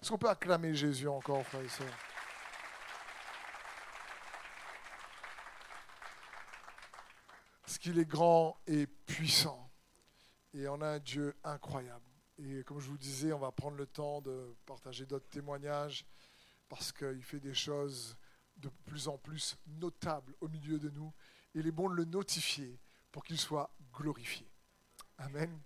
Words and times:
Est-ce 0.00 0.10
qu'on 0.10 0.18
peut 0.18 0.30
acclamer 0.30 0.74
Jésus 0.74 1.08
encore, 1.08 1.44
frères 1.46 1.60
et 1.60 1.68
sœurs 1.68 1.98
Parce 7.62 7.78
qu'il 7.78 7.98
est 7.98 8.06
grand 8.06 8.58
et 8.66 8.86
puissant. 8.86 9.70
Et 10.54 10.66
on 10.68 10.80
a 10.80 10.88
un 10.88 10.98
Dieu 10.98 11.36
incroyable. 11.44 12.06
Et 12.38 12.64
comme 12.64 12.80
je 12.80 12.88
vous 12.88 12.96
disais, 12.96 13.32
on 13.34 13.38
va 13.38 13.52
prendre 13.52 13.76
le 13.76 13.86
temps 13.86 14.22
de 14.22 14.56
partager 14.64 15.04
d'autres 15.04 15.28
témoignages 15.28 16.06
parce 16.70 16.92
qu'il 16.92 17.22
fait 17.22 17.40
des 17.40 17.54
choses 17.54 18.16
de 18.56 18.70
plus 18.86 19.06
en 19.06 19.18
plus 19.18 19.58
notables 19.66 20.34
au 20.40 20.48
milieu 20.48 20.78
de 20.78 20.88
nous. 20.88 21.12
Il 21.54 21.66
est 21.66 21.72
bon 21.72 21.90
de 21.90 21.94
le 21.94 22.06
notifier 22.06 22.80
pour 23.12 23.22
qu'il 23.22 23.38
soit 23.38 23.70
glorifié. 23.92 24.50
Amen. 25.18 25.60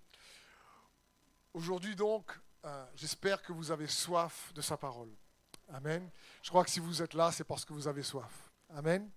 Aujourd'hui 1.53 1.95
donc, 1.95 2.37
euh, 2.65 2.85
j'espère 2.95 3.43
que 3.43 3.53
vous 3.53 3.69
avez 3.69 3.87
soif 3.87 4.51
de 4.55 4.61
sa 4.61 4.75
parole. 4.75 5.15
Amen. 5.69 6.09
Je 6.41 6.49
crois 6.49 6.63
que 6.63 6.71
si 6.71 6.79
vous 6.79 7.01
êtes 7.01 7.13
là, 7.13 7.31
c'est 7.31 7.43
parce 7.43 7.63
que 7.63 7.73
vous 7.73 7.87
avez 7.87 8.01
soif. 8.01 8.51
Amen. 8.69 9.09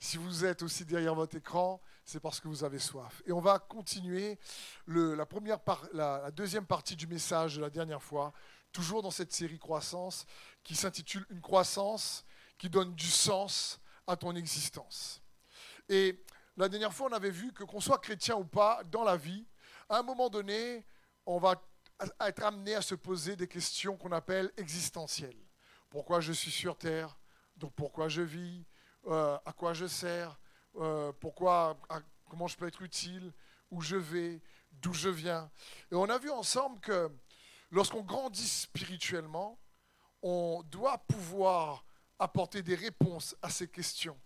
Si 0.00 0.16
vous 0.16 0.44
êtes 0.44 0.62
aussi 0.62 0.84
derrière 0.84 1.14
votre 1.14 1.36
écran, 1.36 1.80
c'est 2.04 2.18
parce 2.18 2.40
que 2.40 2.48
vous 2.48 2.64
avez 2.64 2.80
soif. 2.80 3.22
Et 3.26 3.32
on 3.32 3.40
va 3.40 3.60
continuer 3.60 4.38
la, 4.86 5.26
la, 5.92 6.30
deuxième 6.32 6.66
partie 6.66 6.96
du 6.96 7.06
message 7.06 7.56
de 7.56 7.60
la 7.60 7.70
dernière 7.70 8.02
fois, 8.02 8.32
toujours 8.72 9.02
dans 9.02 9.10
cette 9.12 9.32
série 9.32 9.58
Croissance, 9.58 10.26
qui 10.64 10.74
s'intitule 10.74 11.24
Une 11.30 11.40
croissance 11.40 12.24
qui 12.56 12.68
donne 12.68 12.94
du 12.94 13.08
sens 13.08 13.80
à 14.08 14.16
ton 14.16 14.34
existence. 14.34 15.22
Et 15.88 16.24
la 16.56 16.68
dernière 16.68 16.92
fois, 16.92 17.08
on 17.10 17.14
avait 17.14 17.30
vu 17.30 17.52
que 17.52 17.62
qu'on 17.62 17.80
soit 17.80 17.98
chrétien 17.98 18.36
ou 18.36 18.44
pas, 18.44 18.82
dans 18.84 19.04
la 19.04 19.16
vie, 19.16 19.46
à 19.88 19.98
un 19.98 20.02
moment 20.02 20.28
donné, 20.28 20.84
on 21.26 21.38
va 21.38 21.62
être 22.20 22.42
amené 22.44 22.74
à 22.74 22.82
se 22.82 22.94
poser 22.94 23.36
des 23.36 23.48
questions 23.48 23.96
qu'on 23.96 24.12
appelle 24.12 24.52
existentielles. 24.56 25.36
Pourquoi 25.90 26.20
je 26.20 26.32
suis 26.32 26.50
sur 26.50 26.76
Terre? 26.76 27.18
Donc 27.56 27.72
pourquoi 27.74 28.08
je 28.08 28.22
vis? 28.22 28.64
Euh, 29.06 29.38
À 29.44 29.52
quoi 29.52 29.72
je 29.74 29.86
sers? 29.86 30.38
Euh, 30.76 31.12
Pourquoi 31.20 31.78
Comment 32.28 32.46
je 32.46 32.56
peux 32.56 32.66
être 32.68 32.82
utile? 32.82 33.32
Où 33.70 33.80
je 33.80 33.96
vais? 33.96 34.40
D'où 34.70 34.92
je 34.92 35.08
viens? 35.08 35.50
Et 35.90 35.94
on 35.94 36.04
a 36.08 36.18
vu 36.18 36.30
ensemble 36.30 36.78
que 36.80 37.10
lorsqu'on 37.70 38.02
grandit 38.02 38.46
spirituellement, 38.46 39.58
on 40.22 40.62
doit 40.64 40.98
pouvoir 40.98 41.84
apporter 42.18 42.62
des 42.62 42.74
réponses 42.74 43.34
à 43.42 43.50
ces 43.50 43.68
questions. 43.68 44.18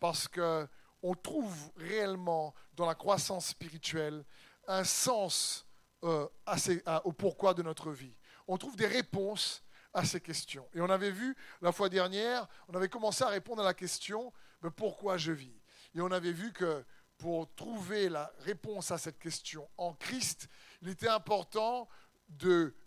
Parce 0.00 0.26
qu'on 0.28 1.14
trouve 1.22 1.54
réellement 1.76 2.54
dans 2.74 2.86
la 2.86 2.94
croissance 2.94 3.46
spirituelle 3.48 4.24
un 4.66 4.84
sens 4.84 5.63
euh, 6.04 6.26
au 7.04 7.12
pourquoi 7.12 7.54
de 7.54 7.62
notre 7.62 7.90
vie. 7.90 8.16
On 8.46 8.56
trouve 8.58 8.76
des 8.76 8.86
réponses 8.86 9.62
à 9.92 10.04
ces 10.04 10.20
questions. 10.20 10.68
Et 10.74 10.80
on 10.80 10.90
avait 10.90 11.10
vu 11.10 11.36
la 11.62 11.72
fois 11.72 11.88
dernière, 11.88 12.46
on 12.68 12.74
avait 12.74 12.88
commencé 12.88 13.24
à 13.24 13.28
répondre 13.28 13.62
à 13.62 13.64
la 13.64 13.74
question 13.74 14.32
mais 14.64 14.70
pourquoi 14.70 15.18
je 15.18 15.30
vis? 15.30 15.60
Et 15.94 16.00
on 16.00 16.10
avait 16.10 16.32
vu 16.32 16.52
que 16.52 16.84
pour 17.18 17.54
trouver 17.54 18.08
la 18.08 18.32
réponse 18.40 18.90
à 18.90 18.98
cette 18.98 19.18
question 19.18 19.68
en 19.76 19.92
Christ, 19.92 20.48
il 20.82 20.88
était 20.88 21.08
important 21.08 21.88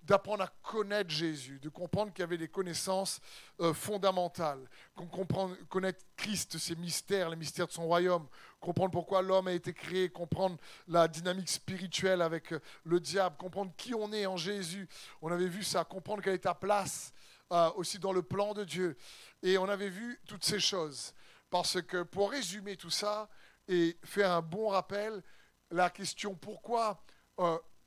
d'apprendre 0.04 0.44
à 0.44 0.48
connaître 0.62 1.10
Jésus, 1.10 1.60
de 1.60 1.70
comprendre 1.70 2.12
qu'il 2.14 2.22
y 2.22 2.24
avait 2.24 2.38
des 2.38 2.48
connaissances 2.48 3.20
euh, 3.60 3.74
fondamentales, 3.74 4.68
qu'on 4.96 5.08
comprenne, 5.08 5.56
connaître 5.70 6.06
Christ, 6.16 6.58
ses 6.58 6.76
mystères, 6.76 7.30
les 7.30 7.36
mystères 7.36 7.68
de 7.68 7.72
son 7.72 7.86
royaume, 7.86 8.28
comprendre 8.60 8.92
pourquoi 8.92 9.22
l'homme 9.22 9.48
a 9.48 9.54
été 9.54 9.74
créé, 9.74 10.10
comprendre 10.10 10.58
la 10.88 11.08
dynamique 11.08 11.50
spirituelle 11.50 12.22
avec 12.22 12.54
euh, 12.54 12.60
le 12.84 13.00
diable, 13.00 13.36
comprendre 13.38 13.72
qui 13.78 13.94
on 13.94 14.12
est 14.14 14.26
en 14.26 14.38
Jésus. 14.38 14.88
On 15.22 15.32
avait 15.32 15.48
vu 15.48 15.64
ça, 15.64 15.84
comprendre 15.84 16.24
quelle 16.24 16.36
est 16.36 16.40
ta 16.40 16.56
place 16.56 17.14
euh, 17.52 17.70
aussi 17.76 18.00
dans 18.00 18.14
le 18.14 18.24
plan 18.24 18.54
de 18.54 18.64
Dieu. 18.64 18.98
Et 19.44 19.58
on 19.58 19.68
avait 19.70 19.90
vu 19.90 20.20
toutes 20.28 20.46
ces 20.46 20.60
choses. 20.60 21.14
Parce 21.50 21.82
que 21.82 22.04
pour 22.04 22.32
résumer 22.32 22.76
tout 22.76 22.90
ça 22.90 23.30
et 23.68 23.98
faire 24.04 24.32
un 24.32 24.42
bon 24.42 24.70
rappel, 24.70 25.24
la 25.72 25.90
question 25.90 26.36
pourquoi 26.36 27.04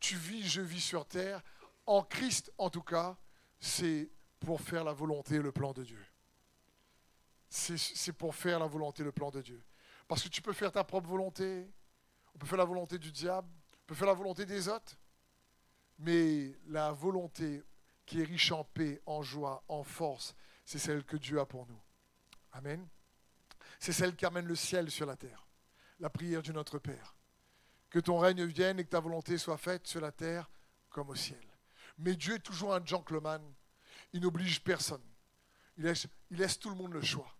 tu 0.00 0.16
vis, 0.16 0.48
je 0.48 0.62
vis 0.62 0.80
sur 0.80 1.06
terre, 1.06 1.42
en 1.86 2.02
Christ 2.02 2.52
en 2.58 2.70
tout 2.70 2.82
cas, 2.82 3.16
c'est 3.60 4.10
pour 4.40 4.60
faire 4.60 4.82
la 4.82 4.92
volonté 4.92 5.36
et 5.36 5.42
le 5.42 5.52
plan 5.52 5.72
de 5.72 5.84
Dieu. 5.84 6.04
C'est 7.48 8.12
pour 8.12 8.34
faire 8.34 8.58
la 8.58 8.66
volonté 8.66 9.02
et 9.02 9.04
le 9.04 9.12
plan 9.12 9.30
de 9.30 9.42
Dieu. 9.42 9.62
Parce 10.08 10.22
que 10.22 10.28
tu 10.28 10.40
peux 10.40 10.52
faire 10.52 10.72
ta 10.72 10.82
propre 10.82 11.08
volonté, 11.08 11.70
on 12.34 12.38
peut 12.38 12.46
faire 12.46 12.58
la 12.58 12.64
volonté 12.64 12.98
du 12.98 13.12
diable, 13.12 13.48
on 13.82 13.86
peut 13.86 13.94
faire 13.94 14.06
la 14.06 14.14
volonté 14.14 14.46
des 14.46 14.68
autres, 14.68 14.96
mais 15.98 16.56
la 16.68 16.92
volonté 16.92 17.62
qui 18.06 18.20
est 18.20 18.24
riche 18.24 18.50
en 18.52 18.64
paix, 18.64 19.02
en 19.04 19.22
joie, 19.22 19.62
en 19.68 19.84
force, 19.84 20.34
c'est 20.64 20.78
celle 20.78 21.04
que 21.04 21.16
Dieu 21.16 21.38
a 21.38 21.46
pour 21.46 21.66
nous. 21.66 21.80
Amen. 22.52 22.88
C'est 23.78 23.92
celle 23.92 24.16
qui 24.16 24.24
amène 24.24 24.46
le 24.46 24.56
ciel 24.56 24.90
sur 24.90 25.06
la 25.06 25.16
terre. 25.16 25.46
La 25.98 26.08
prière 26.08 26.42
du 26.42 26.52
Notre 26.52 26.78
Père 26.78 27.14
que 27.90 27.98
ton 27.98 28.18
règne 28.18 28.44
vienne 28.44 28.78
et 28.78 28.84
que 28.84 28.90
ta 28.90 29.00
volonté 29.00 29.36
soit 29.36 29.58
faite 29.58 29.86
sur 29.86 30.00
la 30.00 30.12
terre 30.12 30.48
comme 30.88 31.10
au 31.10 31.14
ciel. 31.14 31.40
Mais 31.98 32.14
Dieu 32.16 32.36
est 32.36 32.40
toujours 32.40 32.74
un 32.74 32.84
gentleman. 32.84 33.42
Il 34.12 34.22
n'oblige 34.22 34.62
personne. 34.62 35.02
Il 35.76 35.84
laisse, 36.30 36.58
tout 36.58 36.70
le 36.70 36.76
monde 36.76 36.92
le 36.92 37.02
choix. 37.02 37.36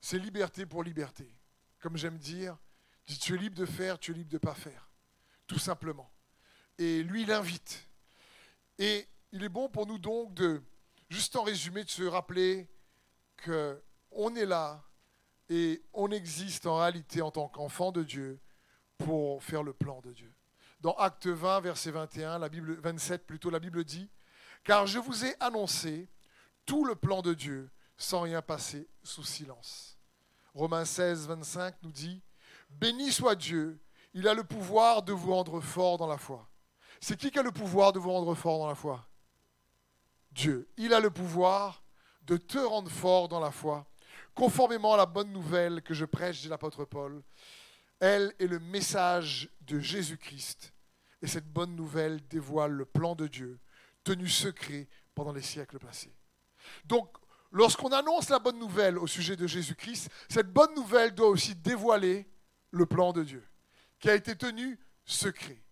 C'est 0.00 0.18
liberté 0.18 0.66
pour 0.66 0.82
liberté. 0.82 1.32
Comme 1.80 1.96
j'aime 1.96 2.18
dire, 2.18 2.56
tu 3.06 3.34
es 3.34 3.38
libre 3.38 3.56
de 3.56 3.66
faire, 3.66 3.98
tu 3.98 4.10
es 4.10 4.14
libre 4.14 4.30
de 4.30 4.36
ne 4.36 4.40
pas 4.40 4.54
faire. 4.54 4.90
Tout 5.46 5.58
simplement. 5.58 6.10
Et 6.78 7.02
lui, 7.02 7.22
il 7.22 7.32
invite. 7.32 7.88
Et 8.78 9.06
il 9.32 9.42
est 9.42 9.48
bon 9.48 9.68
pour 9.68 9.86
nous 9.86 9.98
donc 9.98 10.34
de, 10.34 10.62
juste 11.08 11.36
en 11.36 11.42
résumé, 11.42 11.84
de 11.84 11.90
se 11.90 12.02
rappeler 12.02 12.68
qu'on 13.44 14.34
est 14.34 14.46
là 14.46 14.82
et 15.48 15.84
on 15.92 16.10
existe 16.10 16.66
en 16.66 16.78
réalité 16.78 17.20
en 17.20 17.30
tant 17.30 17.48
qu'enfant 17.48 17.92
de 17.92 18.02
Dieu 18.02 18.40
pour 18.98 19.42
faire 19.42 19.62
le 19.62 19.72
plan 19.72 20.00
de 20.00 20.12
Dieu. 20.12 20.32
Dans 20.80 20.94
Acte 20.94 21.26
20, 21.26 21.60
verset 21.60 21.90
21, 21.90 22.38
la 22.38 22.48
Bible, 22.48 22.74
27 22.80 23.26
plutôt, 23.26 23.50
la 23.50 23.58
Bible 23.58 23.84
dit, 23.84 24.10
Car 24.64 24.86
je 24.86 24.98
vous 24.98 25.24
ai 25.24 25.34
annoncé 25.40 26.08
tout 26.66 26.84
le 26.84 26.94
plan 26.94 27.22
de 27.22 27.34
Dieu 27.34 27.70
sans 27.96 28.22
rien 28.22 28.42
passer 28.42 28.88
sous 29.02 29.24
silence. 29.24 29.98
Romains 30.54 30.84
16, 30.84 31.26
25 31.26 31.74
nous 31.82 31.92
dit, 31.92 32.22
Béni 32.70 33.12
soit 33.12 33.34
Dieu, 33.34 33.80
il 34.12 34.28
a 34.28 34.34
le 34.34 34.44
pouvoir 34.44 35.02
de 35.02 35.12
vous 35.12 35.32
rendre 35.32 35.60
fort 35.60 35.98
dans 35.98 36.06
la 36.06 36.18
foi. 36.18 36.48
C'est 37.00 37.18
qui 37.18 37.30
qui 37.30 37.38
a 37.38 37.42
le 37.42 37.52
pouvoir 37.52 37.92
de 37.92 37.98
vous 37.98 38.10
rendre 38.10 38.34
fort 38.34 38.58
dans 38.58 38.68
la 38.68 38.74
foi? 38.74 39.06
Dieu. 40.32 40.68
Il 40.76 40.92
a 40.92 41.00
le 41.00 41.10
pouvoir 41.10 41.82
de 42.22 42.36
te 42.36 42.58
rendre 42.58 42.90
fort 42.90 43.28
dans 43.28 43.40
la 43.40 43.50
foi, 43.50 43.86
conformément 44.34 44.94
à 44.94 44.96
la 44.96 45.06
bonne 45.06 45.32
nouvelle 45.32 45.82
que 45.82 45.94
je 45.94 46.04
prêche, 46.04 46.40
dit 46.40 46.48
l'apôtre 46.48 46.84
Paul. 46.84 47.22
Elle 48.00 48.34
est 48.38 48.46
le 48.46 48.58
message 48.58 49.48
de 49.62 49.78
Jésus-Christ. 49.78 50.72
Et 51.22 51.26
cette 51.26 51.50
bonne 51.50 51.74
nouvelle 51.74 52.26
dévoile 52.28 52.72
le 52.72 52.84
plan 52.84 53.14
de 53.14 53.26
Dieu, 53.26 53.58
tenu 54.02 54.28
secret 54.28 54.88
pendant 55.14 55.32
les 55.32 55.42
siècles 55.42 55.78
passés. 55.78 56.14
Donc, 56.84 57.08
lorsqu'on 57.50 57.92
annonce 57.92 58.28
la 58.28 58.38
bonne 58.38 58.58
nouvelle 58.58 58.98
au 58.98 59.06
sujet 59.06 59.36
de 59.36 59.46
Jésus-Christ, 59.46 60.10
cette 60.28 60.52
bonne 60.52 60.74
nouvelle 60.74 61.14
doit 61.14 61.28
aussi 61.28 61.54
dévoiler 61.54 62.28
le 62.70 62.86
plan 62.86 63.12
de 63.12 63.22
Dieu, 63.22 63.46
qui 64.00 64.10
a 64.10 64.14
été 64.14 64.36
tenu 64.36 64.78
secret. 65.04 65.62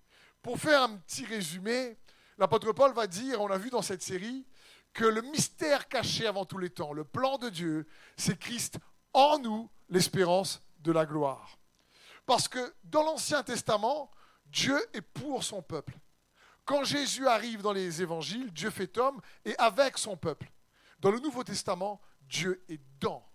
Pour 0.41 0.59
faire 0.59 0.83
un 0.83 0.97
petit 0.97 1.25
résumé, 1.25 1.99
l'apôtre 2.39 2.73
Paul 2.73 2.93
va 2.95 3.07
dire, 3.07 3.41
on 3.41 3.51
a 3.51 3.59
vu 3.59 3.71
dans 3.71 3.83
cette 3.83 4.03
série, 4.03 4.47
que 4.93 5.05
le 5.05 5.23
mystère 5.23 5.89
caché 5.89 6.27
avant 6.27 6.45
tous 6.45 6.59
les 6.59 6.71
temps, 6.71 6.93
le 6.93 7.05
plan 7.05 7.39
de 7.39 7.49
Dieu, 7.49 7.87
c'est 8.17 8.39
Christ 8.39 8.79
en 9.13 9.39
nous, 9.39 9.71
l'espérance 9.89 10.63
de 10.81 10.93
la 10.93 11.07
gloire. 11.07 11.59
Parce 12.27 12.49
que 12.49 12.75
dans 12.85 13.03
l'Ancien 13.03 13.43
Testament, 13.43 14.11
Dieu 14.47 14.79
est 14.93 15.03
pour 15.03 15.43
son 15.43 15.63
peuple. 15.63 15.99
Quand 16.65 16.85
Jésus 16.85 17.27
arrive 17.27 17.63
dans 17.63 17.73
les 17.73 18.03
évangiles, 18.03 18.53
Dieu 18.53 18.71
fait 18.71 18.97
homme 18.99 19.21
et 19.45 19.57
avec 19.59 19.99
son 19.99 20.17
peuple. 20.17 20.51
Dans 21.01 21.11
le 21.11 21.19
Nouveau 21.19 21.43
Testament, 21.43 22.01
Dieu 22.23 22.65
est 22.69 22.81
dans 23.01 23.29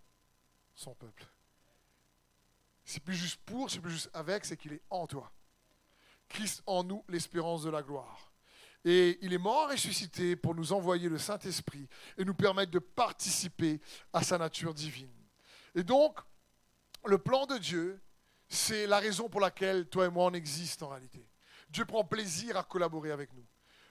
son 0.74 0.96
peuple. 0.96 1.26
C'est 2.86 3.04
plus 3.04 3.16
juste 3.16 3.42
pour, 3.46 3.70
c'est 3.70 3.82
plus 3.82 3.92
juste 3.92 4.10
avec, 4.14 4.46
c'est 4.46 4.56
qu'il 4.56 4.72
est 4.72 4.84
en 4.90 5.06
toi. 5.08 5.30
Christ 6.30 6.64
en 6.66 6.84
nous, 6.84 7.04
l'espérance 7.10 7.64
de 7.64 7.70
la 7.70 7.84
gloire. 7.84 8.32
Et 8.86 9.18
il 9.22 9.34
est 9.34 9.38
mort 9.38 9.70
ressuscité 9.70 10.38
pour 10.38 10.56
nous 10.56 10.72
envoyer 10.72 11.10
le 11.10 11.18
Saint-Esprit 11.18 11.90
et 12.18 12.24
nous 12.24 12.34
permettre 12.34 12.72
de 12.72 12.80
participer 12.80 13.82
à 14.14 14.24
sa 14.24 14.38
nature 14.38 14.74
divine. 14.74 15.12
Et 15.76 15.84
donc, 15.84 16.20
le 17.06 17.18
plan 17.18 17.46
de 17.46 17.58
Dieu, 17.58 18.02
c'est 18.50 18.88
la 18.88 19.00
raison 19.00 19.30
pour 19.30 19.42
laquelle 19.42 19.88
toi 19.88 20.06
et 20.06 20.10
moi 20.10 20.26
on 20.26 20.34
existe 20.34 20.84
en 20.84 20.90
réalité. 20.90 21.28
Dieu 21.70 21.86
prend 21.86 22.04
plaisir 22.04 22.58
à 22.58 22.64
collaborer 22.64 23.12
avec 23.12 23.34
nous. 23.34 23.46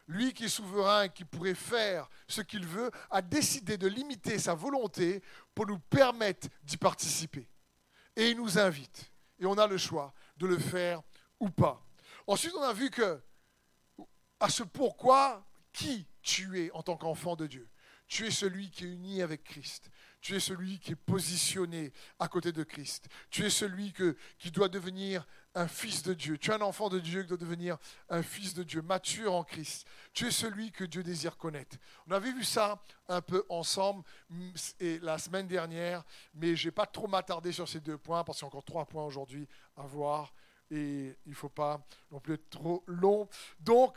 Lui 0.08 0.32
qui 0.32 0.44
est 0.44 0.48
souverain 0.48 1.04
et 1.04 1.10
qui 1.10 1.24
pourrait 1.24 1.54
faire 1.54 2.08
ce 2.28 2.40
qu'il 2.40 2.64
veut, 2.64 2.90
a 3.10 3.20
décidé 3.20 3.76
de 3.76 3.88
limiter 3.88 4.38
sa 4.38 4.54
volonté 4.54 5.20
pour 5.54 5.66
nous 5.66 5.78
permettre 5.78 6.48
d'y 6.62 6.76
participer. 6.76 7.48
Et 8.14 8.30
il 8.30 8.36
nous 8.36 8.58
invite. 8.58 9.10
Et 9.38 9.46
on 9.46 9.58
a 9.58 9.66
le 9.66 9.76
choix 9.76 10.14
de 10.36 10.46
le 10.46 10.58
faire 10.58 11.02
ou 11.40 11.50
pas. 11.50 11.84
Ensuite, 12.26 12.54
on 12.56 12.62
a 12.62 12.72
vu 12.72 12.88
que, 12.88 13.20
à 14.40 14.48
ce 14.48 14.62
pourquoi, 14.62 15.44
qui 15.72 16.06
tu 16.22 16.60
es 16.60 16.70
en 16.70 16.82
tant 16.82 16.96
qu'enfant 16.96 17.36
de 17.36 17.46
Dieu? 17.46 17.68
Tu 18.06 18.26
es 18.26 18.30
celui 18.30 18.70
qui 18.70 18.84
est 18.84 18.88
uni 18.88 19.20
avec 19.20 19.42
Christ. 19.42 19.90
Tu 20.26 20.34
es 20.34 20.40
celui 20.40 20.80
qui 20.80 20.90
est 20.90 20.96
positionné 20.96 21.92
à 22.18 22.26
côté 22.26 22.50
de 22.50 22.64
Christ. 22.64 23.06
Tu 23.30 23.46
es 23.46 23.48
celui 23.48 23.92
que, 23.92 24.16
qui 24.40 24.50
doit 24.50 24.68
devenir 24.68 25.24
un 25.54 25.68
fils 25.68 26.02
de 26.02 26.14
Dieu. 26.14 26.36
Tu 26.36 26.50
es 26.50 26.54
un 26.54 26.62
enfant 26.62 26.88
de 26.88 26.98
Dieu 26.98 27.22
qui 27.22 27.28
doit 27.28 27.36
devenir 27.36 27.78
un 28.08 28.24
fils 28.24 28.52
de 28.52 28.64
Dieu, 28.64 28.82
mature 28.82 29.32
en 29.32 29.44
Christ. 29.44 29.86
Tu 30.12 30.26
es 30.26 30.32
celui 30.32 30.72
que 30.72 30.82
Dieu 30.82 31.04
désire 31.04 31.36
connaître. 31.36 31.76
On 32.08 32.10
avait 32.10 32.32
vu 32.32 32.42
ça 32.42 32.82
un 33.06 33.22
peu 33.22 33.46
ensemble 33.48 34.02
et 34.80 34.98
la 34.98 35.16
semaine 35.18 35.46
dernière, 35.46 36.02
mais 36.34 36.56
je 36.56 36.66
n'ai 36.66 36.72
pas 36.72 36.86
trop 36.86 37.06
m'attarder 37.06 37.52
sur 37.52 37.68
ces 37.68 37.78
deux 37.78 37.96
points 37.96 38.24
parce 38.24 38.38
qu'il 38.38 38.46
y 38.46 38.48
a 38.48 38.48
encore 38.48 38.64
trois 38.64 38.84
points 38.84 39.04
aujourd'hui 39.04 39.46
à 39.76 39.82
voir 39.82 40.34
et 40.72 41.16
il 41.24 41.30
ne 41.30 41.36
faut 41.36 41.48
pas 41.48 41.86
non 42.10 42.18
plus 42.18 42.34
être 42.34 42.50
trop 42.50 42.82
long. 42.88 43.28
Donc, 43.60 43.96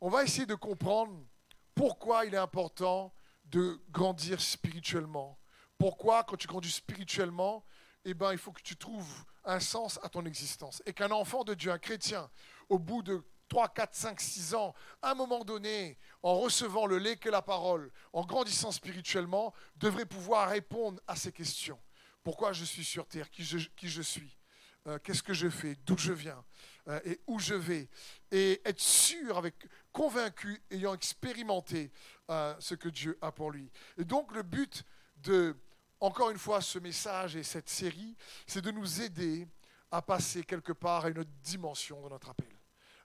on 0.00 0.10
va 0.10 0.24
essayer 0.24 0.44
de 0.44 0.56
comprendre 0.56 1.24
pourquoi 1.72 2.26
il 2.26 2.34
est 2.34 2.38
important 2.38 3.14
de 3.44 3.80
grandir 3.92 4.40
spirituellement. 4.40 5.38
Pourquoi, 5.82 6.22
quand 6.22 6.36
tu 6.36 6.46
grandis 6.46 6.70
spirituellement, 6.70 7.64
eh 8.04 8.14
ben, 8.14 8.30
il 8.30 8.38
faut 8.38 8.52
que 8.52 8.62
tu 8.62 8.76
trouves 8.76 9.24
un 9.44 9.58
sens 9.58 9.98
à 10.04 10.08
ton 10.08 10.24
existence. 10.26 10.80
Et 10.86 10.92
qu'un 10.92 11.10
enfant 11.10 11.42
de 11.42 11.54
Dieu, 11.54 11.72
un 11.72 11.78
chrétien, 11.78 12.30
au 12.68 12.78
bout 12.78 13.02
de 13.02 13.20
3, 13.48 13.68
4, 13.70 13.92
5, 13.92 14.20
6 14.20 14.54
ans, 14.54 14.74
à 15.02 15.10
un 15.10 15.14
moment 15.16 15.44
donné, 15.44 15.98
en 16.22 16.38
recevant 16.38 16.86
le 16.86 16.98
lait 16.98 17.16
qu'est 17.16 17.32
la 17.32 17.42
parole, 17.42 17.90
en 18.12 18.24
grandissant 18.24 18.70
spirituellement, 18.70 19.52
devrait 19.74 20.06
pouvoir 20.06 20.50
répondre 20.50 21.00
à 21.08 21.16
ces 21.16 21.32
questions. 21.32 21.80
Pourquoi 22.22 22.52
je 22.52 22.64
suis 22.64 22.84
sur 22.84 23.08
terre? 23.08 23.28
Qui 23.28 23.42
je, 23.42 23.58
qui 23.74 23.88
je 23.88 24.02
suis? 24.02 24.38
Euh, 24.86 25.00
Qu'est-ce 25.02 25.24
que 25.24 25.34
je 25.34 25.48
fais? 25.48 25.74
D'où 25.84 25.98
je 25.98 26.12
viens? 26.12 26.44
Euh, 26.86 27.00
Et 27.04 27.20
où 27.26 27.40
je 27.40 27.54
vais? 27.54 27.88
Et 28.30 28.62
être 28.64 28.80
sûr, 28.80 29.36
avec, 29.36 29.56
convaincu, 29.90 30.62
ayant 30.70 30.94
expérimenté 30.94 31.90
euh, 32.30 32.54
ce 32.60 32.76
que 32.76 32.88
Dieu 32.88 33.18
a 33.20 33.32
pour 33.32 33.50
lui. 33.50 33.68
Et 33.98 34.04
donc 34.04 34.32
le 34.32 34.44
but 34.44 34.84
de 35.16 35.56
encore 36.02 36.30
une 36.30 36.38
fois, 36.38 36.60
ce 36.60 36.80
message 36.80 37.36
et 37.36 37.44
cette 37.44 37.68
série, 37.68 38.16
c'est 38.44 38.60
de 38.60 38.72
nous 38.72 39.02
aider 39.02 39.46
à 39.88 40.02
passer 40.02 40.42
quelque 40.42 40.72
part 40.72 41.04
à 41.04 41.10
une 41.10 41.18
autre 41.20 41.30
dimension 41.42 42.02
de 42.02 42.08
notre 42.08 42.28
appel, 42.28 42.52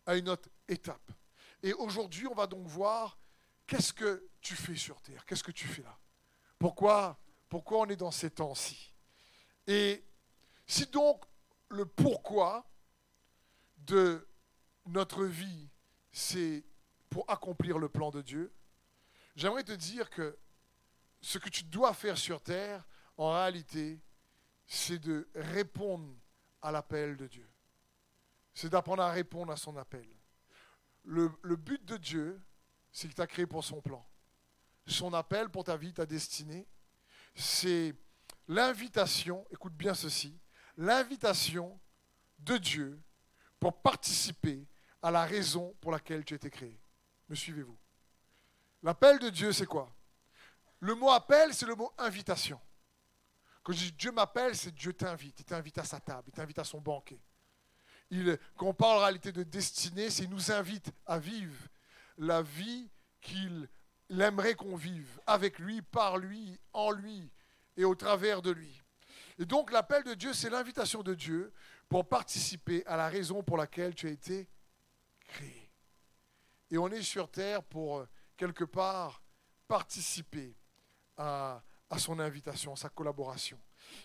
à 0.07 0.15
une 0.15 0.27
autre 0.29 0.49
étape. 0.67 1.11
Et 1.61 1.73
aujourd'hui, 1.73 2.25
on 2.25 2.33
va 2.33 2.47
donc 2.47 2.65
voir 2.65 3.19
qu'est-ce 3.67 3.93
que 3.93 4.27
tu 4.41 4.55
fais 4.55 4.75
sur 4.75 4.99
Terre, 5.01 5.25
qu'est-ce 5.27 5.43
que 5.43 5.51
tu 5.51 5.67
fais 5.67 5.83
là? 5.83 5.95
Pourquoi, 6.57 7.19
pourquoi 7.49 7.81
on 7.81 7.85
est 7.85 7.95
dans 7.95 8.09
ces 8.09 8.31
temps-ci? 8.31 8.91
Et 9.67 10.03
si 10.65 10.87
donc 10.87 11.23
le 11.69 11.85
pourquoi 11.85 12.67
de 13.77 14.27
notre 14.87 15.23
vie, 15.23 15.69
c'est 16.11 16.65
pour 17.11 17.29
accomplir 17.29 17.77
le 17.77 17.89
plan 17.89 18.09
de 18.09 18.23
Dieu, 18.23 18.51
j'aimerais 19.35 19.63
te 19.63 19.73
dire 19.73 20.09
que 20.09 20.35
ce 21.21 21.37
que 21.37 21.49
tu 21.49 21.63
dois 21.63 21.93
faire 21.93 22.17
sur 22.17 22.41
terre, 22.41 22.83
en 23.17 23.31
réalité, 23.31 24.01
c'est 24.65 24.99
de 24.99 25.29
répondre 25.33 26.15
à 26.61 26.71
l'appel 26.71 27.17
de 27.17 27.27
Dieu. 27.27 27.49
C'est 28.53 28.69
d'apprendre 28.69 29.03
à 29.03 29.11
répondre 29.11 29.51
à 29.51 29.57
son 29.57 29.77
appel. 29.77 30.07
Le, 31.03 31.29
but 31.55 31.83
de 31.85 31.97
Dieu, 31.97 32.41
c'est 32.91 33.07
qu'il 33.07 33.15
t'a 33.15 33.27
créé 33.27 33.45
pour 33.45 33.63
son 33.63 33.81
plan. 33.81 34.05
Son 34.85 35.13
appel 35.13 35.49
pour 35.49 35.63
ta 35.63 35.77
vie, 35.77 35.93
ta 35.93 36.05
destinée, 36.05 36.67
c'est 37.35 37.93
l'invitation, 38.47 39.45
écoute 39.51 39.73
bien 39.73 39.93
ceci, 39.93 40.37
l'invitation 40.75 41.79
de 42.39 42.57
Dieu 42.57 43.01
pour 43.59 43.81
participer 43.81 44.67
à 45.01 45.11
la 45.11 45.25
raison 45.25 45.75
pour 45.81 45.91
laquelle 45.91 46.25
tu 46.25 46.33
as 46.33 46.37
été 46.37 46.49
créé. 46.49 46.79
Me 47.29 47.35
suivez-vous? 47.35 47.77
L'appel 48.83 49.19
de 49.19 49.29
Dieu, 49.29 49.51
c'est 49.51 49.65
quoi? 49.65 49.96
Le 50.79 50.95
mot 50.95 51.09
appel, 51.09 51.53
c'est 51.53 51.65
le 51.65 51.75
mot 51.75 51.91
invitation. 51.97 52.59
Quand 53.63 53.73
je 53.73 53.79
dis 53.79 53.91
Dieu 53.93 54.11
m'appelle, 54.11 54.55
c'est 54.55 54.73
Dieu 54.73 54.93
t'invite. 54.93 55.39
Il 55.39 55.45
t'invite 55.45 55.77
à 55.77 55.83
sa 55.83 55.99
table, 55.99 56.23
il 56.27 56.33
t'invite 56.33 56.59
à 56.59 56.63
son 56.63 56.79
banquet. 56.79 57.19
Il, 58.09 58.39
quand 58.55 58.67
on 58.67 58.73
parle 58.73 58.99
en 58.99 59.01
réalité 59.01 59.31
de 59.31 59.43
destinée, 59.43 60.09
c'est 60.09 60.23
qu'il 60.23 60.31
nous 60.31 60.51
invite 60.51 60.91
à 61.05 61.19
vivre 61.19 61.67
la 62.17 62.41
vie 62.41 62.89
qu'il 63.21 63.67
aimerait 64.09 64.55
qu'on 64.55 64.75
vive, 64.75 65.19
avec 65.27 65.59
lui, 65.59 65.81
par 65.81 66.17
lui, 66.17 66.57
en 66.71 66.91
lui 66.91 67.29
et 67.75 67.83
au 67.83 67.95
travers 67.95 68.41
de 68.41 68.51
lui. 68.51 68.81
Et 69.37 69.45
donc 69.45 69.71
l'appel 69.71 70.03
de 70.03 70.13
Dieu, 70.13 70.33
c'est 70.33 70.49
l'invitation 70.49 71.03
de 71.03 71.13
Dieu 71.13 71.51
pour 71.89 72.07
participer 72.07 72.85
à 72.85 72.95
la 72.95 73.09
raison 73.09 73.43
pour 73.43 73.57
laquelle 73.57 73.93
tu 73.93 74.07
as 74.07 74.11
été 74.11 74.47
créé. 75.27 75.69
Et 76.71 76.77
on 76.77 76.87
est 76.87 77.01
sur 77.01 77.29
terre 77.29 77.63
pour, 77.63 77.99
euh, 77.99 78.07
quelque 78.35 78.63
part, 78.63 79.21
participer 79.67 80.55
à, 81.17 81.61
son 81.97 82.19
invitation, 82.19 82.73
à 82.73 82.75
sa 82.75 82.89
collaboration. 82.89 83.59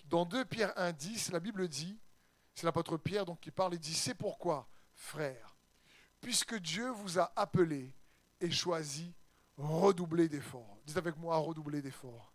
Dans 0.07 0.25
2 0.25 0.45
Pierre 0.45 0.73
1, 0.77 0.93
10, 0.93 1.33
la 1.33 1.41
Bible 1.41 1.69
dit, 1.69 1.99
c'est 2.55 2.65
l'apôtre 2.65 2.97
Pierre 2.97 3.25
qui 3.41 3.51
parle, 3.51 3.75
il 3.75 3.81
dit, 3.81 3.95
c'est 3.95 4.15
pourquoi, 4.15 4.69
frères, 4.95 5.57
puisque 6.21 6.55
Dieu 6.57 6.91
vous 6.91 7.19
a 7.19 7.33
appelé 7.37 7.93
et 8.41 8.51
choisi, 8.51 9.13
redoubler 9.57 10.29
d'efforts. 10.29 10.79
Dites 10.85 10.97
avec 10.97 11.17
moi, 11.17 11.37
redoubler 11.37 11.83
d'efforts. 11.83 12.33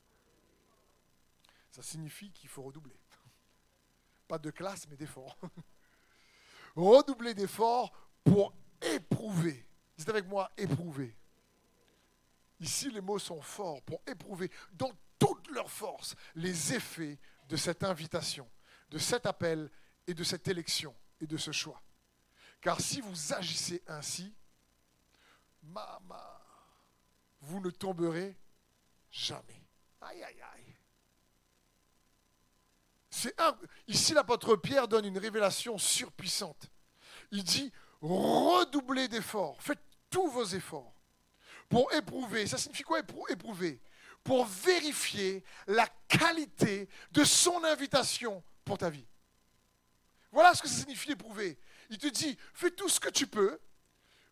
Ça 1.71 1.81
signifie 1.81 2.31
qu'il 2.31 2.49
faut 2.49 2.63
redoubler. 2.63 2.99
Pas 4.27 4.37
de 4.37 4.49
classe, 4.51 4.87
mais 4.89 4.95
d'efforts. 4.95 5.37
redoubler 6.75 7.33
d'efforts 7.33 7.91
pour 8.23 8.53
éprouver. 8.81 9.65
Dites 9.97 10.09
avec 10.09 10.27
moi, 10.27 10.51
éprouver. 10.57 11.15
Ici, 12.59 12.89
les 12.89 13.01
mots 13.01 13.19
sont 13.19 13.41
forts 13.41 13.81
pour 13.83 14.01
éprouver 14.07 14.51
dans 14.73 14.91
toute 15.19 15.47
leur 15.51 15.69
force 15.69 16.15
les 16.35 16.73
effets 16.73 17.19
de 17.47 17.55
cette 17.55 17.83
invitation, 17.83 18.49
de 18.89 18.97
cet 18.97 19.25
appel 19.25 19.69
et 20.07 20.13
de 20.13 20.23
cette 20.23 20.47
élection 20.47 20.95
et 21.21 21.27
de 21.27 21.37
ce 21.37 21.51
choix. 21.51 21.81
Car 22.61 22.81
si 22.81 23.01
vous 23.01 23.33
agissez 23.33 23.83
ainsi, 23.87 24.33
mama, 25.61 26.41
vous 27.41 27.59
ne 27.59 27.69
tomberez 27.69 28.35
jamais. 29.11 29.63
Aïe, 30.01 30.23
aïe, 30.23 30.41
aïe. 30.53 30.75
C'est 33.09 33.39
un... 33.39 33.57
Ici, 33.87 34.13
l'apôtre 34.13 34.55
Pierre 34.55 34.87
donne 34.87 35.05
une 35.05 35.17
révélation 35.17 35.77
surpuissante. 35.77 36.69
Il 37.31 37.43
dit, 37.43 37.71
redoublez 38.01 39.07
d'efforts, 39.07 39.61
faites 39.61 39.81
tous 40.09 40.27
vos 40.29 40.45
efforts 40.45 40.96
pour 41.69 41.91
éprouver. 41.93 42.47
Ça 42.47 42.57
signifie 42.57 42.83
quoi 42.83 42.99
éprouver? 42.99 43.81
Pour 44.23 44.45
vérifier 44.45 45.43
la 45.67 45.87
qualité 46.07 46.89
de 47.11 47.23
son 47.23 47.63
invitation 47.63 48.43
pour 48.65 48.77
ta 48.77 48.89
vie. 48.89 49.07
Voilà 50.31 50.53
ce 50.53 50.61
que 50.61 50.67
ça 50.67 50.81
signifie 50.81 51.11
éprouver. 51.11 51.57
Il 51.89 51.97
te 51.97 52.07
dit, 52.07 52.37
fais 52.53 52.71
tout 52.71 52.89
ce 52.89 52.99
que 52.99 53.09
tu 53.09 53.27
peux 53.27 53.59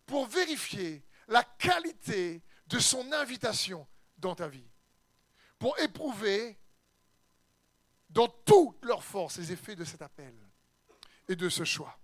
pour 0.05 0.27
vérifier 0.27 1.05
la 1.27 1.43
qualité 1.43 2.43
de 2.67 2.79
son 2.79 3.11
invitation 3.13 3.87
dans 4.17 4.35
ta 4.35 4.47
vie. 4.47 4.69
Pour 5.57 5.79
éprouver 5.79 6.59
dans 8.09 8.27
toute 8.27 8.83
leur 8.85 9.03
force 9.03 9.37
les 9.37 9.51
effets 9.51 9.75
de 9.75 9.83
cet 9.83 10.01
appel 10.01 10.33
et 11.27 11.35
de 11.35 11.49
ce 11.49 11.63
choix. 11.63 11.97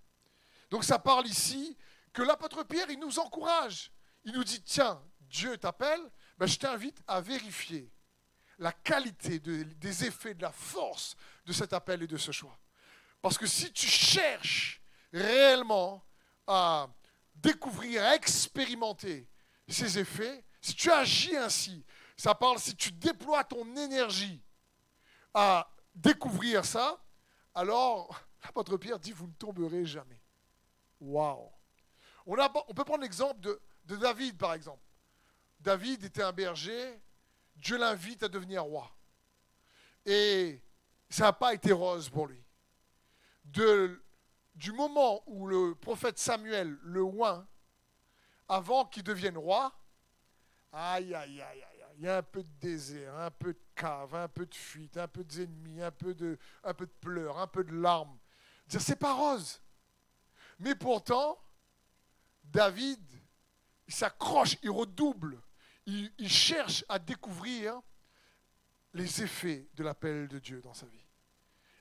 Donc 0.70 0.84
ça 0.84 1.00
parle 1.00 1.28
ici 1.28 1.78
que 2.14 2.22
l'apôtre 2.22 2.64
Pierre, 2.64 2.90
il 2.90 3.00
nous 3.00 3.20
encourage. 3.20 3.92
Il 4.24 4.34
nous 4.34 4.44
dit, 4.44 4.62
tiens, 4.62 5.02
Dieu 5.32 5.58
t'appelle, 5.58 6.02
ben 6.38 6.46
je 6.46 6.58
t'invite 6.58 7.02
à 7.08 7.22
vérifier 7.22 7.90
la 8.60 8.74
qualité 8.74 9.40
des 9.40 10.06
effets, 10.06 10.34
de 10.34 10.42
la 10.42 10.52
force 10.52 11.16
de 11.46 11.54
cet 11.54 11.74
appel 11.74 12.04
et 12.04 12.08
de 12.08 12.18
ce 12.18 12.32
choix. 12.32 12.60
Parce 13.22 13.38
que 13.38 13.48
si 13.48 13.72
tu 13.72 13.88
cherches 13.88 14.82
réellement 15.12 16.04
à 16.46 16.88
découvrir, 17.34 18.04
à 18.04 18.16
expérimenter 18.16 19.28
ces 19.68 19.98
effets, 19.98 20.44
si 20.62 20.76
tu 20.76 20.92
agis 20.92 21.36
ainsi, 21.38 21.84
ça 22.18 22.36
parle 22.36 22.60
si 22.60 22.76
tu 22.76 22.92
déploies 22.92 23.44
ton 23.46 23.76
énergie 23.78 24.44
à 25.34 25.72
découvrir 25.96 26.66
ça, 26.66 27.02
alors 27.56 28.22
l'apôtre 28.44 28.76
Pierre 28.78 29.00
dit 29.00 29.14
vous 29.14 29.28
ne 29.28 29.34
tomberez 29.34 29.86
jamais. 29.86 30.22
Waouh 31.00 31.50
on, 32.28 32.38
on, 32.38 32.74
peut 32.74 32.84
prendre 32.84 33.02
l'exemple 33.02 33.40
de 33.40 33.96
David, 33.96 34.38
par 34.38 34.54
exemple. 34.54 34.91
David 35.62 36.04
était 36.04 36.24
un 36.24 36.32
berger, 36.32 37.00
Dieu 37.56 37.78
l'invite 37.78 38.24
à 38.24 38.28
devenir 38.28 38.64
roi. 38.64 38.92
Et 40.06 40.62
ça 41.10 41.26
n'a 41.26 41.34
pas 41.34 41.54
été 41.54 41.72
rose 41.72 42.10
pour 42.10 42.28
lui. 42.28 42.44
du 43.44 44.72
moment 44.72 45.24
où 45.28 45.48
le 45.48 45.76
prophète 45.76 46.18
Samuel 46.18 46.78
le 46.82 47.04
oint, 47.04 47.48
avant 48.48 48.86
qu'il 48.86 49.04
devienne 49.04 49.38
roi, 49.38 49.72
aïe, 50.72 51.14
aïe, 51.14 51.42
aïe, 51.42 51.64
aïe, 51.64 51.82
il 51.98 52.06
y 52.06 52.10
a 52.10 52.18
un 52.18 52.24
peu 52.24 52.42
de 52.42 52.50
désert, 52.60 53.16
un 53.20 53.30
peu 53.30 53.54
de 53.54 53.62
cave, 53.76 54.16
un 54.16 54.28
peu 54.28 54.48
de 54.48 54.56
fuite, 54.56 54.98
un 54.98 55.08
peu 55.08 55.24
d'ennemis, 55.24 55.82
un 55.82 55.92
peu 55.92 56.16
de, 56.16 56.40
un 56.64 56.74
peu 56.74 56.88
de 56.88 56.94
pleurs, 57.00 57.38
un 57.38 57.48
peu 57.48 57.64
de 57.64 57.74
larmes. 57.74 58.18
C'est 58.68 58.96
pas 58.96 59.14
rose. 59.14 59.62
Mais 60.58 60.74
pourtant, 60.74 61.38
David, 62.44 63.00
s'accroche, 63.88 64.58
il 64.64 64.72
redouble 64.72 65.42
il, 65.86 66.30
cherche 66.30 66.86
à 66.88 67.00
découvrir 67.00 67.80
les 68.94 69.24
effets 69.24 69.68
de 69.74 69.84
l'appel 69.84 70.28
de 70.28 70.40
Dieu 70.40 70.62
dans 70.62 70.74
sa 70.74 70.86
vie. 70.86 71.08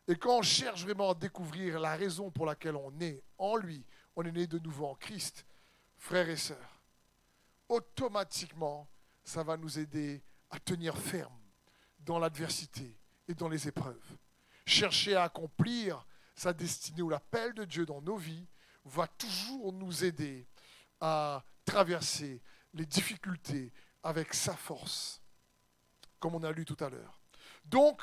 Et 0.08 0.16
quand 0.16 0.38
on 0.38 0.42
cherche 0.42 0.82
vraiment 0.82 1.10
à 1.10 1.14
découvrir 1.14 1.78
la 1.78 1.94
raison 1.94 2.30
pour 2.30 2.46
laquelle 2.46 2.76
on 2.76 2.98
est 3.00 3.22
en 3.38 3.56
lui, 3.56 3.84
on 4.16 4.24
est 4.24 4.32
né 4.32 4.46
de 4.46 4.58
nouveau 4.58 4.86
en 4.86 4.94
Christ, 4.94 5.46
frères 5.96 6.28
et 6.28 6.36
sœurs, 6.36 6.82
automatiquement, 7.68 8.88
ça 9.22 9.42
va 9.42 9.56
nous 9.56 9.78
aider 9.78 10.22
à 10.50 10.58
tenir 10.58 10.96
ferme 10.96 11.38
dans 12.00 12.18
l'adversité 12.18 12.96
et 13.28 13.34
dans 13.34 13.48
les 13.48 13.68
épreuves. 13.68 14.16
Chercher 14.66 15.14
à 15.14 15.24
accomplir 15.24 16.06
sa 16.34 16.52
destinée 16.52 17.02
ou 17.02 17.10
l'appel 17.10 17.52
de 17.54 17.64
Dieu 17.64 17.86
dans 17.86 18.00
nos 18.00 18.16
vies 18.16 18.46
va 18.84 19.06
toujours 19.06 19.72
nous 19.72 20.04
aider 20.04 20.46
à 21.00 21.44
traverser 21.64 22.42
les 22.74 22.86
difficultés 22.86 23.72
avec 24.02 24.34
sa 24.34 24.56
force, 24.56 25.20
comme 26.18 26.34
on 26.34 26.42
a 26.42 26.52
lu 26.52 26.64
tout 26.64 26.76
à 26.80 26.88
l'heure. 26.88 27.20
Donc, 27.64 28.02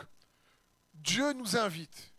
Dieu 0.94 1.34
nous 1.34 1.58
invite 1.58 2.14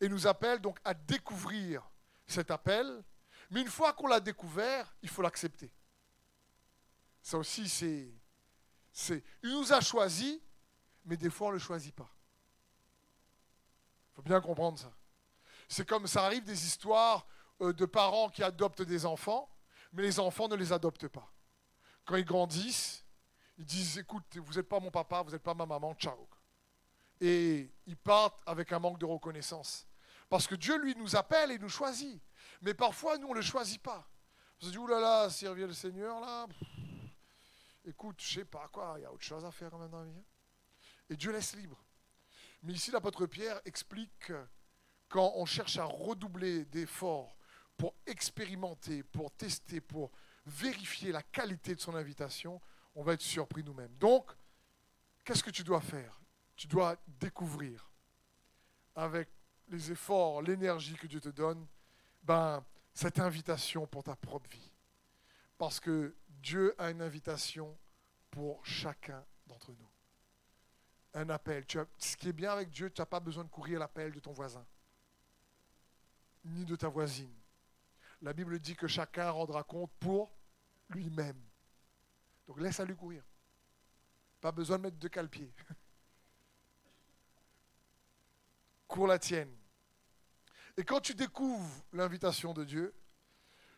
et 0.00 0.08
nous 0.08 0.26
appelle 0.26 0.60
donc 0.60 0.78
à 0.84 0.94
découvrir 0.94 1.88
cet 2.26 2.50
appel, 2.50 3.04
mais 3.50 3.62
une 3.62 3.68
fois 3.68 3.92
qu'on 3.92 4.06
l'a 4.06 4.20
découvert, 4.20 4.94
il 5.02 5.08
faut 5.08 5.22
l'accepter. 5.22 5.72
Ça 7.22 7.38
aussi, 7.38 7.68
c'est, 7.68 8.12
c'est... 8.92 9.22
Il 9.42 9.50
nous 9.50 9.72
a 9.72 9.80
choisis, 9.80 10.40
mais 11.04 11.16
des 11.16 11.30
fois, 11.30 11.48
on 11.48 11.50
ne 11.50 11.54
le 11.54 11.60
choisit 11.60 11.94
pas. 11.94 12.08
Il 14.12 14.16
faut 14.16 14.22
bien 14.22 14.40
comprendre 14.40 14.78
ça. 14.78 14.92
C'est 15.68 15.86
comme 15.86 16.06
ça 16.06 16.24
arrive 16.24 16.44
des 16.44 16.66
histoires 16.66 17.26
euh, 17.60 17.72
de 17.72 17.86
parents 17.86 18.30
qui 18.30 18.42
adoptent 18.42 18.82
des 18.82 19.04
enfants, 19.04 19.50
mais 19.92 20.02
les 20.02 20.18
enfants 20.18 20.48
ne 20.48 20.56
les 20.56 20.72
adoptent 20.72 21.08
pas. 21.08 21.30
Quand 22.04 22.16
ils 22.16 22.24
grandissent, 22.24 23.04
ils 23.58 23.64
disent, 23.64 23.98
écoute, 23.98 24.36
vous 24.36 24.54
n'êtes 24.54 24.68
pas 24.68 24.80
mon 24.80 24.90
papa, 24.90 25.22
vous 25.22 25.32
n'êtes 25.32 25.42
pas 25.42 25.54
ma 25.54 25.66
maman, 25.66 25.94
ciao 25.94 26.28
et 27.20 27.72
ils 27.86 27.96
partent 27.96 28.40
avec 28.46 28.72
un 28.72 28.78
manque 28.78 28.98
de 28.98 29.04
reconnaissance. 29.04 29.86
Parce 30.28 30.46
que 30.46 30.54
Dieu, 30.54 30.78
lui, 30.78 30.94
nous 30.96 31.16
appelle 31.16 31.50
et 31.50 31.58
nous 31.58 31.68
choisit. 31.68 32.20
Mais 32.62 32.74
parfois, 32.74 33.18
nous, 33.18 33.28
on 33.28 33.32
ne 33.32 33.36
le 33.36 33.42
choisit 33.42 33.82
pas. 33.82 34.08
On 34.60 34.66
se 34.66 34.70
dit, 34.70 34.78
oulala, 34.78 35.30
servir 35.30 35.66
le 35.66 35.72
Seigneur, 35.72 36.20
là, 36.20 36.46
écoute, 37.84 38.20
je 38.20 38.40
sais 38.40 38.44
pas 38.44 38.68
quoi, 38.68 38.94
il 38.98 39.02
y 39.02 39.04
a 39.04 39.12
autre 39.12 39.24
chose 39.24 39.44
à 39.44 39.50
faire 39.50 39.76
maintenant. 39.76 40.02
Hein. 40.02 40.22
Et 41.08 41.16
Dieu 41.16 41.32
laisse 41.32 41.54
libre. 41.56 41.82
Mais 42.62 42.72
ici, 42.72 42.90
l'apôtre 42.90 43.26
Pierre 43.26 43.60
explique 43.64 44.18
que 44.18 44.46
quand 45.08 45.32
on 45.36 45.46
cherche 45.46 45.78
à 45.78 45.84
redoubler 45.84 46.64
d'efforts 46.66 47.36
pour 47.76 47.94
expérimenter, 48.06 49.02
pour 49.04 49.30
tester, 49.30 49.80
pour 49.80 50.10
vérifier 50.44 51.12
la 51.12 51.22
qualité 51.22 51.74
de 51.74 51.80
son 51.80 51.94
invitation, 51.94 52.60
on 52.98 53.04
va 53.04 53.12
être 53.12 53.22
surpris 53.22 53.62
nous-mêmes. 53.62 53.94
Donc, 54.00 54.32
qu'est-ce 55.24 55.44
que 55.44 55.50
tu 55.50 55.62
dois 55.62 55.80
faire? 55.80 56.20
Tu 56.56 56.66
dois 56.66 56.96
découvrir 57.06 57.88
avec 58.96 59.28
les 59.68 59.92
efforts, 59.92 60.42
l'énergie 60.42 60.96
que 60.96 61.06
Dieu 61.06 61.20
te 61.20 61.28
donne, 61.28 61.64
ben, 62.24 62.64
cette 62.92 63.20
invitation 63.20 63.86
pour 63.86 64.02
ta 64.02 64.16
propre 64.16 64.50
vie. 64.50 64.72
Parce 65.56 65.78
que 65.78 66.16
Dieu 66.28 66.74
a 66.76 66.90
une 66.90 67.00
invitation 67.00 67.78
pour 68.32 68.66
chacun 68.66 69.24
d'entre 69.46 69.70
nous. 69.70 69.90
Un 71.14 71.30
appel. 71.30 71.64
Ce 71.98 72.16
qui 72.16 72.30
est 72.30 72.32
bien 72.32 72.50
avec 72.50 72.68
Dieu, 72.68 72.90
tu 72.90 73.00
n'as 73.00 73.06
pas 73.06 73.20
besoin 73.20 73.44
de 73.44 73.48
courir 73.48 73.78
l'appel 73.78 74.10
de 74.10 74.18
ton 74.18 74.32
voisin, 74.32 74.66
ni 76.44 76.64
de 76.64 76.74
ta 76.74 76.88
voisine. 76.88 77.32
La 78.22 78.32
Bible 78.32 78.58
dit 78.58 78.74
que 78.74 78.88
chacun 78.88 79.30
rendra 79.30 79.62
compte 79.62 79.92
pour 80.00 80.32
lui-même. 80.88 81.47
Donc 82.48 82.60
laisse 82.60 82.80
à 82.80 82.84
lui 82.84 82.96
courir. 82.96 83.22
Pas 84.40 84.50
besoin 84.50 84.78
de 84.78 84.84
mettre 84.84 84.96
deux 84.96 85.08
calpiers. 85.08 85.52
cours 88.88 89.06
la 89.06 89.18
tienne. 89.18 89.54
Et 90.76 90.84
quand 90.84 91.00
tu 91.00 91.14
découvres 91.14 91.84
l'invitation 91.92 92.54
de 92.54 92.64
Dieu, 92.64 92.94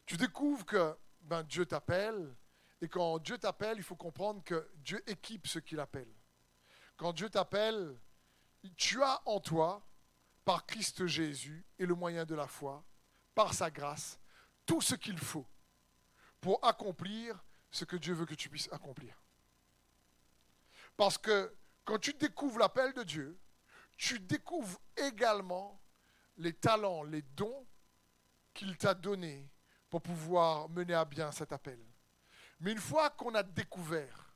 tu 0.06 0.16
découvres 0.16 0.64
que 0.64 0.96
ben, 1.22 1.42
Dieu 1.42 1.66
t'appelle. 1.66 2.34
Et 2.80 2.88
quand 2.88 3.18
Dieu 3.18 3.36
t'appelle, 3.36 3.76
il 3.78 3.82
faut 3.82 3.96
comprendre 3.96 4.42
que 4.44 4.70
Dieu 4.76 5.02
équipe 5.10 5.46
ce 5.46 5.58
qu'il 5.58 5.80
appelle. 5.80 6.12
Quand 6.96 7.12
Dieu 7.12 7.28
t'appelle, 7.28 7.98
tu 8.76 9.02
as 9.02 9.20
en 9.26 9.40
toi, 9.40 9.84
par 10.44 10.64
Christ 10.66 11.06
Jésus 11.06 11.66
et 11.78 11.86
le 11.86 11.94
moyen 11.94 12.24
de 12.24 12.34
la 12.34 12.46
foi, 12.46 12.84
par 13.34 13.52
sa 13.54 13.70
grâce, 13.70 14.18
tout 14.64 14.80
ce 14.80 14.94
qu'il 14.94 15.18
faut 15.18 15.46
pour 16.40 16.64
accomplir 16.64 17.42
ce 17.70 17.84
que 17.84 17.96
Dieu 17.96 18.14
veut 18.14 18.26
que 18.26 18.34
tu 18.34 18.48
puisses 18.48 18.72
accomplir. 18.72 19.14
Parce 20.96 21.18
que 21.18 21.54
quand 21.84 21.98
tu 21.98 22.12
découvres 22.14 22.58
l'appel 22.58 22.92
de 22.92 23.02
Dieu, 23.02 23.38
tu 23.96 24.18
découvres 24.20 24.80
également 24.96 25.80
les 26.36 26.52
talents, 26.52 27.02
les 27.02 27.22
dons 27.22 27.66
qu'il 28.54 28.76
t'a 28.76 28.94
donnés 28.94 29.50
pour 29.88 30.02
pouvoir 30.02 30.68
mener 30.68 30.94
à 30.94 31.04
bien 31.04 31.32
cet 31.32 31.52
appel. 31.52 31.78
Mais 32.60 32.72
une 32.72 32.78
fois 32.78 33.10
qu'on 33.10 33.34
a 33.34 33.42
découvert, 33.42 34.34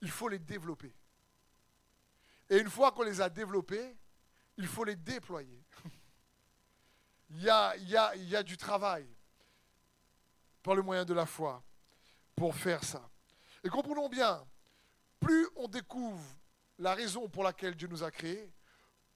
il 0.00 0.10
faut 0.10 0.28
les 0.28 0.38
développer. 0.38 0.94
Et 2.48 2.58
une 2.58 2.70
fois 2.70 2.92
qu'on 2.92 3.02
les 3.02 3.20
a 3.20 3.28
développés, 3.28 3.96
il 4.56 4.66
faut 4.66 4.84
les 4.84 4.96
déployer. 4.96 5.64
il, 7.30 7.42
y 7.42 7.48
a, 7.50 8.42
du 8.42 8.56
travail 8.56 9.06
par 10.62 10.74
le 10.74 10.82
moyen 10.82 11.04
de 11.04 11.14
la 11.14 11.26
foi 11.26 11.62
pour 12.36 12.54
faire 12.54 12.84
ça. 12.84 13.08
Et 13.64 13.68
comprenons 13.68 14.08
bien, 14.08 14.46
plus 15.18 15.48
on 15.56 15.66
découvre 15.66 16.22
la 16.78 16.94
raison 16.94 17.28
pour 17.28 17.42
laquelle 17.42 17.74
Dieu 17.74 17.88
nous 17.88 18.02
a 18.02 18.10
créés, 18.10 18.52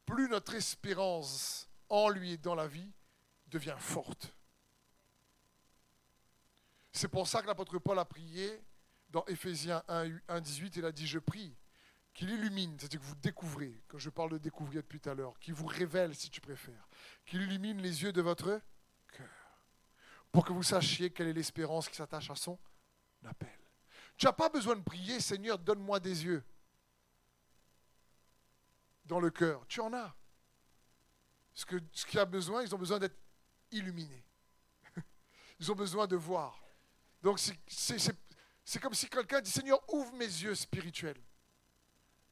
plus 0.07 0.29
notre 0.29 0.55
espérance 0.55 1.69
en 1.89 2.09
lui 2.09 2.33
et 2.33 2.39
dans 2.39 2.55
la 2.55 2.67
vie 2.67 2.91
devient 3.47 3.77
forte. 3.79 4.35
C'est 6.93 7.09
pour 7.09 7.29
ça 7.29 7.43
que 7.43 7.47
l'apôtre 7.47 7.79
Paul 7.79 7.99
a 7.99 8.05
prié 8.05 8.61
dans 9.11 9.25
Éphésiens 9.27 9.83
1, 9.89 10.41
18, 10.41 10.77
il 10.77 10.85
a 10.85 10.93
dit, 10.93 11.07
je 11.07 11.19
prie 11.19 11.55
qu'il 12.15 12.31
illumine, 12.31 12.77
c'est-à-dire 12.79 13.01
que 13.01 13.05
vous 13.05 13.15
découvrez, 13.17 13.83
quand 13.87 13.99
je 13.99 14.11
parle 14.11 14.31
de 14.31 14.39
découvrir 14.39 14.83
depuis 14.83 15.01
tout 15.01 15.11
à 15.11 15.15
l'heure, 15.15 15.39
qu'il 15.39 15.55
vous 15.55 15.67
révèle 15.67 16.15
si 16.15 16.31
tu 16.31 16.41
préfères, 16.41 16.89
qu'il 17.25 17.43
illumine 17.43 17.81
les 17.81 18.03
yeux 18.03 18.13
de 18.13 18.21
votre 18.21 18.61
cœur, 19.13 19.29
pour 20.33 20.45
que 20.45 20.53
vous 20.53 20.63
sachiez 20.63 21.11
quelle 21.11 21.29
est 21.29 21.33
l'espérance 21.33 21.89
qui 21.89 21.97
s'attache 21.97 22.31
à 22.31 22.35
son 22.35 22.59
Tu 24.17 24.27
n'as 24.27 24.33
pas 24.33 24.51
besoin 24.51 24.77
de 24.77 24.83
prier, 24.83 25.19
Seigneur, 25.19 25.59
donne-moi 25.59 25.99
des 25.99 26.27
yeux 26.27 26.45
dans 29.07 29.19
le 29.19 29.31
cœur. 29.31 29.67
Tu 29.67 29.81
en 29.81 29.93
as. 29.95 30.15
Ce 31.55 31.65
que 31.65 31.77
ce 31.93 32.05
qu'il 32.05 32.19
a 32.19 32.27
besoin, 32.27 32.63
ils 32.63 32.75
ont 32.75 32.79
besoin 32.79 32.99
d'être 32.99 33.19
illuminés. 33.71 34.25
Ils 35.59 35.73
ont 35.73 35.75
besoin 35.75 36.07
de 36.07 36.17
voir. 36.17 36.59
Donc 37.23 37.39
c'est 37.39 38.81
comme 38.81 38.95
si 38.95 39.09
quelqu'un 39.09 39.41
dit 39.41 39.51
Seigneur, 39.51 39.83
ouvre 39.93 40.13
mes 40.13 40.27
yeux 40.27 40.55
spirituels. 40.55 41.21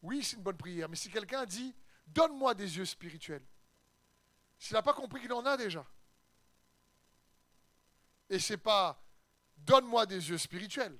Oui, 0.03 0.23
c'est 0.23 0.37
une 0.37 0.43
bonne 0.43 0.57
prière, 0.57 0.89
mais 0.89 0.97
si 0.97 1.11
quelqu'un 1.11 1.47
dit 1.47 1.75
Donne-moi 2.07 2.55
des 2.55 2.77
yeux 2.77 2.85
spirituels, 2.85 3.47
s'il 4.59 4.75
n'a 4.75 4.83
pas 4.83 4.95
compris 4.95 5.21
qu'il 5.21 5.33
en 5.33 5.45
a 5.45 5.57
déjà. 5.57 5.87
Et 8.29 8.39
c'est 8.39 8.59
pas 8.59 9.03
Donne-moi 9.59 10.07
des 10.07 10.31
yeux 10.31 10.39
spirituels, 10.39 10.99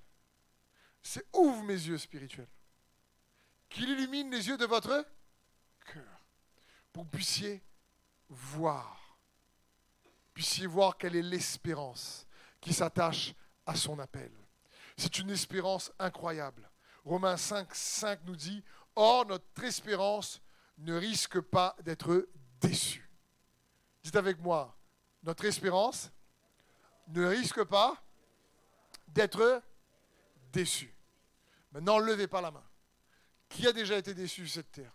c'est 1.03 1.25
Ouvre 1.35 1.63
mes 1.63 1.75
yeux 1.75 1.99
spirituels. 1.99 2.49
Qu'il 3.69 3.89
illumine 3.89 4.31
les 4.31 4.49
yeux 4.49 4.57
de 4.57 4.67
votre 4.67 5.07
pour 5.81 5.93
que 5.93 5.99
vous 6.95 7.05
puissiez 7.05 7.63
voir, 8.29 9.19
puissiez 10.35 10.67
voir 10.67 10.97
quelle 10.97 11.17
est 11.17 11.23
l'espérance 11.23 12.27
qui 12.61 12.73
s'attache 12.73 13.35
à 13.67 13.75
son 13.75 13.99
appel. 13.99 14.33
C'est 14.97 15.19
une 15.19 15.31
espérance 15.31 15.93
incroyable. 15.99 16.69
Romains 17.05 17.37
5, 17.37 17.75
5 17.75 18.21
nous 18.25 18.37
dit, 18.37 18.65
Or 18.97 19.27
notre 19.27 19.65
espérance 19.65 20.41
ne 20.79 20.95
risque 20.95 21.41
pas 21.41 21.77
d'être 21.85 22.29
déçue. 22.61 23.09
Dites 24.03 24.17
avec 24.17 24.41
moi, 24.41 24.77
notre 25.23 25.45
espérance 25.45 26.11
ne 27.09 27.25
risque 27.25 27.63
pas 27.65 28.03
d'être 29.19 29.63
déçue. 30.53 30.95
Maintenant, 31.73 31.99
levez 31.99 32.29
pas 32.29 32.41
la 32.41 32.53
main. 32.53 32.63
Qui 33.49 33.67
a 33.67 33.73
déjà 33.73 33.99
été 33.99 34.15
déçu 34.15 34.43
de 34.43 34.47
cette 34.47 34.71
terre? 34.71 34.95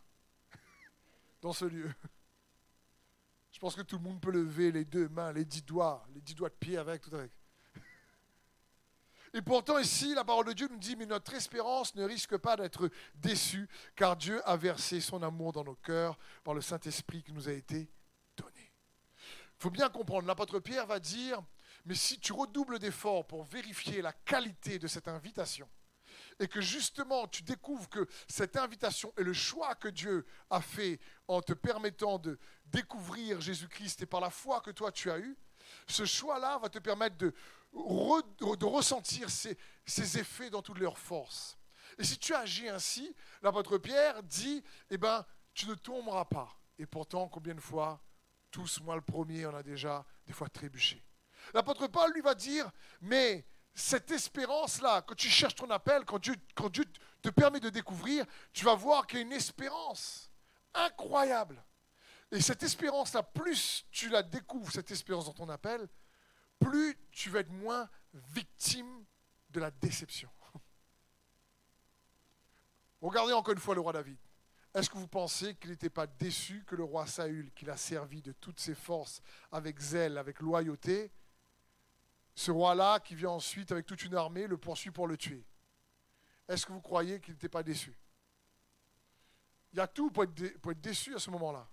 Dans 1.41 1.51
ce 1.51 1.65
lieu. 1.65 1.93
Je 3.51 3.59
pense 3.59 3.75
que 3.75 3.81
tout 3.81 3.97
le 3.97 4.03
monde 4.03 4.21
peut 4.21 4.31
lever 4.31 4.71
les 4.71 4.85
deux 4.85 5.09
mains, 5.09 5.33
les 5.33 5.43
dix 5.43 5.61
doigts, 5.63 6.05
les 6.13 6.21
dix 6.21 6.35
doigts 6.35 6.47
de 6.47 6.55
pied 6.55 6.77
avec, 6.77 7.01
tout 7.01 7.13
avec. 7.13 7.31
Et 9.33 9.41
pourtant, 9.41 9.77
ici, 9.77 10.13
la 10.13 10.23
parole 10.23 10.45
de 10.45 10.53
Dieu 10.53 10.69
nous 10.69 10.77
dit, 10.77 10.95
mais 10.95 11.05
notre 11.05 11.33
espérance 11.33 11.93
ne 11.95 12.05
risque 12.05 12.37
pas 12.37 12.55
d'être 12.55 12.89
déçue, 13.15 13.67
car 13.93 14.15
Dieu 14.15 14.41
a 14.47 14.55
versé 14.55 15.01
son 15.01 15.21
amour 15.21 15.51
dans 15.51 15.65
nos 15.65 15.75
cœurs 15.75 16.17
par 16.45 16.53
le 16.53 16.61
Saint-Esprit 16.61 17.23
qui 17.23 17.33
nous 17.33 17.49
a 17.49 17.51
été 17.51 17.91
donné. 18.37 18.71
Il 19.59 19.63
faut 19.63 19.71
bien 19.71 19.89
comprendre, 19.89 20.27
l'apôtre 20.27 20.59
Pierre 20.59 20.85
va 20.85 20.99
dire, 20.99 21.43
mais 21.85 21.95
si 21.95 22.19
tu 22.19 22.33
redoubles 22.33 22.79
d'efforts 22.79 23.27
pour 23.27 23.43
vérifier 23.43 24.01
la 24.01 24.13
qualité 24.13 24.79
de 24.79 24.87
cette 24.87 25.07
invitation, 25.07 25.69
et 26.39 26.47
que 26.47 26.61
justement 26.61 27.27
tu 27.27 27.43
découvres 27.43 27.89
que 27.89 28.07
cette 28.27 28.57
invitation 28.57 29.13
et 29.17 29.23
le 29.23 29.33
choix 29.33 29.75
que 29.75 29.87
Dieu 29.87 30.25
a 30.49 30.61
fait 30.61 30.99
en 31.27 31.41
te 31.41 31.53
permettant 31.53 32.19
de 32.19 32.39
découvrir 32.65 33.41
Jésus-Christ 33.41 34.01
et 34.01 34.05
par 34.05 34.21
la 34.21 34.29
foi 34.29 34.61
que 34.61 34.71
toi 34.71 34.91
tu 34.91 35.11
as 35.11 35.19
eue, 35.19 35.37
ce 35.87 36.05
choix-là 36.05 36.57
va 36.59 36.69
te 36.69 36.79
permettre 36.79 37.17
de, 37.17 37.33
ressentir 38.65 39.29
ces, 39.29 39.57
effets 40.19 40.49
dans 40.49 40.61
toute 40.61 40.79
leur 40.79 40.97
force. 40.97 41.57
Et 41.97 42.03
si 42.03 42.17
tu 42.17 42.33
agis 42.33 42.69
ainsi, 42.69 43.15
l'apôtre 43.41 43.77
Pierre 43.77 44.23
dit, 44.23 44.63
eh 44.89 44.97
ben, 44.97 45.25
tu 45.53 45.67
ne 45.67 45.75
tomberas 45.75 46.25
pas. 46.25 46.59
Et 46.77 46.85
pourtant, 46.85 47.27
combien 47.29 47.53
de 47.53 47.61
fois, 47.61 48.03
tous, 48.51 48.81
moi 48.81 48.95
le 48.95 49.01
premier, 49.01 49.45
on 49.45 49.55
a 49.55 49.63
déjà 49.63 50.05
des 50.25 50.33
fois 50.33 50.49
trébuché. 50.49 51.03
L'apôtre 51.53 51.87
Paul 51.87 52.11
lui 52.13 52.21
va 52.21 52.35
dire, 52.35 52.69
mais 53.01 53.45
cette 53.73 54.11
espérance-là, 54.11 55.01
quand 55.01 55.15
tu 55.15 55.29
cherches 55.29 55.55
ton 55.55 55.69
appel, 55.69 56.05
quand 56.05 56.19
Dieu, 56.19 56.35
quand 56.55 56.69
Dieu 56.69 56.85
te 57.21 57.29
permet 57.29 57.59
de 57.59 57.69
découvrir, 57.69 58.25
tu 58.51 58.65
vas 58.65 58.75
voir 58.75 59.07
qu'il 59.07 59.19
y 59.19 59.21
a 59.21 59.25
une 59.25 59.33
espérance 59.33 60.29
incroyable. 60.73 61.63
Et 62.31 62.41
cette 62.41 62.63
espérance-là, 62.63 63.23
plus 63.23 63.85
tu 63.91 64.09
la 64.09 64.23
découvres, 64.23 64.71
cette 64.71 64.91
espérance 64.91 65.25
dans 65.25 65.33
ton 65.33 65.49
appel, 65.49 65.87
plus 66.59 66.97
tu 67.11 67.29
vas 67.29 67.39
être 67.39 67.51
moins 67.51 67.89
victime 68.13 69.05
de 69.49 69.59
la 69.59 69.71
déception. 69.71 70.29
Regardez 73.01 73.33
encore 73.33 73.53
une 73.53 73.59
fois 73.59 73.75
le 73.75 73.81
roi 73.81 73.93
David. 73.93 74.17
Est-ce 74.73 74.89
que 74.89 74.97
vous 74.97 75.07
pensez 75.07 75.55
qu'il 75.55 75.69
n'était 75.69 75.91
pas 75.91 76.07
déçu 76.07 76.63
que 76.65 76.75
le 76.75 76.83
roi 76.83 77.05
Saül, 77.05 77.51
qu'il 77.53 77.69
a 77.69 77.77
servi 77.77 78.23
de 78.23 78.31
toutes 78.31 78.59
ses 78.59 78.73
forces, 78.73 79.21
avec 79.51 79.79
zèle, 79.79 80.17
avec 80.17 80.39
loyauté, 80.39 81.11
ce 82.35 82.51
roi-là, 82.51 82.99
qui 82.99 83.15
vient 83.15 83.29
ensuite 83.29 83.71
avec 83.71 83.85
toute 83.85 84.03
une 84.03 84.15
armée, 84.15 84.47
le 84.47 84.57
poursuit 84.57 84.91
pour 84.91 85.07
le 85.07 85.17
tuer 85.17 85.45
Est-ce 86.47 86.65
que 86.65 86.71
vous 86.71 86.81
croyez 86.81 87.19
qu'il 87.19 87.33
n'était 87.33 87.49
pas 87.49 87.63
déçu? 87.63 87.97
Il 89.71 89.77
y 89.77 89.79
a 89.79 89.87
tout 89.87 90.11
pour 90.11 90.23
être, 90.23 90.81
déçu 90.81 91.15
à 91.15 91.19
ce 91.19 91.29
moment-là. 91.31 91.67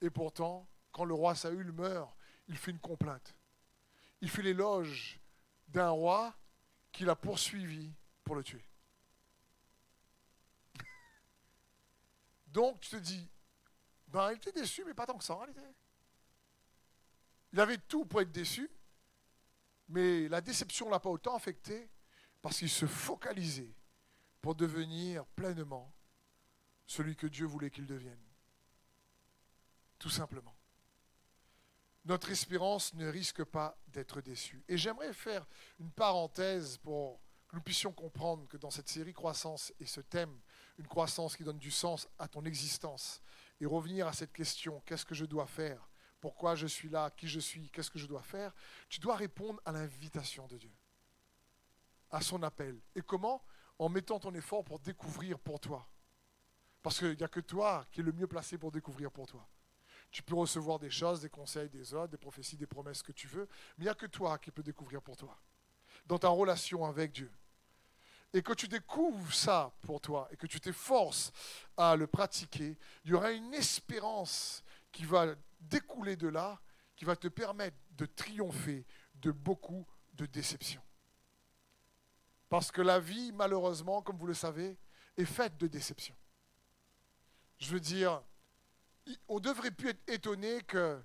Et 0.00 0.10
pourtant, 0.10 0.66
quand 0.90 1.04
le 1.04 1.14
roi 1.14 1.34
Saül 1.34 1.70
meurt, 1.72 2.14
il 2.48 2.56
fait 2.56 2.70
une 2.70 2.80
complainte. 2.80 3.34
Il 4.20 4.30
fait 4.30 4.42
l'éloge 4.42 5.20
d'un 5.68 5.90
roi 5.90 6.34
qui 6.90 7.04
l'a 7.04 7.16
poursuivi 7.16 7.92
pour 8.24 8.34
le 8.34 8.42
tuer. 8.42 8.64
Donc 12.46 12.80
tu 12.80 12.90
te 12.90 12.96
dis, 12.96 13.28
ben 14.08 14.32
il 14.32 14.36
était 14.36 14.52
déçu, 14.52 14.84
mais 14.84 14.94
pas 14.94 15.06
tant 15.06 15.16
que 15.16 15.24
ça 15.24 15.34
en 15.34 15.38
réalité. 15.38 15.62
Il 17.52 17.60
avait 17.60 17.78
tout 17.78 18.06
pour 18.06 18.20
être 18.22 18.32
déçu, 18.32 18.70
mais 19.92 20.26
la 20.28 20.40
déception 20.40 20.86
ne 20.86 20.90
l'a 20.90 21.00
pas 21.00 21.10
autant 21.10 21.36
affecté 21.36 21.90
parce 22.40 22.58
qu'il 22.58 22.70
se 22.70 22.86
focalisait 22.86 23.74
pour 24.40 24.54
devenir 24.54 25.26
pleinement 25.26 25.94
celui 26.86 27.14
que 27.14 27.26
Dieu 27.26 27.46
voulait 27.46 27.70
qu'il 27.70 27.86
devienne. 27.86 28.18
Tout 29.98 30.10
simplement. 30.10 30.56
Notre 32.04 32.30
espérance 32.30 32.94
ne 32.94 33.06
risque 33.06 33.44
pas 33.44 33.78
d'être 33.86 34.20
déçue. 34.20 34.64
Et 34.66 34.76
j'aimerais 34.76 35.12
faire 35.12 35.46
une 35.78 35.92
parenthèse 35.92 36.78
pour 36.78 37.20
que 37.46 37.54
nous 37.54 37.62
puissions 37.62 37.92
comprendre 37.92 38.48
que 38.48 38.56
dans 38.56 38.70
cette 38.70 38.88
série 38.88 39.12
Croissance 39.12 39.72
et 39.78 39.86
ce 39.86 40.00
thème 40.00 40.40
une 40.78 40.88
croissance 40.88 41.36
qui 41.36 41.44
donne 41.44 41.58
du 41.58 41.70
sens 41.70 42.08
à 42.18 42.26
ton 42.26 42.44
existence 42.44 43.20
et 43.60 43.66
revenir 43.66 44.08
à 44.08 44.12
cette 44.14 44.32
question, 44.32 44.82
qu'est-ce 44.86 45.04
que 45.04 45.14
je 45.14 45.26
dois 45.26 45.46
faire 45.46 45.86
Pourquoi 46.22 46.54
je 46.54 46.68
suis 46.68 46.88
là 46.88 47.10
Qui 47.10 47.26
je 47.26 47.40
suis 47.40 47.68
Qu'est-ce 47.70 47.90
que 47.90 47.98
je 47.98 48.06
dois 48.06 48.22
faire 48.22 48.54
Tu 48.88 49.00
dois 49.00 49.16
répondre 49.16 49.60
à 49.64 49.72
l'invitation 49.72 50.46
de 50.46 50.56
Dieu, 50.56 50.72
à 52.12 52.20
son 52.20 52.44
appel. 52.44 52.80
Et 52.94 53.02
comment? 53.02 53.44
En 53.80 53.88
mettant 53.88 54.20
ton 54.20 54.32
effort 54.32 54.62
pour 54.62 54.78
découvrir 54.78 55.36
pour 55.40 55.58
toi. 55.58 55.84
Parce 56.80 57.00
qu'il 57.00 57.16
n'y 57.16 57.24
a 57.24 57.28
que 57.28 57.40
toi 57.40 57.84
qui 57.90 58.00
es 58.00 58.02
le 58.04 58.12
mieux 58.12 58.28
placé 58.28 58.56
pour 58.56 58.70
découvrir 58.70 59.10
pour 59.10 59.26
toi. 59.26 59.44
Tu 60.12 60.22
peux 60.22 60.36
recevoir 60.36 60.78
des 60.78 60.90
choses, 60.90 61.22
des 61.22 61.28
conseils 61.28 61.68
des 61.68 61.92
autres, 61.92 62.12
des 62.12 62.18
prophéties, 62.18 62.56
des 62.56 62.68
promesses 62.68 63.02
que 63.02 63.10
tu 63.10 63.26
veux, 63.26 63.48
mais 63.76 63.82
il 63.82 63.84
n'y 63.84 63.90
a 63.90 63.94
que 63.94 64.06
toi 64.06 64.38
qui 64.38 64.52
peux 64.52 64.62
découvrir 64.62 65.02
pour 65.02 65.16
toi, 65.16 65.36
dans 66.06 66.18
ta 66.20 66.28
relation 66.28 66.84
avec 66.84 67.10
Dieu 67.10 67.32
et 68.32 68.42
que 68.42 68.52
tu 68.52 68.68
découvres 68.68 69.34
ça 69.34 69.72
pour 69.82 70.00
toi 70.00 70.28
et 70.30 70.36
que 70.36 70.46
tu 70.46 70.60
t'efforces 70.60 71.32
à 71.76 71.96
le 71.96 72.06
pratiquer, 72.06 72.78
il 73.04 73.10
y 73.10 73.14
aura 73.14 73.32
une 73.32 73.52
espérance 73.52 74.62
qui 74.90 75.04
va 75.04 75.34
découler 75.62 76.16
de 76.16 76.28
là, 76.28 76.60
qui 76.96 77.04
va 77.04 77.16
te 77.16 77.28
permettre 77.28 77.76
de 77.92 78.06
triompher 78.06 78.86
de 79.14 79.30
beaucoup 79.30 79.86
de 80.14 80.26
déceptions. 80.26 80.82
Parce 82.48 82.70
que 82.70 82.82
la 82.82 83.00
vie, 83.00 83.32
malheureusement, 83.32 84.02
comme 84.02 84.18
vous 84.18 84.26
le 84.26 84.34
savez, 84.34 84.78
est 85.16 85.24
faite 85.24 85.56
de 85.56 85.66
déceptions. 85.66 86.16
Je 87.58 87.70
veux 87.70 87.80
dire, 87.80 88.22
on 89.28 89.40
devrait 89.40 89.70
plus 89.70 89.90
être 89.90 90.08
étonné 90.08 90.60
qu'il 90.62 91.04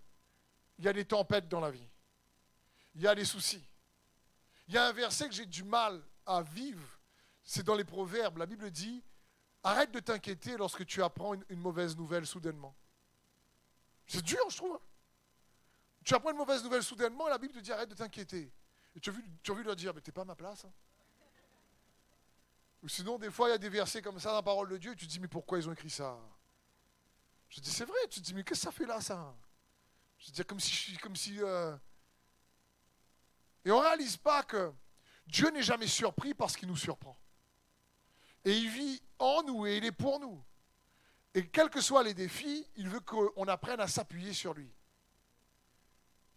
y 0.79 0.87
a 0.87 0.93
des 0.93 1.05
tempêtes 1.05 1.47
dans 1.47 1.59
la 1.61 1.71
vie. 1.71 1.89
Il 2.95 3.01
y 3.01 3.07
a 3.07 3.15
des 3.15 3.25
soucis. 3.25 3.63
Il 4.67 4.73
y 4.73 4.77
a 4.77 4.87
un 4.87 4.93
verset 4.93 5.29
que 5.29 5.35
j'ai 5.35 5.45
du 5.45 5.63
mal 5.63 6.03
à 6.25 6.41
vivre 6.41 6.97
c'est 7.47 7.63
dans 7.63 7.75
les 7.75 7.85
proverbes. 7.85 8.37
La 8.37 8.45
Bible 8.45 8.69
dit, 8.69 9.01
arrête 9.63 9.91
de 9.91 10.01
t'inquiéter 10.01 10.57
lorsque 10.57 10.85
tu 10.85 11.01
apprends 11.01 11.33
une, 11.33 11.59
mauvaise 11.59 11.95
nouvelle 11.95 12.27
soudainement. 12.27 12.75
C'est 14.07 14.23
dur, 14.23 14.49
je 14.49 14.57
trouve. 14.57 14.75
Hein. 14.75 14.81
Tu 16.03 16.15
apprends 16.15 16.31
une 16.31 16.37
mauvaise 16.37 16.63
nouvelle 16.63 16.83
soudainement 16.83 17.27
et 17.27 17.31
la 17.31 17.37
Bible 17.37 17.53
te 17.53 17.59
dit, 17.59 17.71
arrête 17.71 17.89
de 17.89 17.95
t'inquiéter. 17.95 18.51
Et 18.95 18.99
tu 18.99 19.09
as, 19.09 19.13
vu, 19.13 19.23
tu 19.43 19.63
leur 19.63 19.75
dire, 19.75 19.93
mais 19.93 20.01
t'es 20.01 20.11
pas 20.11 20.21
à 20.21 20.25
ma 20.25 20.35
place. 20.35 20.65
Hein. 20.65 20.71
Ou 22.81 22.87
sinon, 22.87 23.17
des 23.17 23.29
fois, 23.29 23.49
il 23.49 23.51
y 23.51 23.55
a 23.55 23.57
des 23.57 23.69
versets 23.69 24.01
comme 24.01 24.19
ça 24.19 24.29
dans 24.29 24.35
la 24.35 24.43
parole 24.43 24.69
de 24.69 24.77
Dieu, 24.77 24.93
et 24.93 24.95
tu 24.95 25.05
te 25.05 25.11
dis, 25.11 25.19
mais 25.19 25.27
pourquoi 25.27 25.57
ils 25.57 25.67
ont 25.67 25.73
écrit 25.73 25.89
ça? 25.89 26.17
Je 27.49 27.59
dis, 27.59 27.69
c'est 27.69 27.85
vrai, 27.85 27.97
tu 28.09 28.21
te 28.21 28.25
dis, 28.25 28.33
mais 28.33 28.43
qu'est-ce 28.43 28.61
que 28.61 28.65
ça 28.65 28.71
fait 28.71 28.85
là, 28.85 29.01
ça? 29.01 29.35
Je 30.19 30.31
dire, 30.31 30.47
comme 30.47 30.59
si... 30.59 30.97
Comme 30.97 31.15
si 31.15 31.41
euh, 31.41 31.75
Et 33.65 33.71
on 33.71 33.79
ne 33.79 33.85
réalise 33.85 34.17
pas 34.17 34.43
que 34.43 34.71
Dieu 35.27 35.49
n'est 35.49 35.63
jamais 35.63 35.87
surpris 35.87 36.33
parce 36.33 36.55
qu'il 36.55 36.69
nous 36.69 36.77
surprend. 36.77 37.19
Et 38.45 38.55
il 38.55 38.69
vit 38.69 39.01
en 39.19 39.43
nous 39.43 39.67
et 39.67 39.77
il 39.77 39.85
est 39.85 39.91
pour 39.91 40.19
nous. 40.19 40.41
Et 41.33 41.47
quels 41.47 41.69
que 41.69 41.81
soient 41.81 42.03
les 42.03 42.13
défis, 42.13 42.67
il 42.75 42.89
veut 42.89 42.99
qu'on 42.99 43.47
apprenne 43.47 43.79
à 43.79 43.87
s'appuyer 43.87 44.33
sur 44.33 44.53
lui. 44.53 44.71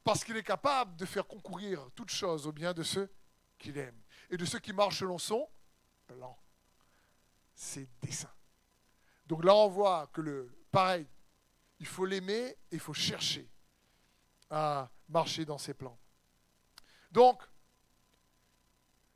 Parce 0.05 0.24
qu'il 0.24 0.37
est 0.37 0.42
capable 0.42 0.96
de 0.96 1.05
faire 1.07 1.26
concourir 1.26 1.88
toutes 1.94 2.11
choses 2.11 2.46
au 2.46 2.53
bien 2.53 2.72
de 2.72 2.83
ceux 2.83 3.11
qu'il 3.59 3.79
aime. 3.79 4.00
Et 4.31 4.37
de 4.37 4.44
ceux 4.44 4.59
qui 4.59 4.72
marchent 4.72 4.98
selon 4.98 5.18
son 5.18 5.48
plan. 6.07 6.38
Ses 7.55 7.88
desseins. 8.03 8.33
Donc 9.26 9.44
là, 9.44 9.55
on 9.55 9.68
voit 9.68 10.09
que 10.09 10.20
le 10.20 10.53
pareil, 10.70 11.07
il 11.79 11.87
faut 11.87 12.05
l'aimer 12.05 12.48
et 12.48 12.57
il 12.72 12.81
faut 12.81 12.94
chercher 12.94 13.48
à 14.50 14.90
marcher 15.09 15.44
dans 15.44 15.59
ses 15.59 15.74
plans. 15.74 15.98
Donc, 17.11 17.42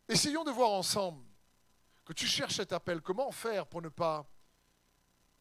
essayons 0.08 0.44
de 0.44 0.50
voir 0.50 0.70
ensemble 0.70 1.24
que 2.04 2.12
tu 2.12 2.26
cherches 2.26 2.56
cet 2.56 2.72
appel, 2.72 3.00
comment 3.00 3.30
faire 3.32 3.66
pour 3.66 3.82
ne 3.82 3.88
pas 3.88 4.28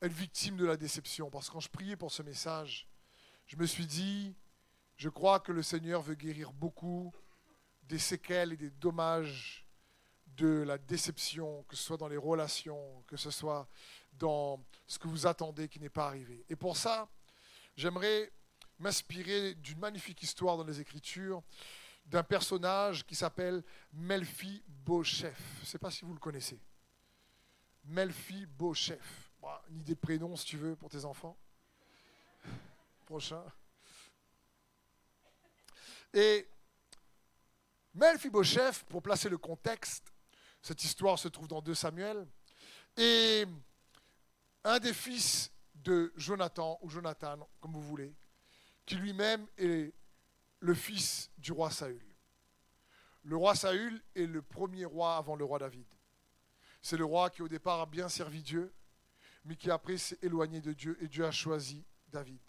être 0.03 0.13
victime 0.13 0.57
de 0.57 0.65
la 0.65 0.77
déception 0.77 1.29
Parce 1.29 1.47
que 1.47 1.53
quand 1.53 1.59
je 1.59 1.69
priais 1.69 1.95
pour 1.95 2.11
ce 2.11 2.21
message, 2.23 2.87
je 3.45 3.55
me 3.55 3.65
suis 3.65 3.85
dit, 3.85 4.35
je 4.97 5.09
crois 5.09 5.39
que 5.39 5.51
le 5.51 5.63
Seigneur 5.63 6.01
veut 6.01 6.15
guérir 6.15 6.51
beaucoup 6.53 7.13
des 7.83 7.99
séquelles 7.99 8.53
et 8.53 8.57
des 8.57 8.69
dommages 8.69 9.65
de 10.27 10.63
la 10.63 10.77
déception, 10.77 11.63
que 11.63 11.75
ce 11.75 11.83
soit 11.83 11.97
dans 11.97 12.07
les 12.07 12.17
relations, 12.17 13.03
que 13.07 13.17
ce 13.17 13.31
soit 13.31 13.67
dans 14.13 14.63
ce 14.87 14.97
que 14.97 15.07
vous 15.07 15.27
attendez 15.27 15.67
qui 15.69 15.79
n'est 15.79 15.89
pas 15.89 16.07
arrivé. 16.07 16.45
Et 16.49 16.55
pour 16.55 16.75
ça, 16.75 17.07
j'aimerais 17.75 18.31
m'inspirer 18.79 19.55
d'une 19.55 19.79
magnifique 19.79 20.21
histoire 20.23 20.57
dans 20.57 20.63
les 20.63 20.79
Écritures 20.79 21.43
d'un 22.05 22.23
personnage 22.23 23.05
qui 23.05 23.15
s'appelle 23.15 23.63
Melfi 23.93 24.63
Beauchef. 24.67 25.39
Je 25.57 25.61
ne 25.61 25.65
sais 25.65 25.77
pas 25.77 25.91
si 25.91 26.03
vous 26.03 26.13
le 26.13 26.19
connaissez. 26.19 26.59
Melfi 27.85 28.45
Beauchef. 28.45 29.22
Une 29.69 29.79
idée 29.79 29.95
de 29.95 29.99
prénom 29.99 30.35
si 30.35 30.45
tu 30.45 30.57
veux 30.57 30.75
pour 30.75 30.89
tes 30.89 31.05
enfants. 31.05 31.37
Prochain. 33.05 33.43
Et 36.13 36.47
Beauchef, 37.93 38.83
pour 38.85 39.01
placer 39.01 39.29
le 39.29 39.37
contexte, 39.37 40.11
cette 40.61 40.83
histoire 40.83 41.19
se 41.19 41.27
trouve 41.27 41.47
dans 41.47 41.61
2 41.61 41.73
Samuel, 41.73 42.27
et 42.97 43.45
un 44.63 44.79
des 44.79 44.93
fils 44.93 45.51
de 45.75 46.13
Jonathan, 46.15 46.79
ou 46.81 46.89
Jonathan, 46.89 47.47
comme 47.59 47.73
vous 47.73 47.81
voulez, 47.81 48.15
qui 48.85 48.95
lui-même 48.95 49.47
est 49.57 49.93
le 50.59 50.73
fils 50.73 51.29
du 51.37 51.51
roi 51.51 51.69
Saül. 51.71 52.05
Le 53.23 53.35
roi 53.35 53.55
Saül 53.55 54.01
est 54.15 54.25
le 54.25 54.41
premier 54.41 54.85
roi 54.85 55.17
avant 55.17 55.35
le 55.35 55.43
roi 55.43 55.59
David. 55.59 55.87
C'est 56.81 56.97
le 56.97 57.05
roi 57.05 57.29
qui 57.29 57.41
au 57.41 57.47
départ 57.47 57.81
a 57.81 57.85
bien 57.85 58.09
servi 58.09 58.41
Dieu, 58.41 58.73
mais 59.45 59.55
qui 59.55 59.69
après 59.71 59.97
s'est 59.97 60.19
éloigné 60.21 60.61
de 60.61 60.73
Dieu 60.73 60.97
et 61.01 61.07
Dieu 61.07 61.25
a 61.25 61.31
choisi 61.31 61.83
David. 62.07 62.39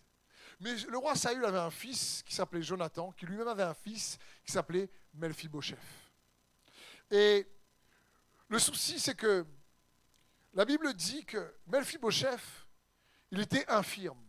Mais 0.60 0.74
le 0.88 0.98
roi 0.98 1.16
Saül 1.16 1.44
avait 1.44 1.58
un 1.58 1.70
fils 1.70 2.22
qui 2.24 2.34
s'appelait 2.34 2.62
Jonathan, 2.62 3.12
qui 3.12 3.26
lui-même 3.26 3.48
avait 3.48 3.64
un 3.64 3.74
fils 3.74 4.18
qui 4.44 4.52
s'appelait 4.52 4.88
Melphibosheth. 5.14 5.78
Et 7.10 7.46
Le 8.48 8.58
souci, 8.58 9.00
c'est 9.00 9.14
que 9.16 9.46
la 10.52 10.64
Bible 10.64 10.92
dit 10.94 11.24
que 11.24 11.54
Melphibosheth, 11.66 12.40
il 13.30 13.40
était 13.40 13.68
infirme, 13.68 14.22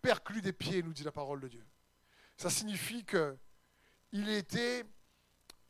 perclus 0.00 0.42
des 0.42 0.52
pieds, 0.52 0.82
nous 0.82 0.92
dit 0.92 1.04
la 1.04 1.12
parole 1.12 1.40
de 1.40 1.48
Dieu. 1.48 1.64
Ça 2.36 2.50
signifie 2.50 3.04
que 3.04 3.38
il 4.10 4.28
était, 4.28 4.84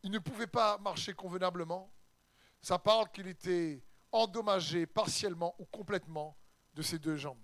il 0.02 0.10
ne 0.10 0.18
pouvait 0.18 0.46
pas 0.46 0.78
marcher 0.78 1.12
convenablement. 1.12 1.92
Ça 2.62 2.78
parle 2.78 3.10
qu'il 3.10 3.26
était 3.26 3.82
endommagé 4.12 4.87
partiellement 4.87 5.55
ou 5.59 5.64
complètement 5.64 6.37
de 6.75 6.83
ses 6.83 6.98
deux 6.98 7.16
jambes. 7.16 7.42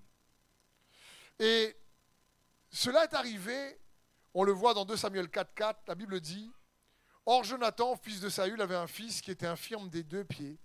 Et 1.39 1.77
cela 2.71 3.05
est 3.05 3.15
arrivé, 3.15 3.81
on 4.35 4.45
le 4.45 4.53
voit 4.53 4.75
dans 4.75 4.85
2 4.85 4.97
Samuel 4.97 5.27
4.4, 5.27 5.77
la 5.87 5.95
Bible 5.95 6.21
dit, 6.21 6.51
Or 7.27 7.45
Jonathan, 7.45 7.97
fils 7.97 8.21
de 8.21 8.29
Saül, 8.29 8.61
avait 8.61 8.75
un 8.75 8.87
fils 8.87 9.21
qui 9.21 9.31
était 9.31 9.47
infirme 9.47 9.89
des 9.89 10.03
deux 10.03 10.25
pieds. 10.25 10.59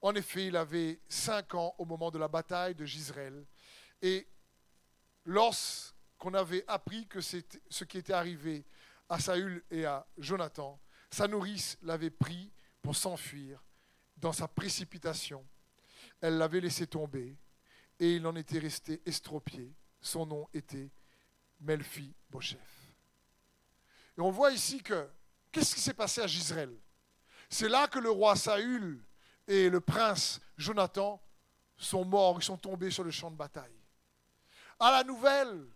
En 0.00 0.14
effet, 0.14 0.46
il 0.46 0.56
avait 0.56 1.00
cinq 1.08 1.54
ans 1.54 1.74
au 1.78 1.84
moment 1.84 2.10
de 2.10 2.18
la 2.18 2.28
bataille 2.28 2.74
de 2.74 2.84
Gisraël. 2.84 3.46
Et 4.02 4.28
lorsqu'on 5.24 6.34
avait 6.34 6.64
appris 6.66 7.06
que 7.06 7.20
ce 7.20 7.84
qui 7.84 7.98
était 7.98 8.12
arrivé 8.12 8.64
à 9.08 9.20
Saül 9.20 9.64
et 9.70 9.84
à 9.86 10.06
Jonathan, 10.18 10.80
sa 11.10 11.28
nourrice 11.28 11.78
l'avait 11.82 12.10
pris 12.10 12.52
pour 12.82 12.96
s'enfuir 12.96 13.62
dans 14.20 14.32
sa 14.32 14.48
précipitation. 14.48 15.44
Elle 16.20 16.38
l'avait 16.38 16.60
laissé 16.60 16.86
tomber 16.86 17.36
et 17.98 18.14
il 18.14 18.26
en 18.26 18.36
était 18.36 18.58
resté 18.58 19.00
estropié. 19.06 19.74
Son 20.00 20.26
nom 20.26 20.48
était 20.52 20.90
Melfi 21.60 22.14
Bochef. 22.30 22.58
Et 24.16 24.20
on 24.20 24.30
voit 24.30 24.52
ici 24.52 24.82
que, 24.82 25.08
qu'est-ce 25.50 25.74
qui 25.74 25.80
s'est 25.80 25.94
passé 25.94 26.20
à 26.20 26.26
Gisraël 26.26 26.76
C'est 27.48 27.68
là 27.68 27.88
que 27.88 27.98
le 27.98 28.10
roi 28.10 28.36
Saül 28.36 29.04
et 29.46 29.70
le 29.70 29.80
prince 29.80 30.40
Jonathan 30.56 31.22
sont 31.76 32.04
morts, 32.04 32.36
ils 32.38 32.44
sont 32.44 32.56
tombés 32.56 32.90
sur 32.90 33.04
le 33.04 33.10
champ 33.10 33.30
de 33.30 33.36
bataille. 33.36 33.80
À 34.80 34.90
la 34.90 35.04
nouvelle, 35.04 35.66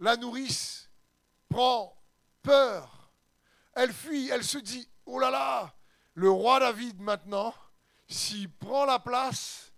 la 0.00 0.16
nourrice 0.16 0.90
prend 1.48 1.96
peur. 2.42 3.12
Elle 3.72 3.92
fuit, 3.92 4.28
elle 4.30 4.44
se 4.44 4.58
dit, 4.58 4.88
oh 5.04 5.18
là 5.18 5.30
là, 5.30 5.74
le 6.14 6.30
roi 6.30 6.60
David 6.60 7.00
maintenant, 7.00 7.54
s'il 8.08 8.50
prend 8.50 8.84
la 8.84 8.98
place, 8.98 9.72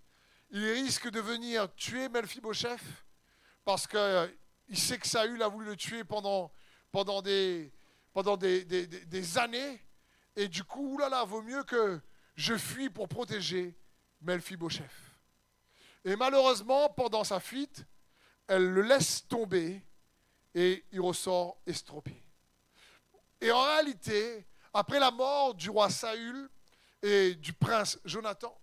il 0.50 0.64
risque 0.64 1.10
de 1.10 1.20
venir 1.20 1.72
tuer 1.74 2.08
Melphibosheth 2.08 2.80
parce 3.64 3.86
qu'il 3.86 3.98
euh, 3.98 4.28
sait 4.72 4.98
que 4.98 5.06
Saül 5.06 5.42
a 5.42 5.48
voulu 5.48 5.66
le 5.66 5.76
tuer 5.76 6.04
pendant, 6.04 6.50
des, 7.22 7.72
années. 9.36 9.84
Et 10.36 10.48
du 10.48 10.64
coup, 10.64 10.94
oulala, 10.94 11.24
vaut 11.24 11.42
mieux 11.42 11.62
que 11.64 12.00
je 12.34 12.56
fuis 12.56 12.88
pour 12.88 13.08
protéger 13.08 13.76
Melphibosheth. 14.22 14.90
Et 16.04 16.16
malheureusement, 16.16 16.88
pendant 16.90 17.24
sa 17.24 17.40
fuite, 17.40 17.84
elle 18.46 18.70
le 18.70 18.82
laisse 18.82 19.26
tomber 19.28 19.82
et 20.54 20.84
il 20.90 21.00
ressort 21.00 21.60
estropié. 21.66 22.22
Et 23.40 23.50
en 23.50 23.62
réalité, 23.62 24.46
après 24.72 24.98
la 24.98 25.10
mort 25.10 25.54
du 25.54 25.68
roi 25.68 25.90
Saül 25.90 26.48
et 27.02 27.34
du 27.34 27.52
prince 27.52 27.98
Jonathan, 28.04 28.58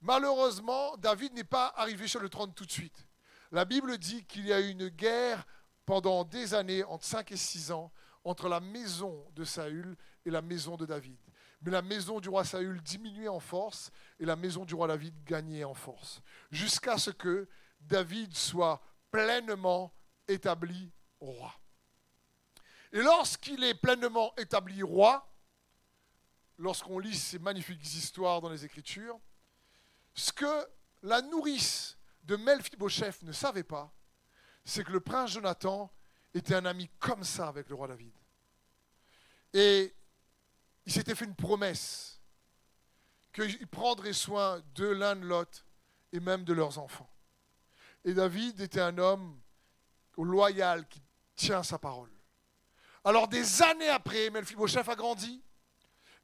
malheureusement, 0.00 0.96
David 0.96 1.34
n'est 1.34 1.44
pas 1.44 1.72
arrivé 1.76 2.08
sur 2.08 2.20
le 2.20 2.28
trône 2.28 2.54
tout 2.54 2.64
de 2.64 2.72
suite. 2.72 3.06
La 3.52 3.64
Bible 3.64 3.98
dit 3.98 4.24
qu'il 4.24 4.46
y 4.46 4.52
a 4.52 4.60
eu 4.60 4.70
une 4.70 4.88
guerre 4.88 5.46
pendant 5.84 6.24
des 6.24 6.54
années, 6.54 6.82
entre 6.84 7.04
5 7.04 7.32
et 7.32 7.36
6 7.36 7.70
ans, 7.70 7.92
entre 8.24 8.48
la 8.48 8.60
maison 8.60 9.24
de 9.34 9.44
Saül 9.44 9.96
et 10.24 10.30
la 10.30 10.42
maison 10.42 10.76
de 10.76 10.84
David. 10.84 11.18
Mais 11.62 11.70
la 11.70 11.82
maison 11.82 12.20
du 12.20 12.28
roi 12.28 12.44
Saül 12.44 12.82
diminuait 12.82 13.28
en 13.28 13.40
force 13.40 13.90
et 14.18 14.24
la 14.24 14.36
maison 14.36 14.64
du 14.64 14.74
roi 14.74 14.88
David 14.88 15.14
gagnait 15.24 15.64
en 15.64 15.74
force. 15.74 16.20
Jusqu'à 16.50 16.98
ce 16.98 17.10
que 17.10 17.48
David 17.80 18.34
soit 18.34 18.82
pleinement 19.10 19.94
établi 20.26 20.92
roi. 21.20 21.54
Et 22.92 23.00
lorsqu'il 23.00 23.62
est 23.64 23.74
pleinement 23.74 24.32
établi 24.36 24.82
roi, 24.82 25.28
lorsqu'on 26.58 26.98
lit 26.98 27.16
ces 27.16 27.38
magnifiques 27.38 27.82
histoires 27.82 28.40
dans 28.40 28.50
les 28.50 28.64
Écritures, 28.64 29.18
ce 30.14 30.32
que 30.32 30.68
la 31.02 31.22
nourrice 31.22 31.98
de 32.24 32.36
Melphibosheth 32.36 33.22
ne 33.22 33.32
savait 33.32 33.62
pas, 33.62 33.92
c'est 34.64 34.84
que 34.84 34.92
le 34.92 35.00
prince 35.00 35.32
Jonathan 35.32 35.92
était 36.34 36.54
un 36.54 36.64
ami 36.64 36.88
comme 36.98 37.24
ça 37.24 37.48
avec 37.48 37.68
le 37.68 37.74
roi 37.74 37.88
David. 37.88 38.14
Et 39.52 39.94
il 40.84 40.92
s'était 40.92 41.14
fait 41.14 41.24
une 41.24 41.36
promesse 41.36 42.20
qu'il 43.32 43.66
prendrait 43.68 44.12
soin 44.12 44.62
de 44.74 44.86
l'un 44.86 45.16
de 45.16 45.26
l'autre 45.26 45.64
et 46.12 46.20
même 46.20 46.44
de 46.44 46.52
leurs 46.52 46.78
enfants. 46.78 47.10
Et 48.04 48.14
David 48.14 48.60
était 48.60 48.80
un 48.80 48.96
homme 48.98 49.40
loyal 50.16 50.88
qui 50.88 51.02
tient 51.34 51.62
sa 51.62 51.78
parole. 51.78 52.10
Alors 53.04 53.28
des 53.28 53.62
années 53.62 53.88
après, 53.88 54.30
Melphibosheth 54.30 54.88
a 54.88 54.94
grandi, 54.94 55.42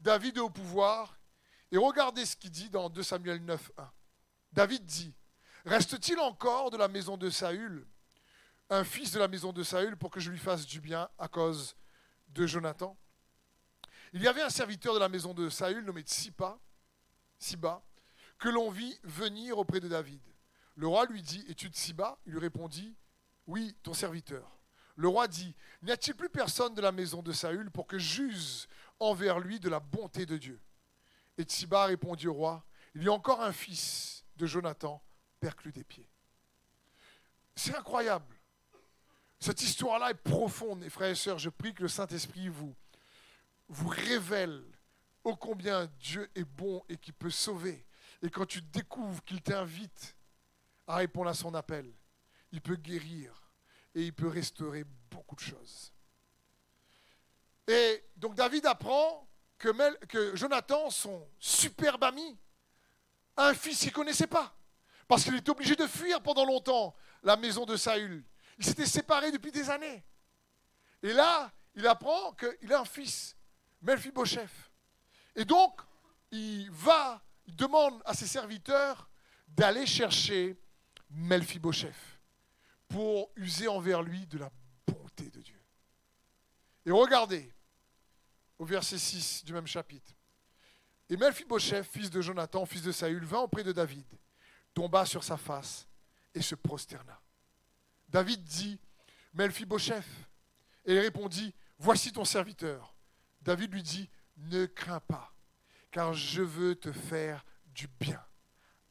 David 0.03 0.37
est 0.37 0.41
au 0.41 0.51
pouvoir, 0.51 1.17
et 1.71 1.79
regardez 1.79 2.27
ce 2.27 2.35
qu'il 2.35 2.51
dit 2.51 2.69
dans 2.69 2.91
2 2.91 3.05
Samuel 3.05 3.45
9, 3.45 3.71
1. 3.79 3.93
David 4.53 4.85
dit, 4.85 5.15
Reste-t-il 5.65 6.19
encore 6.19 6.71
de 6.71 6.77
la 6.77 6.89
maison 6.89 7.17
de 7.17 7.31
Saül 7.31 7.87
un 8.69 8.85
fils 8.85 9.13
de 9.13 9.19
la 9.21 9.29
maison 9.29 9.53
de 9.53 9.63
Saül 9.63 9.97
pour 9.97 10.11
que 10.11 10.19
je 10.19 10.31
lui 10.31 10.39
fasse 10.39 10.67
du 10.67 10.81
bien 10.81 11.09
à 11.19 11.29
cause 11.29 11.77
de 12.29 12.47
Jonathan? 12.47 12.99
Il 14.13 14.23
y 14.23 14.27
avait 14.27 14.43
un 14.43 14.51
serviteur 14.51 14.93
de 14.95 14.99
la 14.99 15.09
maison 15.09 15.35
de 15.35 15.49
Saül 15.49 15.85
nommé 15.85 16.03
Sipa, 16.05 16.59
Siba, 17.39 17.85
que 18.39 18.49
l'on 18.49 18.71
vit 18.71 18.99
venir 19.05 19.57
auprès 19.59 19.79
de 19.79 19.87
David. 19.87 20.21
Le 20.75 20.89
roi 20.89 21.07
lui 21.07 21.23
dit 21.23 21.45
Es-tu 21.49 21.71
de 21.71 21.77
Siba 21.77 22.19
Il 22.27 22.33
lui 22.33 22.41
répondit 22.41 22.97
Oui, 23.47 23.77
ton 23.85 23.95
serviteur. 23.95 24.59
Le 24.97 25.07
roi 25.07 25.29
dit 25.29 25.55
N'y 25.83 25.93
a-t-il 25.93 26.17
plus 26.17 26.29
personne 26.29 26.75
de 26.75 26.83
la 26.83 26.91
maison 26.91 27.23
de 27.23 27.33
Saül 27.33 27.71
pour 27.71 27.87
que 27.87 27.99
j'use 27.99 28.67
envers 29.03 29.39
lui 29.41 29.61
de 29.61 29.69
la 29.69 29.81
bonté 29.81 30.27
de 30.27 30.37
Dieu 30.37 30.61
Et 31.39 31.43
Tsiba 31.43 31.87
répondit 31.87 32.29
au 32.29 32.35
roi 32.35 32.65
Il 32.95 33.03
y 33.03 33.09
a 33.09 33.13
encore 33.13 33.43
un 33.43 33.53
fils 33.53 34.25
de 34.37 34.47
Jonathan 34.47 35.03
perclus 35.41 35.73
des 35.73 35.85
pieds. 35.85 36.09
C'est 37.55 37.77
incroyable. 37.77 38.37
Cette 39.41 39.63
histoire-là 39.63 40.11
est 40.11 40.15
profonde. 40.15 40.85
Et 40.85 40.91
frères 40.91 41.11
et 41.11 41.15
sœurs, 41.15 41.39
je 41.39 41.51
prie 41.51 41.75
que 41.75 41.83
le 41.83 41.89
Saint-Esprit 41.89 42.49
vous, 42.49 42.75
vous 43.69 43.89
révèle 43.89 44.65
ô 45.25 45.37
combien 45.37 45.87
Dieu 45.99 46.31
est 46.35 46.45
bon 46.45 46.83
et 46.89 46.97
qu'il 46.97 47.15
peut 47.15 47.31
sauver. 47.31 47.85
Et 48.23 48.31
quand 48.31 48.47
tu 48.47 48.63
découvres 48.63 49.23
qu'il 49.25 49.43
t'invite 49.43 50.17
à 50.87 50.97
répondre 50.97 51.29
à 51.29 51.35
son 51.35 51.55
appel, 51.55 51.93
il 52.53 52.61
peut 52.61 52.77
guérir 52.77 53.51
et 53.95 54.03
il 54.03 54.13
peut 54.13 54.29
restaurer 54.29 54.85
beaucoup 55.11 55.35
de 55.35 55.41
choses. 55.41 55.92
Et 57.69 58.05
donc 58.17 58.35
David 58.35 58.67
apprend 58.67 59.29
que, 59.59 60.35
Jonathan, 60.35 60.91
son 60.91 61.27
superbe 61.39 62.05
ami, 62.05 62.39
a 63.37 63.49
un 63.49 63.55
fils 63.55 63.79
qu'il 63.79 63.89
ne 63.89 63.95
connaissait 63.95 64.27
pas. 64.27 64.55
Parce 65.07 65.25
qu'il 65.25 65.37
était 65.37 65.51
obligé 65.51 65.77
de 65.77 65.87
fuir 65.87 66.23
pendant 66.23 66.45
longtemps 66.45 66.95
la 67.23 67.37
maison 67.37 67.65
de 67.65 67.77
Saül. 67.77 68.25
Il 68.59 68.65
s'était 68.65 68.87
séparé 68.87 69.31
depuis 69.31 69.53
des 69.53 69.71
années. 69.71 70.05
Et 71.03 71.13
là, 71.13 71.53
il 71.75 71.87
apprend 71.87 72.33
qu'il 72.33 72.73
a 72.73 72.81
un 72.81 72.85
fils, 72.85 73.37
Melphibosheth. 73.81 74.51
Et 75.37 75.45
donc, 75.45 75.81
il 76.31 76.71
va, 76.71 77.23
il 77.47 77.57
demande 77.57 78.03
à 78.05 78.15
ses 78.15 78.27
serviteurs 78.27 79.09
d'aller 79.49 79.87
chercher 79.87 80.61
Melphibosheth 81.11 81.95
pour 82.89 83.31
user 83.37 83.69
envers 83.69 84.03
lui 84.03 84.27
de 84.27 84.39
la. 84.39 84.51
Et 86.85 86.91
regardez 86.91 87.53
au 88.59 88.65
verset 88.65 88.99
6 88.99 89.45
du 89.45 89.53
même 89.53 89.67
chapitre. 89.67 90.13
Et 91.09 91.17
Melphibosheth, 91.17 91.85
fils 91.85 92.11
de 92.11 92.21
Jonathan, 92.21 92.65
fils 92.65 92.83
de 92.83 92.93
Saül, 92.93 93.25
vint 93.25 93.41
auprès 93.41 93.65
de 93.65 93.73
David, 93.73 94.07
tomba 94.73 95.05
sur 95.05 95.23
sa 95.23 95.37
face 95.37 95.87
et 96.35 96.41
se 96.41 96.55
prosterna. 96.55 97.21
David 98.09 98.43
dit, 98.45 98.79
Melphibosheth. 99.35 100.07
Et 100.85 100.95
il 100.95 100.99
répondit, 100.99 101.55
Voici 101.79 102.13
ton 102.13 102.25
serviteur. 102.25 102.95
David 103.41 103.73
lui 103.73 103.83
dit, 103.83 104.09
Ne 104.37 104.67
crains 104.67 105.01
pas, 105.01 105.35
car 105.91 106.15
je 106.15 106.43
veux 106.43 106.77
te 106.77 106.93
faire 106.93 107.45
du 107.67 107.89
bien, 107.89 108.25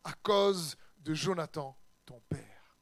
à 0.04 0.14
cause 0.14 0.76
de 0.98 1.14
Jonathan, 1.14 1.78
ton 2.06 2.20
père. 2.28 2.78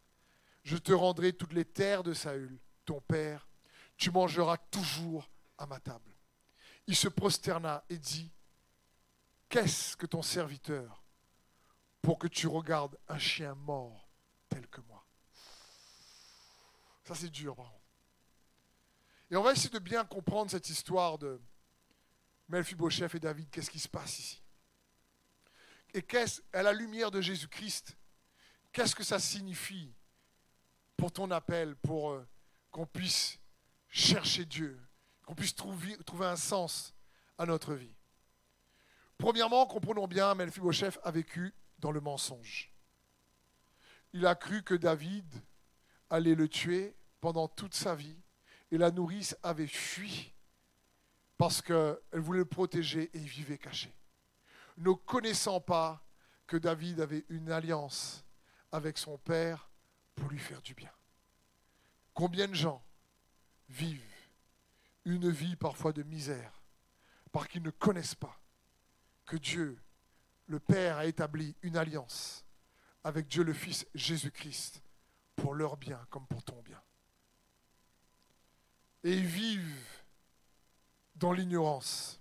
Je 0.63 0.77
te 0.77 0.91
rendrai 0.91 1.33
toutes 1.33 1.53
les 1.53 1.65
terres 1.65 2.03
de 2.03 2.13
Saül, 2.13 2.59
ton 2.85 3.01
père. 3.01 3.47
Tu 3.99 4.09
mangeras 4.11 4.57
toujours 4.57 5.29
à 5.57 5.67
ma 5.67 5.79
table. 5.79 6.15
Il 6.87 6.95
se 6.95 7.09
prosterna 7.09 7.83
et 7.89 7.97
dit, 7.97 8.31
Qu'est-ce 9.49 9.97
que 9.97 10.05
ton 10.05 10.21
serviteur 10.21 11.03
pour 12.01 12.17
que 12.17 12.27
tu 12.27 12.47
regardes 12.47 12.97
un 13.07 13.17
chien 13.17 13.55
mort 13.55 14.09
tel 14.47 14.65
que 14.67 14.79
moi? 14.81 15.05
Ça 17.03 17.15
c'est 17.15 17.29
dur, 17.29 17.55
par 17.55 17.73
Et 19.31 19.35
on 19.35 19.41
va 19.41 19.51
essayer 19.51 19.71
de 19.71 19.79
bien 19.79 20.05
comprendre 20.05 20.49
cette 20.49 20.69
histoire 20.69 21.17
de 21.17 21.41
Melphibosheth 22.47 23.15
et 23.15 23.19
David. 23.19 23.49
Qu'est-ce 23.49 23.71
qui 23.71 23.79
se 23.79 23.89
passe 23.89 24.19
ici? 24.19 24.43
Et 25.93 26.03
qu'est-ce, 26.03 26.41
à 26.53 26.61
la 26.61 26.71
lumière 26.71 27.11
de 27.11 27.19
Jésus-Christ, 27.19 27.97
qu'est-ce 28.71 28.95
que 28.95 29.03
ça 29.03 29.19
signifie 29.19 29.91
pour 30.95 31.11
ton 31.11 31.31
appel, 31.31 31.75
pour 31.75 32.11
euh, 32.11 32.27
qu'on 32.69 32.85
puisse 32.85 33.39
chercher 33.89 34.45
Dieu, 34.45 34.79
qu'on 35.25 35.35
puisse 35.35 35.55
trouver, 35.55 35.97
trouver 36.05 36.25
un 36.25 36.35
sens 36.35 36.93
à 37.37 37.45
notre 37.45 37.73
vie 37.73 37.95
Premièrement, 39.19 39.65
comprenons 39.65 40.07
bien, 40.07 40.33
Melphibosheth 40.33 40.97
a 41.03 41.11
vécu 41.11 41.53
dans 41.79 41.91
le 41.91 41.99
mensonge. 41.99 42.71
Il 44.13 44.25
a 44.25 44.33
cru 44.33 44.63
que 44.63 44.73
David 44.73 45.25
allait 46.09 46.35
le 46.35 46.47
tuer 46.47 46.95
pendant 47.19 47.49
toute 47.49 47.75
sa 47.75 47.95
vie 47.95 48.17
et 48.71 48.77
la 48.77 48.91
nourrice 48.91 49.35
avait 49.43 49.67
fui 49.67 50.33
parce 51.37 51.61
qu'elle 51.61 51.97
voulait 52.13 52.39
le 52.39 52.45
protéger 52.45 53.11
et 53.13 53.17
il 53.17 53.27
vivait 53.27 53.57
caché. 53.57 53.93
Ne 54.77 54.93
connaissant 54.93 55.59
pas 55.59 56.01
que 56.47 56.55
David 56.55 57.01
avait 57.01 57.25
une 57.27 57.51
alliance 57.51 58.23
avec 58.71 58.97
son 58.97 59.17
père 59.17 59.69
pour 60.15 60.29
lui 60.29 60.39
faire 60.39 60.61
du 60.61 60.73
bien. 60.73 60.91
Combien 62.13 62.47
de 62.47 62.55
gens 62.55 62.83
vivent 63.69 64.03
une 65.05 65.29
vie 65.29 65.55
parfois 65.55 65.93
de 65.93 66.03
misère 66.03 66.61
parce 67.31 67.47
qu'ils 67.47 67.63
ne 67.63 67.69
connaissent 67.69 68.15
pas 68.15 68.39
que 69.25 69.37
Dieu, 69.37 69.79
le 70.47 70.59
Père, 70.59 70.97
a 70.97 71.05
établi 71.05 71.55
une 71.61 71.77
alliance 71.77 72.45
avec 73.03 73.27
Dieu 73.27 73.43
le 73.43 73.53
Fils 73.53 73.85
Jésus-Christ 73.93 74.81
pour 75.35 75.53
leur 75.53 75.77
bien 75.77 76.05
comme 76.09 76.27
pour 76.27 76.43
ton 76.43 76.61
bien. 76.61 76.81
Et 79.03 79.13
ils 79.13 79.25
vivent 79.25 80.03
dans 81.15 81.31
l'ignorance 81.31 82.19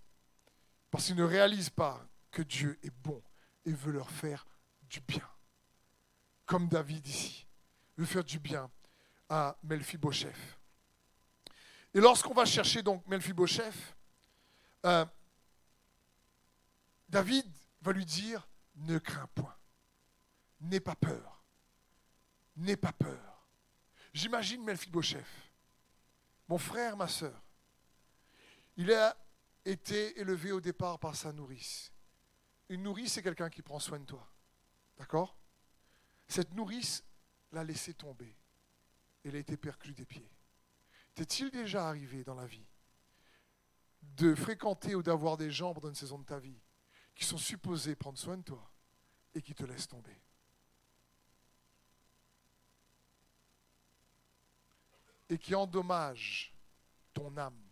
parce 0.90 1.06
qu'ils 1.06 1.16
ne 1.16 1.24
réalisent 1.24 1.70
pas 1.70 2.06
que 2.30 2.42
Dieu 2.42 2.78
est 2.82 2.94
bon 3.02 3.22
et 3.64 3.72
veut 3.72 3.92
leur 3.92 4.10
faire 4.10 4.46
du 4.82 5.00
bien. 5.00 5.28
Comme 6.46 6.68
David 6.68 7.06
ici, 7.06 7.46
veut 7.96 8.06
faire 8.06 8.24
du 8.24 8.38
bien 8.38 8.70
à 9.28 9.58
Melphibosheth. 9.62 10.57
Et 11.94 12.00
lorsqu'on 12.00 12.34
va 12.34 12.44
chercher 12.44 12.82
donc 12.82 13.06
Melphibosheth, 13.06 13.96
euh, 14.84 15.06
David 17.08 17.46
va 17.80 17.92
lui 17.92 18.04
dire 18.04 18.46
ne 18.76 18.98
crains 18.98 19.28
point, 19.34 19.56
n'aie 20.60 20.80
pas 20.80 20.94
peur, 20.94 21.44
n'aie 22.56 22.76
pas 22.76 22.92
peur. 22.92 23.46
J'imagine 24.12 24.62
Melphibosheth, 24.62 25.24
mon 26.48 26.58
frère, 26.58 26.96
ma 26.96 27.08
soeur. 27.08 27.42
Il 28.76 28.92
a 28.92 29.16
été 29.64 30.18
élevé 30.20 30.52
au 30.52 30.60
départ 30.60 30.98
par 30.98 31.16
sa 31.16 31.32
nourrice. 31.32 31.92
Une 32.68 32.82
nourrice, 32.82 33.14
c'est 33.14 33.22
quelqu'un 33.22 33.50
qui 33.50 33.62
prend 33.62 33.78
soin 33.78 33.98
de 33.98 34.04
toi. 34.04 34.30
D'accord? 34.98 35.36
Cette 36.26 36.52
nourrice 36.52 37.02
l'a 37.52 37.64
laissé 37.64 37.94
tomber. 37.94 38.36
Elle 39.24 39.36
a 39.36 39.38
été 39.38 39.56
perclue 39.56 39.94
des 39.94 40.04
pieds. 40.04 40.30
T'est-il 41.18 41.50
déjà 41.50 41.88
arrivé 41.88 42.22
dans 42.22 42.36
la 42.36 42.46
vie 42.46 42.64
de 44.02 44.36
fréquenter 44.36 44.94
ou 44.94 45.02
d'avoir 45.02 45.36
des 45.36 45.50
gens 45.50 45.74
pendant 45.74 45.88
une 45.88 45.96
saison 45.96 46.16
de 46.16 46.24
ta 46.24 46.38
vie 46.38 46.60
qui 47.16 47.24
sont 47.24 47.36
supposés 47.36 47.96
prendre 47.96 48.16
soin 48.16 48.36
de 48.36 48.44
toi 48.44 48.70
et 49.34 49.42
qui 49.42 49.52
te 49.52 49.64
laissent 49.64 49.88
tomber? 49.88 50.16
Et 55.28 55.38
qui 55.38 55.56
endommagent 55.56 56.54
ton 57.12 57.36
âme, 57.36 57.68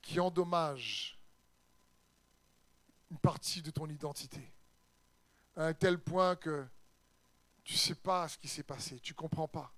qui 0.00 0.18
endommagent 0.18 1.20
une 3.10 3.18
partie 3.18 3.60
de 3.60 3.70
ton 3.70 3.86
identité, 3.90 4.50
à 5.56 5.66
un 5.66 5.74
tel 5.74 5.98
point 5.98 6.36
que 6.36 6.66
tu 7.64 7.74
ne 7.74 7.78
sais 7.78 7.96
pas 7.96 8.28
ce 8.28 8.38
qui 8.38 8.48
s'est 8.48 8.62
passé, 8.62 8.98
tu 9.00 9.12
ne 9.12 9.16
comprends 9.16 9.46
pas. 9.46 9.74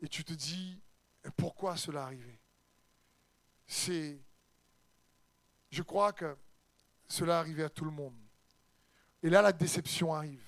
Et 0.00 0.08
tu 0.08 0.24
te 0.24 0.32
dis, 0.32 0.80
pourquoi 1.30 1.76
cela 1.76 2.04
arrivé? 2.04 2.38
C'est, 3.66 4.20
je 5.70 5.82
crois 5.82 6.12
que 6.12 6.36
cela 7.06 7.38
arrivait 7.38 7.64
à 7.64 7.70
tout 7.70 7.84
le 7.84 7.90
monde. 7.90 8.16
Et 9.22 9.30
là, 9.30 9.40
la 9.40 9.52
déception 9.52 10.12
arrive. 10.12 10.44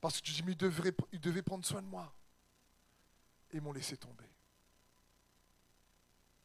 Parce 0.00 0.20
que 0.20 0.26
tu 0.26 0.32
dis, 0.32 0.42
mais 0.42 0.52
ils 0.52 1.20
devaient, 1.20 1.42
prendre 1.42 1.64
soin 1.64 1.82
de 1.82 1.86
moi. 1.86 2.14
Et 3.50 3.56
ils 3.56 3.62
m'ont 3.62 3.72
laissé 3.72 3.96
tomber. 3.96 4.28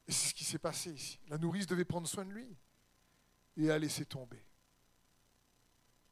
Et 0.07 0.11
c'est 0.11 0.29
ce 0.29 0.33
qui 0.33 0.43
s'est 0.43 0.59
passé 0.59 0.91
ici. 0.91 1.19
La 1.27 1.37
nourrice 1.37 1.67
devait 1.67 1.85
prendre 1.85 2.07
soin 2.07 2.25
de 2.25 2.31
lui. 2.31 2.57
Et 3.57 3.71
a 3.71 3.77
laissé 3.77 4.05
tomber. 4.05 4.43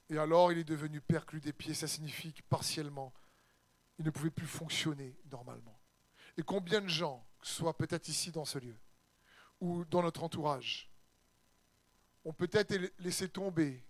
Et 0.09 0.17
alors, 0.17 0.51
il 0.51 0.57
est 0.57 0.63
devenu 0.63 1.01
perclus 1.01 1.39
des 1.39 1.53
pieds. 1.53 1.73
Ça 1.73 1.87
signifie 1.87 2.33
que 2.33 2.41
partiellement, 2.43 3.13
il 3.97 4.05
ne 4.05 4.11
pouvait 4.11 4.31
plus 4.31 4.47
fonctionner 4.47 5.15
normalement. 5.31 5.74
Et 6.37 6.43
combien 6.43 6.81
de 6.81 6.87
gens, 6.87 7.25
soit 7.41 7.77
peut-être 7.77 8.07
ici 8.07 8.31
dans 8.31 8.45
ce 8.45 8.59
lieu, 8.59 8.77
ou 9.59 9.85
dans 9.85 10.01
notre 10.01 10.23
entourage, 10.23 10.91
ont 12.23 12.33
peut-être 12.33 12.75
laissé 12.99 13.29
tomber, 13.29 13.83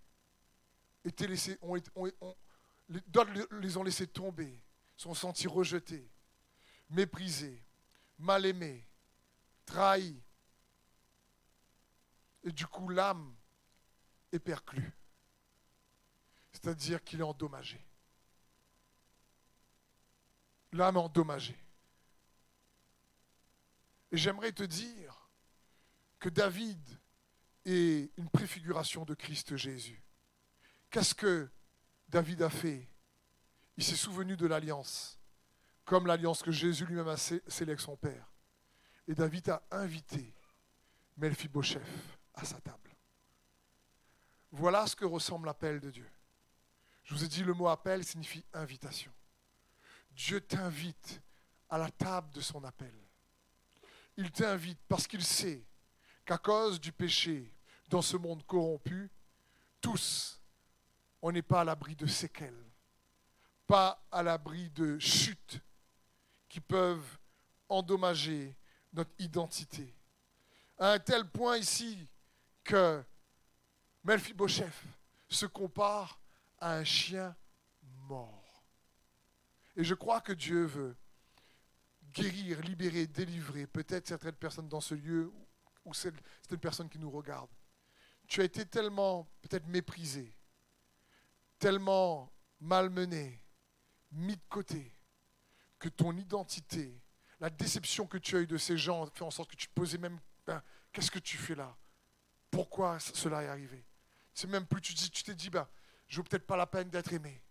été 1.03 1.27
laissés, 1.27 1.57
ont, 1.61 1.77
d'autres 3.07 3.31
les 3.51 3.77
ont 3.77 3.83
laissés 3.83 4.07
tomber, 4.07 4.61
sont 4.97 5.13
sentis 5.13 5.47
rejetés, 5.47 6.09
méprisés, 6.89 7.63
mal 8.19 8.45
aimés, 8.45 8.87
trahis. 9.65 10.21
Et 12.43 12.51
du 12.51 12.67
coup, 12.67 12.89
l'âme 12.89 13.35
est 14.31 14.39
perclue. 14.39 14.93
C'est-à-dire 16.51 17.03
qu'il 17.03 17.19
est 17.19 17.23
endommagé. 17.23 17.83
L'âme 20.71 20.97
est 20.97 20.99
endommagée. 20.99 21.64
Et 24.11 24.17
j'aimerais 24.17 24.51
te 24.51 24.63
dire 24.63 25.29
que 26.19 26.29
David 26.29 26.79
et 27.65 28.11
une 28.17 28.29
préfiguration 28.29 29.05
de 29.05 29.13
Christ 29.13 29.55
Jésus. 29.55 30.03
Qu'est-ce 30.89 31.15
que 31.15 31.49
David 32.07 32.41
a 32.43 32.49
fait? 32.49 32.87
Il 33.77 33.83
s'est 33.83 33.95
souvenu 33.95 34.37
de 34.37 34.47
l'alliance, 34.47 35.19
comme 35.83 36.07
l'alliance 36.07 36.41
que 36.41 36.51
Jésus 36.51 36.85
lui-même 36.85 37.07
a 37.07 37.17
scellée 37.17 37.71
avec 37.71 37.81
son 37.81 37.97
Père. 37.97 38.31
Et 39.07 39.13
David 39.13 39.49
a 39.49 39.63
invité 39.71 40.33
Melphibosheth 41.17 41.81
à 42.33 42.45
sa 42.45 42.59
table. 42.61 42.95
Voilà 44.51 44.87
ce 44.87 44.95
que 44.95 45.05
ressemble 45.05 45.47
l'appel 45.47 45.79
de 45.79 45.91
Dieu. 45.91 46.09
Je 47.03 47.13
vous 47.13 47.23
ai 47.23 47.27
dit, 47.27 47.43
le 47.43 47.53
mot 47.53 47.67
appel 47.67 48.03
signifie 48.03 48.45
invitation. 48.53 49.11
Dieu 50.11 50.39
t'invite 50.39 51.21
à 51.69 51.77
la 51.77 51.91
table 51.91 52.31
de 52.33 52.41
son 52.41 52.63
appel. 52.63 52.93
Il 54.17 54.31
t'invite 54.31 54.79
parce 54.87 55.07
qu'il 55.07 55.23
sait 55.23 55.65
qu'à 56.25 56.37
cause 56.37 56.79
du 56.79 56.91
péché, 56.91 57.53
dans 57.89 58.01
ce 58.01 58.17
monde 58.17 58.45
corrompu, 58.45 59.11
tous, 59.81 60.41
on 61.21 61.31
n'est 61.31 61.41
pas 61.41 61.61
à 61.61 61.63
l'abri 61.63 61.95
de 61.95 62.07
séquelles, 62.07 62.71
pas 63.67 64.03
à 64.11 64.23
l'abri 64.23 64.69
de 64.71 64.97
chutes 64.99 65.59
qui 66.49 66.59
peuvent 66.59 67.17
endommager 67.69 68.55
notre 68.93 69.11
identité. 69.19 69.93
À 70.77 70.93
un 70.93 70.99
tel 70.99 71.29
point 71.29 71.57
ici 71.57 72.07
que 72.63 73.03
Melphibosheth 74.03 74.73
se 75.27 75.45
compare 75.45 76.19
à 76.59 76.75
un 76.75 76.83
chien 76.83 77.35
mort. 78.07 78.63
Et 79.75 79.83
je 79.83 79.93
crois 79.93 80.21
que 80.21 80.33
Dieu 80.33 80.65
veut 80.65 80.95
guérir, 82.15 82.61
libérer, 82.61 83.05
délivrer 83.07 83.67
peut-être 83.67 84.07
certaines 84.07 84.33
personnes 84.33 84.69
dans 84.69 84.81
ce 84.81 84.95
lieu 84.95 85.31
ou 85.83 85.93
certaines 85.93 86.59
personnes 86.59 86.89
qui 86.89 86.97
nous 86.97 87.11
regardent 87.11 87.51
tu 88.27 88.41
as 88.41 88.45
été 88.45 88.65
tellement 88.65 89.27
peut-être 89.41 89.67
méprisé, 89.67 90.35
tellement 91.59 92.31
malmené, 92.59 93.41
mis 94.11 94.35
de 94.35 94.41
côté, 94.49 94.95
que 95.79 95.89
ton 95.89 96.15
identité, 96.17 97.01
la 97.39 97.49
déception 97.49 98.07
que 98.07 98.17
tu 98.17 98.37
as 98.37 98.41
eue 98.41 98.47
de 98.47 98.57
ces 98.57 98.77
gens 98.77 99.05
fait 99.07 99.23
en 99.23 99.31
sorte 99.31 99.51
que 99.51 99.55
tu 99.55 99.67
posais 99.69 99.97
même, 99.97 100.19
ben, 100.45 100.61
qu'est-ce 100.91 101.11
que 101.11 101.19
tu 101.19 101.37
fais 101.37 101.55
là? 101.55 101.75
Pourquoi 102.49 102.99
cela 102.99 103.43
est 103.43 103.47
arrivé? 103.47 103.85
C'est 104.33 104.47
même 104.47 104.65
plus, 104.65 104.81
tu 104.81 104.93
tu 104.93 105.23
t'es 105.23 105.35
dit, 105.35 105.49
ben, 105.49 105.67
je 106.07 106.17
veux 106.17 106.23
peut-être 106.23 106.45
pas 106.45 106.57
la 106.57 106.67
peine 106.67 106.89
d'être 106.89 107.11
aimé. 107.13 107.41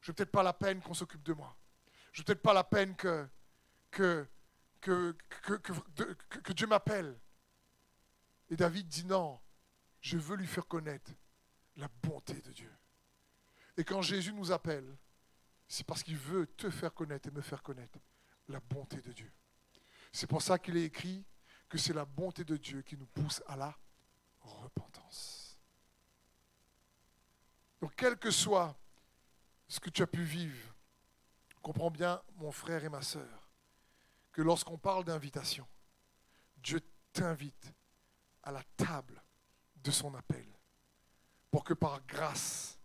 Je 0.00 0.08
veux 0.08 0.14
peut-être 0.14 0.30
pas 0.30 0.42
la 0.42 0.52
peine 0.52 0.80
qu'on 0.80 0.94
s'occupe 0.94 1.22
de 1.22 1.32
moi. 1.32 1.56
Je 2.12 2.20
veux 2.20 2.24
peut-être 2.24 2.42
pas 2.42 2.52
la 2.52 2.64
peine 2.64 2.94
que, 2.94 3.26
que, 3.94 4.26
Dieu 6.52 6.66
m'appelle. 6.66 7.18
Et 8.50 8.56
David 8.56 8.86
dit 8.88 9.04
non, 9.04 9.40
je 10.00 10.18
veux 10.18 10.36
lui 10.36 10.46
faire 10.46 10.66
connaître 10.66 11.10
la 11.76 11.88
bonté 12.02 12.34
de 12.34 12.52
Dieu. 12.52 12.72
Et 13.76 13.84
quand 13.84 14.02
Jésus 14.02 14.32
nous 14.32 14.52
appelle, 14.52 14.96
c'est 15.66 15.86
parce 15.86 16.02
qu'il 16.02 16.16
veut 16.16 16.46
te 16.46 16.70
faire 16.70 16.92
connaître 16.92 17.28
et 17.28 17.30
me 17.30 17.40
faire 17.40 17.62
connaître 17.62 17.98
la 18.48 18.60
bonté 18.60 19.00
de 19.00 19.12
Dieu. 19.12 19.32
C'est 20.12 20.26
pour 20.26 20.42
ça 20.42 20.58
qu'il 20.58 20.76
est 20.76 20.84
écrit 20.84 21.24
que 21.68 21.78
c'est 21.78 21.94
la 21.94 22.04
bonté 22.04 22.44
de 22.44 22.56
Dieu 22.56 22.82
qui 22.82 22.96
nous 22.96 23.06
pousse 23.06 23.42
à 23.46 23.56
la 23.56 23.76
repentance. 24.40 25.58
Donc, 27.80 27.94
quel 27.96 28.16
que 28.16 28.30
soit 28.30 28.78
ce 29.66 29.80
que 29.80 29.90
tu 29.90 30.02
as 30.02 30.06
pu 30.06 30.22
vivre, 30.22 30.74
comprends 31.62 31.90
bien, 31.90 32.22
mon 32.36 32.52
frère 32.52 32.84
et 32.84 32.88
ma 32.88 33.02
sœur, 33.02 33.43
que 34.34 34.42
lorsqu'on 34.42 34.76
parle 34.76 35.04
d'invitation, 35.04 35.66
Dieu 36.56 36.80
t'invite 37.12 37.72
à 38.42 38.50
la 38.50 38.62
table 38.76 39.22
de 39.76 39.90
son 39.92 40.12
appel 40.14 40.46
pour 41.52 41.62
que 41.62 41.72
par 41.72 42.04
grâce, 42.04 42.80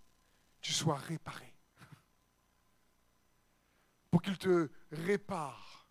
tu 0.62 0.71
sois 0.71 0.95
réparé. 0.95 1.55
Pour 4.12 4.21
qu'il 4.21 4.38
te 4.38 4.69
répare 4.91 5.89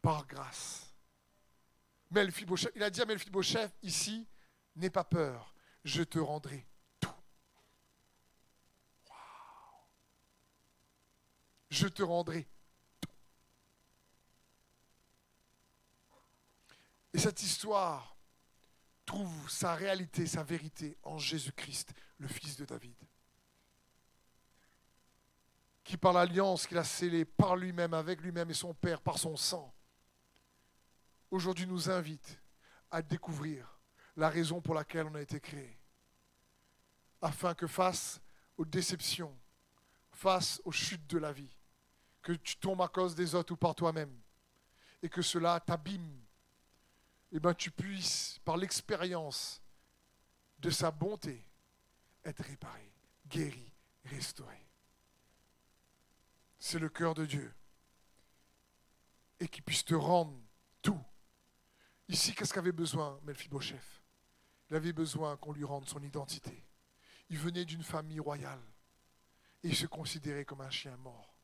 par 0.00 0.24
grâce. 0.26 0.94
il 2.12 2.82
a 2.82 2.90
dit 2.90 3.00
à 3.00 3.04
Melphibosheth 3.04 3.76
ici, 3.82 4.28
n'aie 4.76 4.90
pas 4.90 5.04
peur, 5.04 5.54
je 5.84 6.04
te 6.04 6.20
rendrai 6.20 6.68
tout. 7.00 7.10
Je 11.68 11.88
te 11.88 12.04
rendrai 12.04 12.48
Et 17.16 17.18
cette 17.18 17.42
histoire 17.42 18.14
trouve 19.06 19.50
sa 19.50 19.74
réalité, 19.74 20.26
sa 20.26 20.42
vérité 20.42 20.98
en 21.02 21.16
Jésus-Christ, 21.16 21.94
le 22.18 22.28
Fils 22.28 22.56
de 22.56 22.66
David 22.66 22.94
qui 25.82 25.96
par 25.96 26.12
l'alliance 26.12 26.66
qu'il 26.66 26.76
a 26.76 26.84
scellée 26.84 27.24
par 27.24 27.56
lui-même, 27.56 27.94
avec 27.94 28.20
lui-même 28.20 28.50
et 28.50 28.54
son 28.54 28.74
Père, 28.74 29.00
par 29.00 29.18
son 29.18 29.36
sang, 29.36 29.72
aujourd'hui 31.30 31.66
nous 31.66 31.88
invite 31.88 32.38
à 32.90 33.00
découvrir 33.00 33.78
la 34.16 34.28
raison 34.28 34.60
pour 34.60 34.74
laquelle 34.74 35.06
on 35.06 35.14
a 35.14 35.22
été 35.22 35.40
créé, 35.40 35.78
afin 37.22 37.54
que 37.54 37.68
face 37.68 38.20
aux 38.58 38.64
déceptions, 38.64 39.34
face 40.10 40.60
aux 40.64 40.72
chutes 40.72 41.06
de 41.06 41.18
la 41.18 41.32
vie, 41.32 41.56
que 42.20 42.32
tu 42.32 42.56
tombes 42.56 42.82
à 42.82 42.88
cause 42.88 43.14
des 43.14 43.34
autres 43.36 43.52
ou 43.52 43.56
par 43.56 43.74
toi-même, 43.74 44.20
et 45.02 45.08
que 45.08 45.22
cela 45.22 45.60
t'abîme, 45.60 46.25
eh 47.32 47.40
bien 47.40 47.54
tu 47.54 47.70
puisses, 47.70 48.38
par 48.44 48.56
l'expérience 48.56 49.62
de 50.58 50.70
sa 50.70 50.90
bonté, 50.90 51.44
être 52.24 52.42
réparé, 52.42 52.92
guéri, 53.28 53.72
restauré 54.04 54.66
c'est 56.58 56.78
le 56.80 56.88
cœur 56.88 57.14
de 57.14 57.24
Dieu. 57.24 57.54
Et 59.38 59.48
qu'il 59.48 59.62
puisse 59.62 59.84
te 59.84 59.94
rendre 59.94 60.36
tout. 60.82 61.00
Ici, 62.08 62.34
qu'est-ce 62.34 62.52
qu'avait 62.52 62.72
besoin 62.72 63.20
Melphibosheth 63.22 64.02
Il 64.68 64.76
avait 64.76 64.92
besoin 64.92 65.36
qu'on 65.36 65.52
lui 65.52 65.64
rende 65.64 65.88
son 65.88 66.02
identité. 66.02 66.64
Il 67.28 67.38
venait 67.38 67.64
d'une 67.64 67.82
famille 67.82 68.20
royale 68.20 68.62
et 69.62 69.68
il 69.68 69.76
se 69.76 69.86
considérait 69.86 70.44
comme 70.44 70.60
un 70.60 70.70
chien 70.70 70.96
mort. 70.96 71.36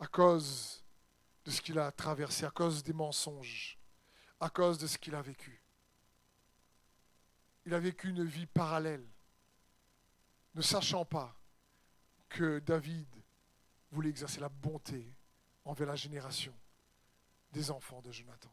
À 0.00 0.06
cause 0.06 0.81
de 1.44 1.50
ce 1.50 1.60
qu'il 1.60 1.78
a 1.78 1.90
traversé, 1.92 2.44
à 2.44 2.50
cause 2.50 2.82
des 2.82 2.92
mensonges, 2.92 3.78
à 4.40 4.48
cause 4.50 4.78
de 4.78 4.86
ce 4.86 4.98
qu'il 4.98 5.14
a 5.14 5.22
vécu. 5.22 5.62
Il 7.64 7.74
a 7.74 7.78
vécu 7.78 8.10
une 8.10 8.24
vie 8.24 8.46
parallèle, 8.46 9.06
ne 10.54 10.62
sachant 10.62 11.04
pas 11.04 11.36
que 12.28 12.58
David 12.60 13.08
voulait 13.90 14.10
exercer 14.10 14.40
la 14.40 14.48
bonté 14.48 15.14
envers 15.64 15.86
la 15.88 15.96
génération 15.96 16.54
des 17.52 17.70
enfants 17.70 18.00
de 18.02 18.10
Jonathan. 18.10 18.52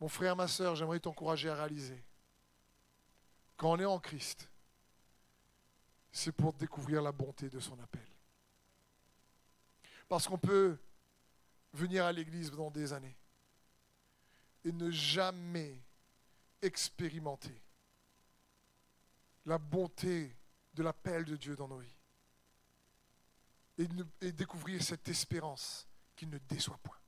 Mon 0.00 0.08
frère, 0.08 0.36
ma 0.36 0.48
soeur, 0.48 0.74
j'aimerais 0.76 1.00
t'encourager 1.00 1.48
à 1.48 1.54
réaliser 1.54 2.02
quand 3.56 3.72
on 3.72 3.78
est 3.78 3.86
en 3.86 3.98
Christ, 3.98 4.50
c'est 6.12 6.32
pour 6.32 6.52
découvrir 6.52 7.02
la 7.02 7.12
bonté 7.12 7.48
de 7.48 7.58
son 7.58 7.78
appel. 7.80 8.06
Parce 10.08 10.28
qu'on 10.28 10.38
peut 10.38 10.78
venir 11.72 12.04
à 12.04 12.12
l'église 12.12 12.50
pendant 12.50 12.70
des 12.70 12.92
années 12.92 13.16
et 14.64 14.72
ne 14.72 14.90
jamais 14.90 15.82
expérimenter 16.62 17.62
la 19.44 19.58
bonté 19.58 20.36
de 20.74 20.82
l'appel 20.82 21.24
de 21.24 21.36
Dieu 21.36 21.54
dans 21.56 21.68
nos 21.68 21.78
vies 21.78 21.96
et, 23.78 24.32
découvrir 24.32 24.82
cette 24.82 25.08
espérance 25.08 25.86
qui 26.14 26.26
ne 26.26 26.38
déçoit 26.38 26.78
point. 26.82 26.98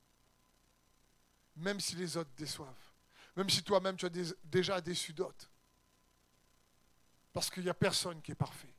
Même 1.57 1.81
si 1.81 1.97
les 1.97 2.17
autres 2.17 2.31
déçoivent. 2.37 2.75
Même 3.37 3.49
si 3.51 3.63
toi-même 3.63 3.97
tu 3.97 4.07
as 4.07 4.35
déjà 4.45 4.81
déçu 4.81 5.13
d'autres. 5.13 5.51
Parce 7.33 7.51
qu'il 7.51 7.63
n'y 7.63 7.71
a 7.71 7.75
personne 7.75 8.21
qui 8.21 8.33
est 8.33 8.37
parfait. 8.37 8.75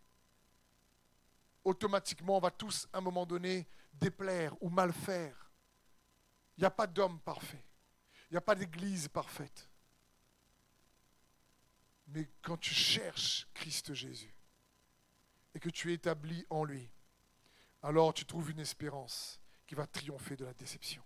Automatiquement, 1.63 2.38
on 2.38 2.39
va 2.39 2.52
tous, 2.52 2.88
à 2.94 3.00
un 3.00 3.02
moment 3.02 3.26
donné, 3.26 3.68
déplaire 3.94 4.56
ou 4.62 4.70
mal 4.70 4.94
faire. 4.94 5.48
Il 6.60 6.63
n'y 6.63 6.65
a 6.65 6.72
pas 6.72 6.88
d'homme 6.88 7.22
parfait. 7.22 7.63
Il 8.30 8.34
n'y 8.34 8.38
a 8.38 8.41
pas 8.41 8.54
d'église 8.54 9.08
parfaite. 9.08 9.69
Mais 12.08 12.30
quand 12.41 12.58
tu 12.58 12.74
cherches 12.74 13.48
Christ 13.54 13.93
Jésus 13.93 14.36
et 15.56 15.60
que 15.62 15.69
tu 15.69 15.89
es 15.89 15.93
établi 15.93 16.45
en 16.50 16.65
lui, 16.65 16.91
alors 17.82 18.13
tu 18.13 18.26
trouves 18.26 18.52
une 18.52 18.60
espérance 18.60 19.39
qui 19.65 19.74
va 19.74 19.88
triompher 19.88 20.36
de 20.36 20.43
la 20.43 20.54
déception. 20.54 21.02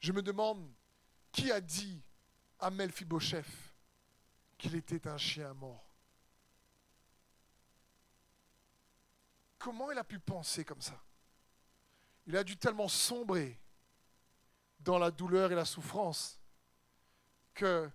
Je 0.00 0.10
me 0.10 0.22
demande 0.22 0.66
qui 1.30 1.52
a 1.52 1.60
dit 1.60 2.02
à 2.58 2.70
Melphibosheth 2.70 3.74
qu'il 4.56 4.76
était 4.76 5.06
un 5.06 5.18
chien 5.18 5.52
mort? 5.52 5.90
Comment 9.58 9.92
il 9.92 9.98
a 9.98 10.04
pu 10.04 10.18
penser 10.18 10.64
comme 10.64 10.80
ça? 10.80 10.98
Il 12.26 12.36
a 12.36 12.44
dû 12.44 12.56
tellement 12.56 12.88
sombrer 12.88 13.60
dans 14.80 14.98
la 14.98 15.10
douleur 15.10 15.52
et 15.52 15.54
la 15.54 15.64
souffrance 15.64 16.40
que, 17.54 17.90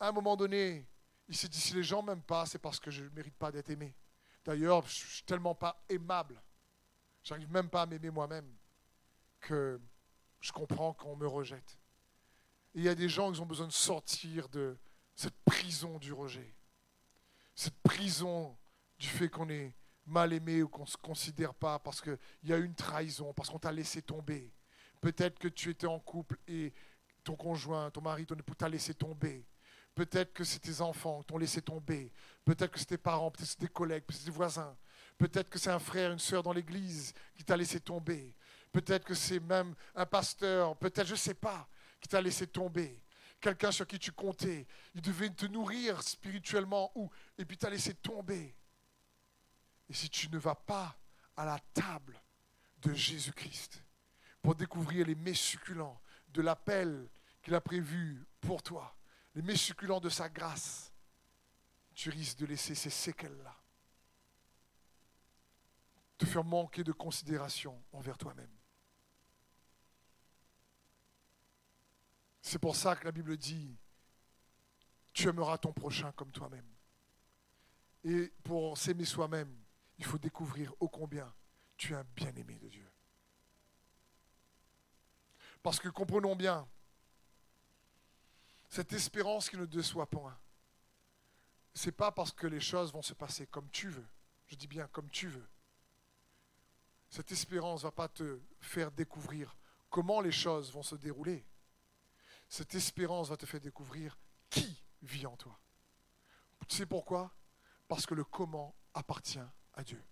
à 0.00 0.08
un 0.08 0.12
moment 0.12 0.36
donné, 0.36 0.86
il 1.28 1.36
s'est 1.36 1.48
dit 1.48 1.60
si 1.60 1.74
les 1.74 1.82
gens 1.82 2.02
m'aiment 2.02 2.22
pas, 2.22 2.46
c'est 2.46 2.58
parce 2.58 2.80
que 2.80 2.90
je 2.90 3.04
ne 3.04 3.10
mérite 3.10 3.36
pas 3.36 3.52
d'être 3.52 3.70
aimé. 3.70 3.94
D'ailleurs, 4.44 4.86
je 4.86 5.06
suis 5.06 5.22
tellement 5.24 5.54
pas 5.54 5.84
aimable, 5.88 6.42
j'arrive 7.22 7.50
même 7.50 7.68
pas 7.68 7.82
à 7.82 7.86
m'aimer 7.86 8.10
moi-même, 8.10 8.56
que 9.40 9.80
je 10.40 10.52
comprends 10.52 10.94
qu'on 10.94 11.16
me 11.16 11.26
rejette. 11.26 11.78
Et 12.74 12.78
il 12.78 12.84
y 12.84 12.88
a 12.88 12.94
des 12.94 13.08
gens 13.08 13.32
qui 13.32 13.40
ont 13.40 13.46
besoin 13.46 13.66
de 13.66 13.72
sortir 13.72 14.48
de 14.48 14.78
cette 15.14 15.36
prison 15.44 15.98
du 15.98 16.12
rejet, 16.12 16.54
cette 17.54 17.78
prison 17.80 18.56
du 18.98 19.08
fait 19.08 19.28
qu'on 19.28 19.48
est 19.48 19.74
mal 20.08 20.32
aimé 20.32 20.62
ou 20.62 20.68
qu'on 20.68 20.82
ne 20.82 20.88
se 20.88 20.96
considère 20.96 21.54
pas 21.54 21.78
parce 21.78 22.00
qu'il 22.00 22.18
y 22.44 22.52
a 22.52 22.56
une 22.56 22.74
trahison, 22.74 23.32
parce 23.32 23.48
qu'on 23.48 23.58
t'a 23.58 23.72
laissé 23.72 24.02
tomber. 24.02 24.52
Peut-être 25.00 25.38
que 25.38 25.48
tu 25.48 25.70
étais 25.70 25.86
en 25.86 25.98
couple 25.98 26.38
et 26.48 26.72
ton 27.22 27.36
conjoint, 27.36 27.90
ton 27.90 28.00
mari, 28.00 28.26
ton 28.26 28.34
époux 28.34 28.54
t'a 28.54 28.68
laissé 28.68 28.94
tomber. 28.94 29.46
Peut-être 29.94 30.32
que 30.32 30.44
c'est 30.44 30.60
tes 30.60 30.80
enfants 30.80 31.20
qui 31.20 31.26
t'ont 31.26 31.38
laissé 31.38 31.60
tomber. 31.60 32.12
Peut-être 32.44 32.70
que 32.70 32.78
c'est 32.78 32.86
tes 32.86 32.98
parents, 32.98 33.30
peut-être 33.30 33.46
que 33.46 33.50
c'est 33.50 33.66
tes 33.66 33.72
collègues, 33.72 34.04
peut-être 34.04 34.18
que 34.18 34.24
c'est 34.24 34.30
tes 34.30 34.36
voisins. 34.36 34.76
Peut-être 35.18 35.50
que 35.50 35.58
c'est 35.58 35.70
un 35.70 35.80
frère, 35.80 36.12
une 36.12 36.20
sœur 36.20 36.42
dans 36.42 36.52
l'église 36.52 37.12
qui 37.36 37.44
t'a 37.44 37.56
laissé 37.56 37.80
tomber. 37.80 38.34
Peut-être 38.72 39.04
que 39.04 39.14
c'est 39.14 39.40
même 39.40 39.74
un 39.94 40.06
pasteur, 40.06 40.76
peut-être, 40.76 41.06
je 41.06 41.12
ne 41.12 41.18
sais 41.18 41.34
pas, 41.34 41.68
qui 42.00 42.08
t'a 42.08 42.20
laissé 42.20 42.46
tomber. 42.46 43.02
Quelqu'un 43.40 43.72
sur 43.72 43.86
qui 43.86 43.98
tu 43.98 44.12
comptais. 44.12 44.66
Il 44.94 45.00
devait 45.00 45.30
te 45.30 45.46
nourrir 45.46 46.02
spirituellement 46.02 46.92
ou, 46.94 47.10
et 47.36 47.44
puis 47.44 47.56
t'a 47.56 47.70
laissé 47.70 47.94
tomber. 47.94 48.54
Et 49.88 49.94
si 49.94 50.10
tu 50.10 50.28
ne 50.30 50.38
vas 50.38 50.54
pas 50.54 50.96
à 51.36 51.44
la 51.44 51.58
table 51.72 52.20
de 52.82 52.92
Jésus-Christ 52.92 53.82
pour 54.42 54.54
découvrir 54.54 55.06
les 55.06 55.14
mets 55.14 55.34
succulents 55.34 56.00
de 56.28 56.42
l'appel 56.42 57.08
qu'il 57.42 57.54
a 57.54 57.60
prévu 57.60 58.26
pour 58.40 58.62
toi, 58.62 58.96
les 59.34 59.42
mets 59.42 59.56
succulents 59.56 60.00
de 60.00 60.08
sa 60.08 60.28
grâce, 60.28 60.92
tu 61.94 62.10
risques 62.10 62.38
de 62.38 62.46
laisser 62.46 62.74
ces 62.74 62.90
séquelles-là 62.90 63.56
te 66.18 66.26
faire 66.26 66.44
manquer 66.44 66.82
de 66.82 66.92
considération 66.92 67.80
envers 67.92 68.18
toi-même. 68.18 68.50
C'est 72.42 72.58
pour 72.58 72.74
ça 72.74 72.96
que 72.96 73.04
la 73.04 73.12
Bible 73.12 73.36
dit, 73.36 73.76
tu 75.12 75.28
aimeras 75.28 75.58
ton 75.58 75.72
prochain 75.72 76.12
comme 76.12 76.32
toi-même. 76.32 76.68
Et 78.04 78.32
pour 78.42 78.76
s'aimer 78.76 79.04
soi-même, 79.04 79.54
il 79.98 80.04
faut 80.04 80.18
découvrir 80.18 80.72
ô 80.80 80.88
combien 80.88 81.32
tu 81.76 81.92
es 81.92 81.96
un 81.96 82.04
bien-aimé 82.14 82.58
de 82.58 82.68
Dieu. 82.68 82.90
Parce 85.62 85.78
que 85.78 85.88
comprenons 85.88 86.36
bien, 86.36 86.68
cette 88.68 88.92
espérance 88.92 89.50
qui 89.50 89.56
ne 89.56 89.66
déçoit 89.66 90.06
point, 90.06 90.38
ce 91.74 91.86
n'est 91.86 91.92
pas 91.92 92.12
parce 92.12 92.32
que 92.32 92.46
les 92.46 92.60
choses 92.60 92.92
vont 92.92 93.02
se 93.02 93.14
passer 93.14 93.46
comme 93.46 93.68
tu 93.70 93.88
veux. 93.88 94.06
Je 94.46 94.56
dis 94.56 94.66
bien 94.66 94.86
comme 94.88 95.10
tu 95.10 95.28
veux. 95.28 95.48
Cette 97.10 97.32
espérance 97.32 97.82
ne 97.82 97.88
va 97.88 97.92
pas 97.92 98.08
te 98.08 98.40
faire 98.60 98.90
découvrir 98.90 99.56
comment 99.88 100.20
les 100.20 100.32
choses 100.32 100.72
vont 100.72 100.82
se 100.82 100.96
dérouler. 100.96 101.46
Cette 102.48 102.74
espérance 102.74 103.28
va 103.28 103.36
te 103.36 103.46
faire 103.46 103.60
découvrir 103.60 104.18
qui 104.50 104.82
vit 105.02 105.26
en 105.26 105.36
toi. 105.36 105.58
Tu 106.66 106.76
sais 106.76 106.86
pourquoi? 106.86 107.34
Parce 107.86 108.06
que 108.06 108.14
le 108.14 108.24
comment 108.24 108.74
appartient 108.94 109.38
à 109.78 109.84
Dieu. 109.84 110.02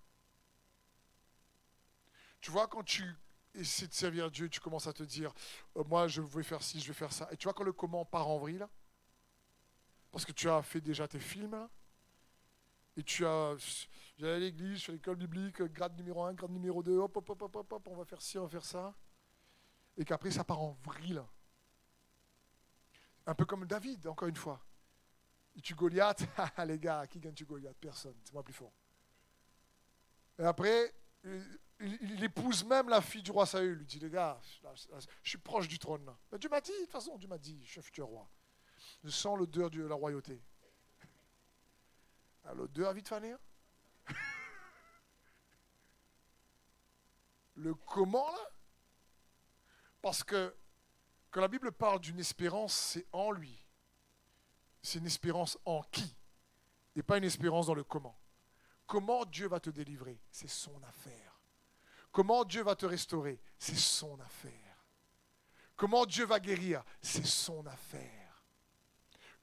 Tu 2.41 2.53
vois, 2.53 2.69
quand 2.69 2.85
tu 2.85 3.05
essaies 3.53 3.89
de 3.89 3.93
servir 3.93 4.31
Dieu, 4.31 4.49
tu 4.49 4.61
commences 4.61 4.87
à 4.87 4.93
te 4.93 5.03
dire, 5.03 5.33
euh, 5.77 5.83
moi 5.85 6.07
je 6.07 6.23
vais 6.23 6.45
faire 6.45 6.62
ci, 6.62 6.81
je 6.81 6.87
vais 6.87 6.95
faire 6.95 7.12
ça. 7.12 7.29
Et 7.33 7.37
tu 7.37 7.45
vois 7.45 7.53
quand 7.53 7.64
le 7.64 7.73
comment 7.73 8.05
part 8.05 8.29
en 8.29 8.39
vrille, 8.39 8.59
là 8.59 8.71
Parce 10.12 10.25
que 10.25 10.31
tu 10.31 10.49
as 10.49 10.62
fait 10.62 10.81
déjà 10.81 11.09
tes 11.09 11.19
films, 11.19 11.69
et 12.97 13.03
tu 13.03 13.27
as, 13.27 13.57
j'allais 14.17 14.35
à 14.35 14.39
l'église, 14.39 14.79
je 14.79 14.93
à 14.93 14.95
l'école 14.95 15.17
biblique, 15.17 15.61
grade 15.61 15.97
numéro 15.97 16.23
1, 16.25 16.35
grade 16.35 16.53
numéro 16.53 16.83
2, 16.83 16.97
hop, 16.99 17.17
hop, 17.17 17.29
hop, 17.29 17.43
hop, 17.43 17.73
hop, 17.73 17.89
on 17.89 17.97
va 17.97 18.05
faire 18.05 18.23
ci, 18.23 18.39
on 18.39 18.45
va 18.45 18.49
faire 18.49 18.64
ça. 18.64 18.95
Et 19.97 20.05
qu'après, 20.05 20.31
ça 20.31 20.45
part 20.45 20.62
en 20.62 20.79
vrille. 20.85 21.21
Un 23.27 23.35
peu 23.35 23.45
comme 23.45 23.67
David, 23.67 24.07
encore 24.07 24.29
une 24.29 24.37
fois. 24.37 24.64
Et 25.57 25.61
tu 25.61 25.75
Goliath, 25.75 26.25
les 26.67 26.79
gars, 26.79 27.07
qui 27.09 27.19
gagne-tu 27.19 27.45
Goliath? 27.45 27.77
Personne, 27.81 28.14
c'est 28.23 28.33
moi 28.33 28.45
plus 28.45 28.55
fort. 28.55 28.73
Et 30.39 30.45
après, 30.45 30.95
il, 31.80 32.24
épouse 32.24 32.64
même 32.64 32.89
la 32.89 33.01
fille 33.01 33.22
du 33.22 33.30
roi 33.30 33.47
Saül. 33.47 33.72
Il 33.72 33.78
lui 33.78 33.87
dit, 33.87 33.99
les 33.99 34.11
gars, 34.11 34.41
je 35.22 35.28
suis 35.28 35.39
proche 35.39 35.68
du 35.68 35.78
trône. 35.78 36.14
Mais 36.30 36.39
Dieu 36.39 36.49
m'a 36.49 36.61
dit, 36.61 36.72
de 36.72 36.78
toute 36.78 36.91
façon, 36.91 37.16
Dieu 37.16 37.28
m'a 37.28 37.39
dit, 37.39 37.61
je 37.64 37.72
suis 37.72 37.82
futur 37.82 38.07
roi. 38.07 38.28
Je 39.05 39.11
sens 39.11 39.39
l'odeur 39.39 39.70
de 39.70 39.82
la 39.82 39.95
royauté. 39.95 40.43
Ah, 42.45 42.55
l'odeur 42.55 42.93
vite 42.93 43.09
fané. 43.09 43.32
Hein? 43.32 43.41
Le 47.57 47.74
comment 47.74 48.30
là? 48.30 48.51
Parce 50.03 50.22
que 50.22 50.55
quand 51.30 51.41
la 51.41 51.49
Bible 51.49 51.72
parle 51.72 52.01
d'une 52.01 52.20
espérance, 52.20 52.74
c'est 52.74 53.07
en 53.12 53.30
lui. 53.30 53.64
C'est 54.82 54.99
une 54.99 55.07
espérance 55.07 55.59
en 55.64 55.82
qui? 55.82 56.16
Et 56.95 57.03
pas 57.03 57.18
une 57.18 57.24
espérance 57.24 57.66
dans 57.66 57.74
le 57.74 57.82
comment. 57.82 58.16
Comment 58.87 59.24
Dieu 59.24 59.49
va 59.49 59.61
te 59.61 59.70
délivrer 59.70 60.20
C'est 60.30 60.49
son 60.49 60.82
affaire. 60.84 61.41
Comment 62.12 62.45
Dieu 62.45 62.62
va 62.62 62.76
te 62.76 62.87
restaurer 62.87 63.41
C'est 63.59 63.76
son 63.76 64.18
affaire. 64.20 64.87
Comment 65.76 66.07
Dieu 66.07 66.24
va 66.24 66.41
guérir 66.41 66.82
C'est 67.03 67.26
son 67.26 67.66
affaire. 67.66 68.43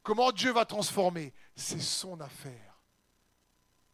Comment 0.01 0.31
Dieu 0.31 0.51
va 0.51 0.65
transformer 0.65 1.33
C'est 1.55 1.79
son 1.79 2.19
affaire. 2.19 2.81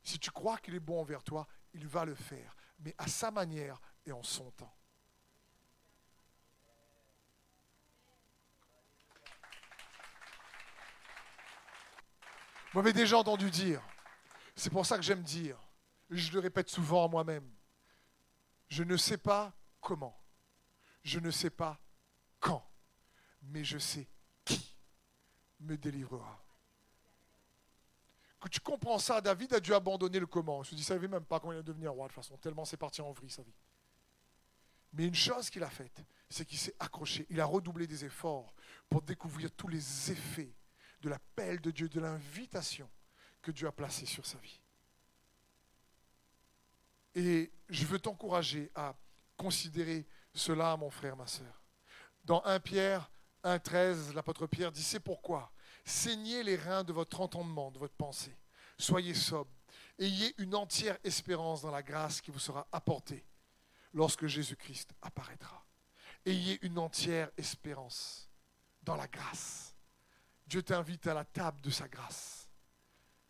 Si 0.04 0.18
tu 0.18 0.32
crois 0.32 0.58
qu'il 0.58 0.76
est 0.76 0.80
bon 0.80 1.02
envers 1.02 1.24
toi, 1.24 1.48
il 1.74 1.86
va 1.88 2.06
le 2.06 2.16
faire, 2.16 2.56
mais 2.80 2.96
à 2.98 3.08
sa 3.08 3.32
manière 3.32 3.80
et 4.06 4.12
en 4.12 4.24
son 4.24 4.50
temps. 4.52 4.76
Vous 12.72 12.80
m'avez 12.80 12.94
déjà 12.94 13.18
entendu 13.18 13.50
dire, 13.50 13.82
c'est 14.60 14.70
pour 14.70 14.86
ça 14.86 14.98
que 14.98 15.04
j'aime 15.04 15.24
dire, 15.24 15.58
je 16.10 16.32
le 16.34 16.40
répète 16.40 16.70
souvent 16.70 17.06
à 17.06 17.08
moi-même, 17.08 17.50
je 18.68 18.84
ne 18.84 18.98
sais 18.98 19.18
pas 19.18 19.54
comment, 19.80 20.18
je 21.04 21.20
ne 21.20 21.32
sais 21.32 21.50
pas 21.50 21.80
quand, 22.40 22.68
mais 23.44 23.64
je 23.64 23.78
sais 23.78 24.08
qui 24.44 24.76
me 25.62 25.78
délivrera. 25.78 26.44
Quand 28.40 28.50
tu 28.50 28.60
comprends 28.60 29.00
ça, 29.00 29.22
David 29.22 29.54
a 29.54 29.60
dû 29.60 29.74
abandonner 29.74 30.20
le 30.20 30.26
comment. 30.26 30.64
Je 30.64 30.72
me 30.72 30.78
dis, 30.78 30.84
ça 30.84 30.94
ne 30.94 31.00
savait 31.00 31.10
même 31.10 31.26
pas 31.26 31.40
comment 31.40 31.52
il 31.52 31.56
allait 31.56 31.64
devenir 31.64 31.92
roi 31.92 32.08
de 32.08 32.14
toute 32.14 32.24
façon, 32.24 32.38
tellement 32.38 32.64
c'est 32.66 32.78
parti 32.78 33.02
en 33.02 33.12
vrille 33.12 33.30
sa 33.30 33.44
vie. 33.44 33.56
Mais 34.94 35.06
une 35.06 35.16
chose 35.16 35.50
qu'il 35.50 35.64
a 35.64 35.70
faite, 35.70 36.02
c'est 36.30 36.46
qu'il 36.46 36.58
s'est 36.58 36.76
accroché. 36.80 37.26
Il 37.30 37.40
a 37.40 37.46
redoublé 37.46 37.86
des 37.86 38.06
efforts 38.06 38.54
pour 38.90 39.02
découvrir 39.02 39.52
tous 39.52 39.68
les 39.68 40.12
effets 40.12 40.56
de 41.02 41.10
l'appel 41.10 41.62
de 41.62 41.72
Dieu, 41.72 41.88
de 41.88 42.00
l'invitation 42.00 42.90
que 43.42 43.52
Dieu 43.52 43.68
a 43.68 43.72
placée 43.72 44.06
sur 44.06 44.26
sa 44.26 44.38
vie. 44.40 44.60
Et 47.16 47.52
je 47.70 47.86
veux 47.86 48.00
t'encourager 48.00 48.72
à 48.76 48.96
considérer 49.38 50.06
cela, 50.34 50.78
mon 50.78 50.90
frère, 50.90 51.16
ma 51.16 51.28
soeur. 51.28 51.62
Dans 52.24 52.44
1 52.46 52.60
Pierre 52.60 53.10
1,13, 53.44 54.14
l'apôtre 54.14 54.48
Pierre 54.48 54.72
dit 54.72 54.84
C'est 54.84 55.00
pourquoi 55.00 55.52
saignez 55.86 56.44
les 56.44 56.56
reins 56.56 56.84
de 56.84 56.94
votre 56.94 57.22
entendement, 57.22 57.72
de 57.72 57.80
votre 57.80 57.96
pensée. 57.96 58.38
Soyez 58.78 59.14
sobre. 59.14 59.52
Ayez 59.98 60.34
une 60.42 60.56
entière 60.56 60.98
espérance 61.04 61.62
dans 61.62 61.72
la 61.72 61.84
grâce 61.84 62.22
qui 62.22 62.32
vous 62.32 62.40
sera 62.40 62.68
apportée 62.72 63.26
lorsque 63.94 64.28
Jésus-Christ 64.28 64.94
apparaîtra. 65.02 65.66
Ayez 66.26 66.64
une 66.66 66.78
entière 66.78 67.30
espérance 67.38 68.30
dans 68.84 68.96
la 68.96 69.08
grâce. 69.08 69.76
Dieu 70.48 70.64
t'invite 70.64 71.06
à 71.08 71.14
la 71.14 71.26
table 71.26 71.62
de 71.62 71.70
sa 71.70 71.88
grâce. 71.88 72.39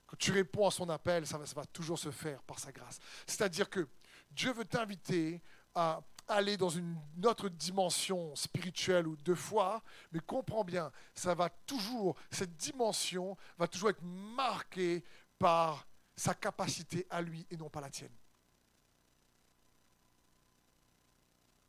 Quand 0.09 0.17
tu 0.17 0.31
réponds 0.31 0.67
à 0.67 0.71
son 0.71 0.89
appel, 0.89 1.27
ça 1.27 1.37
va, 1.37 1.45
va 1.45 1.65
toujours 1.65 1.99
se 1.99 2.09
faire 2.09 2.41
par 2.41 2.57
sa 2.57 2.71
grâce. 2.71 2.97
C'est-à-dire 3.27 3.69
que 3.69 3.87
Dieu 4.31 4.51
veut 4.53 4.65
t'inviter 4.65 5.39
à 5.75 6.01
aller 6.27 6.57
dans 6.57 6.69
une 6.69 6.97
autre 7.23 7.47
dimension 7.47 8.35
spirituelle 8.35 9.07
ou 9.07 9.15
de 9.17 9.35
foi, 9.35 9.83
mais 10.11 10.19
comprends 10.19 10.63
bien, 10.63 10.91
ça 11.13 11.35
va 11.35 11.49
toujours, 11.49 12.15
cette 12.31 12.55
dimension 12.55 13.37
va 13.57 13.67
toujours 13.67 13.91
être 13.91 14.01
marquée 14.01 15.03
par 15.37 15.87
sa 16.15 16.33
capacité 16.33 17.05
à 17.11 17.21
lui 17.21 17.45
et 17.51 17.57
non 17.57 17.69
pas 17.69 17.81
la 17.81 17.89
tienne. 17.89 18.11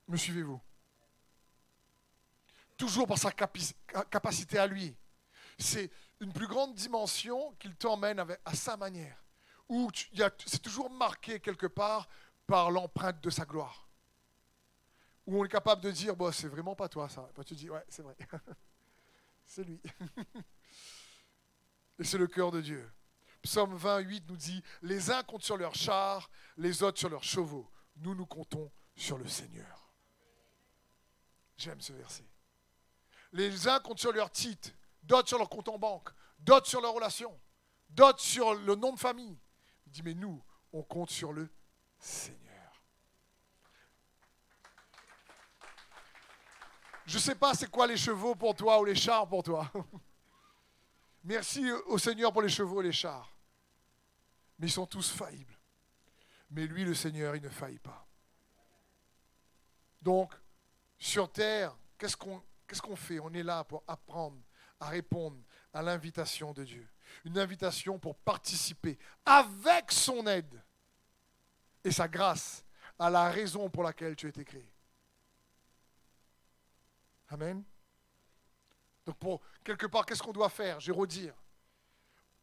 Me 0.08 0.16
suivez-vous? 0.16 0.60
Toujours 2.78 3.06
par 3.06 3.18
sa 3.18 3.32
capacité 3.32 4.58
à 4.58 4.66
lui. 4.66 4.96
C'est 5.58 5.90
une 6.20 6.32
plus 6.32 6.46
grande 6.46 6.74
dimension 6.74 7.52
qu'il 7.58 7.74
t'emmène 7.74 8.24
à 8.44 8.54
sa 8.54 8.76
manière. 8.76 9.24
Où 9.68 9.90
c'est 10.46 10.62
toujours 10.62 10.90
marqué 10.90 11.40
quelque 11.40 11.66
part 11.66 12.08
par 12.46 12.70
l'empreinte 12.70 13.20
de 13.22 13.30
sa 13.30 13.44
gloire 13.44 13.90
où 15.30 15.40
on 15.40 15.44
est 15.44 15.48
capable 15.48 15.82
de 15.82 15.92
dire, 15.92 16.16
bon, 16.16 16.32
c'est 16.32 16.48
vraiment 16.48 16.74
pas 16.74 16.88
toi 16.88 17.08
ça. 17.08 17.28
tu 17.46 17.54
dis, 17.54 17.70
ouais, 17.70 17.84
c'est 17.88 18.02
vrai. 18.02 18.16
c'est 19.46 19.62
lui. 19.62 19.80
Et 21.98 22.04
c'est 22.04 22.18
le 22.18 22.26
cœur 22.26 22.50
de 22.50 22.60
Dieu. 22.60 22.90
Psaume 23.42 23.76
28 23.76 24.24
nous 24.28 24.36
dit, 24.36 24.62
les 24.82 25.10
uns 25.10 25.22
comptent 25.22 25.44
sur 25.44 25.56
leurs 25.56 25.74
chars, 25.74 26.28
les 26.56 26.82
autres 26.82 26.98
sur 26.98 27.08
leurs 27.08 27.22
chevaux. 27.22 27.70
Nous, 27.96 28.14
nous 28.14 28.26
comptons 28.26 28.70
sur 28.96 29.18
le 29.18 29.28
Seigneur. 29.28 29.92
J'aime 31.56 31.80
ce 31.80 31.92
verset. 31.92 32.26
Les 33.32 33.68
uns 33.68 33.78
comptent 33.80 34.00
sur 34.00 34.12
leur 34.12 34.30
titre, 34.30 34.70
d'autres 35.02 35.28
sur 35.28 35.38
leur 35.38 35.48
compte 35.48 35.68
en 35.68 35.78
banque, 35.78 36.10
d'autres 36.38 36.66
sur 36.66 36.80
leur 36.80 36.94
relation, 36.94 37.38
d'autres 37.88 38.20
sur 38.20 38.54
le 38.54 38.74
nom 38.74 38.92
de 38.92 38.98
famille. 38.98 39.38
Il 39.86 39.92
dit, 39.92 40.02
mais 40.02 40.14
nous, 40.14 40.42
on 40.72 40.82
compte 40.82 41.10
sur 41.10 41.32
le 41.32 41.48
Seigneur. 41.98 42.40
Je 47.06 47.16
ne 47.16 47.20
sais 47.20 47.34
pas 47.34 47.54
c'est 47.54 47.70
quoi 47.70 47.86
les 47.86 47.96
chevaux 47.96 48.34
pour 48.34 48.54
toi 48.54 48.80
ou 48.80 48.84
les 48.84 48.94
chars 48.94 49.28
pour 49.28 49.42
toi. 49.42 49.70
Merci 51.24 51.70
au 51.86 51.98
Seigneur 51.98 52.32
pour 52.32 52.42
les 52.42 52.48
chevaux 52.48 52.80
et 52.80 52.84
les 52.84 52.92
chars. 52.92 53.28
Mais 54.58 54.68
ils 54.68 54.72
sont 54.72 54.86
tous 54.86 55.10
faillibles. 55.10 55.58
Mais 56.50 56.66
lui, 56.66 56.84
le 56.84 56.94
Seigneur, 56.94 57.34
il 57.36 57.42
ne 57.42 57.48
faillit 57.48 57.78
pas. 57.78 58.06
Donc, 60.00 60.32
sur 60.98 61.30
terre, 61.30 61.76
qu'est-ce 61.98 62.16
qu'on 62.16 62.42
qu'est-ce 62.66 62.80
qu'on 62.82 62.96
fait? 62.96 63.18
On 63.18 63.32
est 63.32 63.42
là 63.42 63.64
pour 63.64 63.82
apprendre 63.86 64.40
à 64.80 64.88
répondre 64.88 65.36
à 65.72 65.82
l'invitation 65.82 66.52
de 66.52 66.64
Dieu. 66.64 66.88
Une 67.24 67.38
invitation 67.38 67.98
pour 67.98 68.16
participer 68.16 68.98
avec 69.24 69.92
son 69.92 70.26
aide 70.26 70.60
et 71.84 71.92
sa 71.92 72.08
grâce 72.08 72.64
à 72.98 73.10
la 73.10 73.30
raison 73.30 73.68
pour 73.70 73.82
laquelle 73.82 74.16
tu 74.16 74.26
as 74.26 74.30
été 74.30 74.44
créé. 74.44 74.66
Amen. 77.28 77.62
Donc 79.06 79.16
pour 79.16 79.40
quelque 79.64 79.86
part, 79.86 80.04
qu'est-ce 80.04 80.22
qu'on 80.22 80.32
doit 80.32 80.48
faire? 80.48 80.80
Je 80.80 80.92
vais 80.92 80.98
redire. 80.98 81.34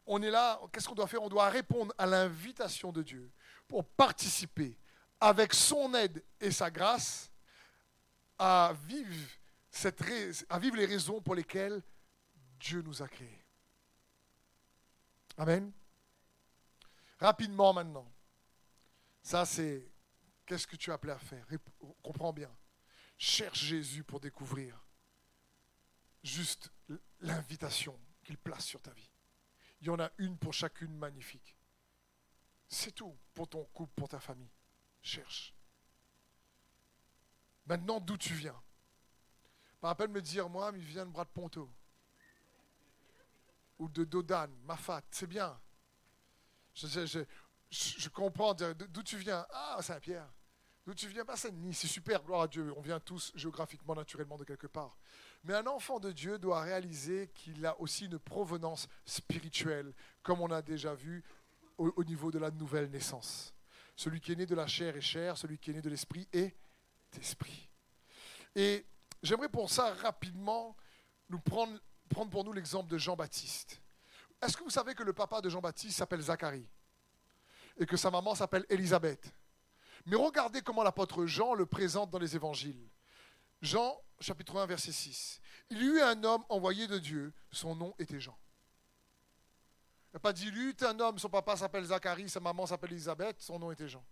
On 0.05 0.21
est 0.21 0.31
là, 0.31 0.59
qu'est-ce 0.71 0.87
qu'on 0.87 0.95
doit 0.95 1.07
faire? 1.07 1.21
On 1.21 1.29
doit 1.29 1.49
répondre 1.49 1.93
à 1.97 2.05
l'invitation 2.05 2.91
de 2.91 3.03
Dieu 3.03 3.29
pour 3.67 3.85
participer 3.85 4.77
avec 5.19 5.53
son 5.53 5.93
aide 5.93 6.23
et 6.39 6.51
sa 6.51 6.71
grâce 6.71 7.29
à 8.39 8.73
vivre, 8.85 9.29
cette, 9.69 10.01
à 10.49 10.59
vivre 10.59 10.77
les 10.77 10.85
raisons 10.85 11.21
pour 11.21 11.35
lesquelles 11.35 11.81
Dieu 12.59 12.81
nous 12.81 13.01
a 13.01 13.07
créés. 13.07 13.45
Amen. 15.37 15.71
Rapidement 17.19 17.73
maintenant. 17.73 18.11
Ça, 19.21 19.45
c'est 19.45 19.91
qu'est-ce 20.45 20.67
que 20.67 20.75
tu 20.75 20.89
es 20.89 20.93
appelé 20.93 21.13
à 21.13 21.19
faire? 21.19 21.45
Comprends 22.01 22.33
bien. 22.33 22.55
Cherche 23.17 23.59
Jésus 23.59 24.03
pour 24.03 24.19
découvrir 24.19 24.79
juste 26.23 26.71
l'invitation 27.19 27.99
qu'il 28.23 28.37
place 28.37 28.65
sur 28.65 28.81
ta 28.81 28.91
vie. 28.91 29.09
Il 29.81 29.87
y 29.87 29.89
en 29.89 29.99
a 29.99 30.09
une 30.17 30.37
pour 30.37 30.53
chacune 30.53 30.95
magnifique. 30.97 31.55
C'est 32.67 32.91
tout 32.91 33.17
pour 33.33 33.47
ton 33.47 33.63
couple, 33.65 33.93
pour 33.95 34.09
ta 34.09 34.19
famille. 34.19 34.51
Cherche. 35.01 35.53
Maintenant, 37.65 37.99
d'où 37.99 38.17
tu 38.17 38.33
viens? 38.33 38.59
Par 39.79 39.89
rappel 39.89 40.09
me 40.09 40.21
dire, 40.21 40.49
moi, 40.49 40.71
il 40.75 40.83
vient 40.83 41.05
de 41.05 41.11
bras 41.11 41.25
de 41.25 41.29
Ponto. 41.29 41.71
Ou 43.79 43.89
de 43.89 44.03
Dodan, 44.03 44.47
Mafat, 44.63 45.03
c'est 45.11 45.27
bien. 45.27 45.59
Je, 46.73 48.09
comprends 48.09 48.53
d'où 48.53 49.03
tu 49.03 49.17
viens? 49.17 49.45
Ah, 49.51 49.77
Saint-Pierre. 49.81 50.31
D'où 50.85 50.93
tu 50.93 51.07
viens? 51.07 51.25
Bah, 51.25 51.35
C'est 51.35 51.51
Nice, 51.51 51.79
c'est 51.79 51.87
super, 51.87 52.23
gloire 52.23 52.41
à 52.41 52.47
Dieu. 52.47 52.73
On 52.77 52.81
vient 52.81 52.99
tous 52.99 53.31
géographiquement, 53.35 53.93
naturellement 53.93 54.37
de 54.37 54.45
quelque 54.45 54.67
part. 54.67 54.97
Mais 55.43 55.53
un 55.53 55.67
enfant 55.67 55.99
de 55.99 56.11
Dieu 56.11 56.39
doit 56.39 56.61
réaliser 56.61 57.29
qu'il 57.33 57.65
a 57.65 57.79
aussi 57.81 58.05
une 58.05 58.19
provenance 58.19 58.87
spirituelle, 59.05 59.93
comme 60.23 60.41
on 60.41 60.51
a 60.51 60.61
déjà 60.61 60.93
vu 60.93 61.23
au, 61.77 62.03
niveau 62.03 62.31
de 62.31 62.39
la 62.39 62.51
nouvelle 62.51 62.89
naissance. 62.89 63.53
Celui 63.95 64.21
qui 64.21 64.31
est 64.31 64.35
né 64.35 64.45
de 64.45 64.55
la 64.55 64.67
chair 64.67 64.95
est 64.95 65.01
chair, 65.01 65.37
celui 65.37 65.57
qui 65.57 65.71
est 65.71 65.73
né 65.73 65.81
de 65.81 65.89
l'esprit 65.89 66.27
est 66.31 66.55
esprit. 67.19 67.69
Et 68.55 68.85
j'aimerais 69.21 69.49
pour 69.49 69.69
ça 69.69 69.93
rapidement 69.95 70.75
nous 71.29 71.39
prendre, 71.39 71.77
prendre 72.07 72.31
pour 72.31 72.43
nous 72.43 72.53
l'exemple 72.53 72.89
de 72.89 72.97
Jean-Baptiste. 72.97 73.81
Est-ce 74.41 74.55
que 74.55 74.63
vous 74.63 74.69
savez 74.69 74.93
que 74.95 75.03
le 75.03 75.13
papa 75.13 75.41
de 75.41 75.49
Jean-Baptiste 75.49 75.97
s'appelle 75.97 76.21
Zacharie 76.21 76.67
et 77.77 77.85
que 77.85 77.97
sa 77.97 78.11
maman 78.11 78.35
s'appelle 78.35 78.65
Élisabeth? 78.69 79.33
Mais 80.05 80.15
regardez 80.15 80.61
comment 80.61 80.83
l'apôtre 80.83 81.25
Jean 81.25 81.53
le 81.53 81.65
présente 81.65 82.09
dans 82.09 82.19
les 82.19 82.35
évangiles. 82.35 82.89
Jean 83.61 83.99
chapitre 84.19 84.57
1 84.57 84.65
verset 84.65 84.91
6. 84.91 85.41
Il 85.69 85.81
y 85.81 85.85
eut 85.85 86.01
un 86.01 86.23
homme 86.23 86.43
envoyé 86.49 86.87
de 86.87 86.97
Dieu, 86.97 87.33
son 87.51 87.75
nom 87.75 87.93
était 87.99 88.19
Jean. 88.19 88.37
Il 90.09 90.15
n'a 90.15 90.19
pas 90.19 90.33
dit, 90.33 90.47
il 90.47 90.57
y 90.57 90.61
eut 90.61 90.77
un 90.81 90.99
homme, 90.99 91.19
son 91.19 91.29
papa 91.29 91.57
s'appelle 91.57 91.83
Zacharie, 91.83 92.29
sa 92.29 92.39
maman 92.39 92.65
s'appelle 92.65 92.93
Élisabeth, 92.93 93.41
son 93.41 93.59
nom 93.59 93.71
était 93.71 93.89
Jean. 93.89 94.03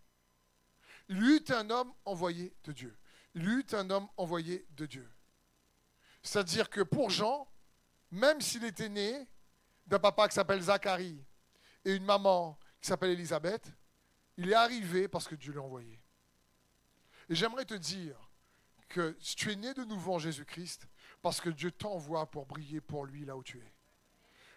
Il 1.07 1.17
y 1.17 1.35
eut 1.35 1.45
un 1.49 1.69
homme 1.69 1.93
envoyé 2.03 2.53
de 2.63 2.71
Dieu. 2.71 2.97
Il 3.35 3.47
eut 3.47 3.65
un 3.73 3.89
homme 3.89 4.07
envoyé 4.17 4.65
de 4.71 4.85
Dieu. 4.85 5.09
C'est-à-dire 6.23 6.69
que 6.69 6.81
pour 6.81 7.09
Jean, 7.09 7.47
même 8.15 8.41
s'il 8.41 8.63
était 8.63 8.89
né 8.89 9.27
d'un 9.85 9.99
papa 9.99 10.27
qui 10.27 10.35
s'appelle 10.35 10.61
Zacharie 10.61 11.23
et 11.83 11.93
une 11.93 12.05
maman 12.05 12.57
qui 12.81 12.87
s'appelle 12.87 13.11
Élisabeth, 13.11 13.71
il 14.37 14.49
est 14.49 14.55
arrivé 14.55 15.07
parce 15.07 15.27
que 15.27 15.35
Dieu 15.35 15.53
l'a 15.53 15.61
envoyé. 15.61 15.99
Et 17.29 17.35
j'aimerais 17.35 17.65
te 17.65 17.73
dire 17.73 18.15
que 18.87 19.17
tu 19.19 19.51
es 19.51 19.55
né 19.55 19.73
de 19.73 19.83
nouveau 19.83 20.13
en 20.13 20.19
Jésus-Christ 20.19 20.87
parce 21.21 21.41
que 21.41 21.49
Dieu 21.49 21.71
t'envoie 21.71 22.29
pour 22.29 22.45
briller 22.45 22.81
pour 22.81 23.05
lui 23.05 23.25
là 23.25 23.35
où 23.35 23.43
tu 23.43 23.57
es. 23.59 23.73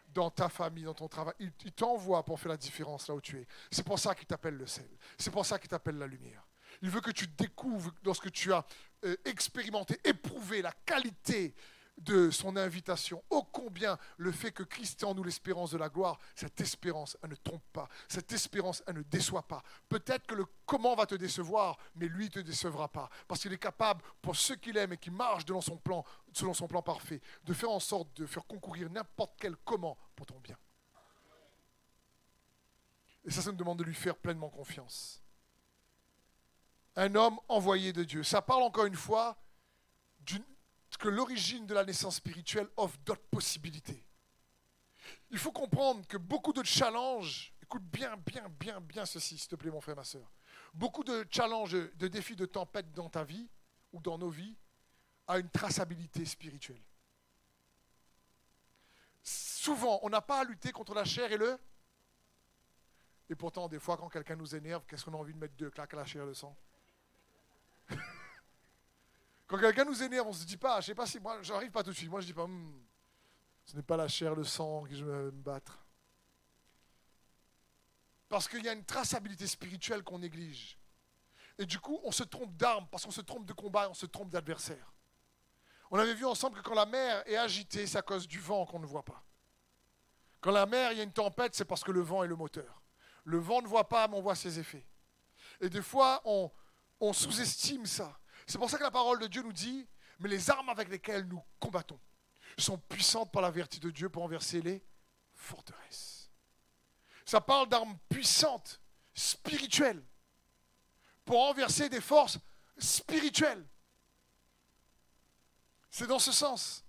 Dans 0.08 0.30
ta 0.30 0.48
famille, 0.48 0.84
dans 0.84 0.94
ton 0.94 1.08
travail, 1.08 1.34
il, 1.38 1.52
t'envoie 1.72 2.24
pour 2.24 2.40
faire 2.40 2.50
la 2.50 2.56
différence 2.56 3.08
là 3.08 3.14
où 3.14 3.20
tu 3.20 3.38
es. 3.38 3.46
C'est 3.70 3.84
pour 3.84 3.98
ça 3.98 4.14
qu'il 4.14 4.26
t'appelle 4.26 4.56
le 4.56 4.66
sel. 4.66 4.88
C'est 5.18 5.30
pour 5.30 5.44
ça 5.44 5.58
qu'il 5.58 5.68
t'appelle 5.68 5.98
la 5.98 6.06
lumière. 6.06 6.46
Il 6.80 6.90
veut 6.90 7.00
que 7.00 7.10
tu 7.10 7.26
découvres 7.26 7.92
lorsque 8.04 8.30
tu 8.30 8.52
as 8.52 8.64
euh, 9.04 9.16
expérimenté, 9.24 9.98
éprouvé 10.04 10.62
la 10.62 10.72
qualité 10.72 11.54
de 11.98 12.30
son 12.30 12.56
invitation. 12.56 13.22
Ô 13.30 13.42
combien 13.42 13.98
le 14.16 14.32
fait 14.32 14.52
que 14.52 14.62
Christ 14.62 15.02
est 15.02 15.06
en 15.06 15.14
nous 15.14 15.24
l'espérance 15.24 15.70
de 15.70 15.78
la 15.78 15.88
gloire, 15.88 16.18
cette 16.34 16.60
espérance, 16.60 17.16
elle 17.22 17.30
ne 17.30 17.36
trompe 17.36 17.64
pas. 17.72 17.88
Cette 18.08 18.32
espérance, 18.32 18.82
elle 18.86 18.96
ne 18.96 19.02
déçoit 19.02 19.46
pas. 19.46 19.62
Peut-être 19.88 20.26
que 20.26 20.34
le 20.34 20.46
comment 20.64 20.94
va 20.94 21.06
te 21.06 21.14
décevoir, 21.14 21.76
mais 21.96 22.06
lui 22.06 22.26
ne 22.26 22.30
te 22.30 22.38
décevra 22.40 22.88
pas. 22.88 23.08
Parce 23.26 23.40
qu'il 23.40 23.52
est 23.52 23.58
capable, 23.58 24.02
pour 24.22 24.36
ceux 24.36 24.56
qu'il 24.56 24.76
aime 24.76 24.92
et 24.92 24.98
qui 24.98 25.10
marchent 25.10 25.44
selon 25.46 25.60
son 25.60 25.76
plan, 25.76 26.04
selon 26.32 26.54
son 26.54 26.68
plan 26.68 26.82
parfait, 26.82 27.20
de 27.44 27.52
faire 27.52 27.70
en 27.70 27.80
sorte 27.80 28.14
de 28.16 28.26
faire 28.26 28.46
concourir 28.46 28.90
n'importe 28.90 29.34
quel 29.38 29.56
comment 29.56 29.98
pour 30.14 30.26
ton 30.26 30.38
bien. 30.40 30.56
Et 33.24 33.30
ça, 33.30 33.42
ça 33.42 33.50
nous 33.50 33.58
demande 33.58 33.78
de 33.78 33.84
lui 33.84 33.94
faire 33.94 34.16
pleinement 34.16 34.48
confiance. 34.48 35.22
Un 36.96 37.14
homme 37.14 37.38
envoyé 37.48 37.92
de 37.92 38.04
Dieu. 38.04 38.22
Ça 38.22 38.42
parle 38.42 38.62
encore 38.62 38.86
une 38.86 38.96
fois 38.96 39.36
d'une 40.20 40.44
que 40.98 41.08
l'origine 41.08 41.66
de 41.66 41.74
la 41.74 41.84
naissance 41.84 42.16
spirituelle 42.16 42.68
offre 42.76 42.98
d'autres 42.98 43.26
possibilités. 43.30 44.04
Il 45.30 45.38
faut 45.38 45.52
comprendre 45.52 46.06
que 46.06 46.16
beaucoup 46.16 46.52
de 46.52 46.64
challenges, 46.64 47.54
écoute 47.62 47.84
bien, 47.84 48.16
bien, 48.16 48.48
bien, 48.48 48.80
bien 48.80 49.06
ceci, 49.06 49.38
s'il 49.38 49.48
te 49.48 49.56
plaît, 49.56 49.70
mon 49.70 49.80
frère, 49.80 49.96
ma 49.96 50.04
soeur. 50.04 50.30
Beaucoup 50.74 51.04
de 51.04 51.26
challenges, 51.30 51.72
de 51.72 52.08
défis, 52.08 52.36
de 52.36 52.46
tempêtes 52.46 52.92
dans 52.92 53.08
ta 53.08 53.24
vie 53.24 53.48
ou 53.92 54.00
dans 54.00 54.18
nos 54.18 54.30
vies 54.30 54.56
a 55.26 55.38
une 55.38 55.48
traçabilité 55.50 56.24
spirituelle. 56.24 56.82
Souvent, 59.22 60.00
on 60.02 60.08
n'a 60.08 60.20
pas 60.20 60.40
à 60.40 60.44
lutter 60.44 60.72
contre 60.72 60.94
la 60.94 61.04
chair 61.04 61.30
et 61.30 61.36
le. 61.36 61.58
Et 63.28 63.34
pourtant, 63.34 63.68
des 63.68 63.78
fois, 63.78 63.96
quand 63.96 64.08
quelqu'un 64.08 64.36
nous 64.36 64.54
énerve, 64.54 64.84
qu'est-ce 64.86 65.04
qu'on 65.04 65.12
a 65.12 65.18
envie 65.18 65.34
de 65.34 65.38
mettre 65.38 65.54
deux 65.54 65.70
claques 65.70 65.92
à 65.92 65.98
la 65.98 66.06
chair 66.06 66.22
et 66.22 66.26
le 66.26 66.34
sang? 66.34 66.56
Quand 69.48 69.58
quelqu'un 69.58 69.86
nous 69.86 70.02
énerve, 70.02 70.26
on 70.26 70.30
ne 70.30 70.36
se 70.36 70.44
dit 70.44 70.58
pas, 70.58 70.80
je 70.80 70.86
sais 70.86 70.94
pas 70.94 71.06
si 71.06 71.18
moi, 71.18 71.42
j'arrive 71.42 71.70
pas 71.70 71.82
tout 71.82 71.90
de 71.90 71.96
suite. 71.96 72.10
Moi, 72.10 72.20
je 72.20 72.26
dis 72.26 72.34
pas, 72.34 72.46
hmm, 72.46 72.84
ce 73.64 73.76
n'est 73.76 73.82
pas 73.82 73.96
la 73.96 74.06
chair, 74.06 74.34
le 74.34 74.44
sang 74.44 74.84
qui 74.84 74.94
je 74.94 75.04
vais 75.04 75.12
me 75.12 75.30
battre. 75.30 75.78
Parce 78.28 78.46
qu'il 78.46 78.62
y 78.62 78.68
a 78.68 78.74
une 78.74 78.84
traçabilité 78.84 79.46
spirituelle 79.46 80.04
qu'on 80.04 80.18
néglige. 80.18 80.78
Et 81.56 81.64
du 81.64 81.80
coup, 81.80 81.98
on 82.04 82.12
se 82.12 82.24
trompe 82.24 82.54
d'armes, 82.56 82.86
parce 82.90 83.06
qu'on 83.06 83.10
se 83.10 83.22
trompe 83.22 83.46
de 83.46 83.54
combat, 83.54 83.88
on 83.88 83.94
se 83.94 84.04
trompe 84.04 84.28
d'adversaire. 84.28 84.92
On 85.90 85.98
avait 85.98 86.12
vu 86.12 86.26
ensemble 86.26 86.58
que 86.58 86.62
quand 86.62 86.74
la 86.74 86.84
mer 86.84 87.22
est 87.26 87.36
agitée, 87.36 87.86
c'est 87.86 87.96
à 87.96 88.02
cause 88.02 88.28
du 88.28 88.38
vent 88.38 88.66
qu'on 88.66 88.78
ne 88.78 88.86
voit 88.86 89.02
pas. 89.02 89.24
Quand 90.42 90.52
la 90.52 90.66
mer, 90.66 90.92
il 90.92 90.98
y 90.98 91.00
a 91.00 91.04
une 91.04 91.12
tempête, 91.12 91.54
c'est 91.54 91.64
parce 91.64 91.82
que 91.82 91.90
le 91.90 92.02
vent 92.02 92.22
est 92.22 92.28
le 92.28 92.36
moteur. 92.36 92.82
Le 93.24 93.38
vent 93.38 93.62
ne 93.62 93.66
voit 93.66 93.88
pas, 93.88 94.06
mais 94.08 94.16
on 94.18 94.20
voit 94.20 94.34
ses 94.34 94.58
effets. 94.58 94.86
Et 95.58 95.70
des 95.70 95.82
fois, 95.82 96.20
on 96.24 97.12
sous-estime 97.14 97.86
ça. 97.86 98.18
C'est 98.48 98.56
pour 98.56 98.70
ça 98.70 98.78
que 98.78 98.82
la 98.82 98.90
parole 98.90 99.18
de 99.18 99.26
Dieu 99.26 99.42
nous 99.42 99.52
dit, 99.52 99.86
mais 100.20 100.28
les 100.30 100.50
armes 100.50 100.70
avec 100.70 100.88
lesquelles 100.88 101.28
nous 101.28 101.42
combattons 101.60 102.00
sont 102.56 102.78
puissantes 102.78 103.30
par 103.30 103.42
la 103.42 103.50
vertu 103.50 103.78
de 103.78 103.90
Dieu 103.90 104.08
pour 104.08 104.22
renverser 104.22 104.62
les 104.62 104.82
forteresses. 105.34 106.30
Ça 107.26 107.42
parle 107.42 107.68
d'armes 107.68 107.96
puissantes, 108.08 108.80
spirituelles, 109.14 110.02
pour 111.26 111.36
renverser 111.36 111.90
des 111.90 112.00
forces 112.00 112.38
spirituelles. 112.78 113.64
C'est 115.90 116.06
dans 116.06 116.18
ce 116.18 116.32
sens. 116.32 116.84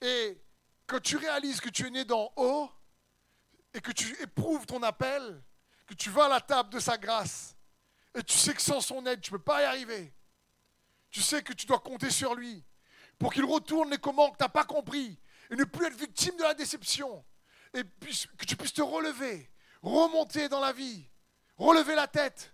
Et 0.00 0.40
quand 0.86 1.00
tu 1.00 1.16
réalises 1.16 1.60
que 1.60 1.68
tu 1.68 1.86
es 1.88 1.90
né 1.90 2.04
d'en 2.04 2.32
haut 2.36 2.70
et 3.74 3.80
que 3.80 3.90
tu 3.90 4.16
éprouves 4.22 4.66
ton 4.66 4.82
appel, 4.84 5.42
que 5.88 5.94
tu 5.94 6.10
vas 6.10 6.26
à 6.26 6.28
la 6.28 6.40
table 6.40 6.70
de 6.70 6.78
sa 6.78 6.96
grâce, 6.96 7.56
et 8.14 8.22
tu 8.22 8.38
sais 8.38 8.54
que 8.54 8.62
sans 8.62 8.80
son 8.80 9.04
aide, 9.04 9.20
tu 9.20 9.32
ne 9.32 9.36
peux 9.38 9.42
pas 9.42 9.62
y 9.62 9.64
arriver, 9.64 10.14
tu 11.14 11.22
sais 11.22 11.44
que 11.44 11.52
tu 11.52 11.64
dois 11.64 11.78
compter 11.78 12.10
sur 12.10 12.34
lui 12.34 12.64
pour 13.20 13.32
qu'il 13.32 13.44
retourne 13.44 13.88
les 13.88 13.98
commandes 13.98 14.32
que 14.32 14.38
tu 14.38 14.42
n'as 14.42 14.48
pas 14.48 14.64
compris 14.64 15.16
et 15.48 15.54
ne 15.54 15.62
plus 15.62 15.86
être 15.86 15.94
victime 15.96 16.36
de 16.36 16.42
la 16.42 16.54
déception. 16.54 17.24
Et 17.72 17.84
que 18.36 18.44
tu 18.44 18.56
puisses 18.56 18.72
te 18.72 18.82
relever, 18.82 19.48
remonter 19.80 20.48
dans 20.48 20.58
la 20.58 20.72
vie, 20.72 21.08
relever 21.56 21.94
la 21.94 22.08
tête 22.08 22.52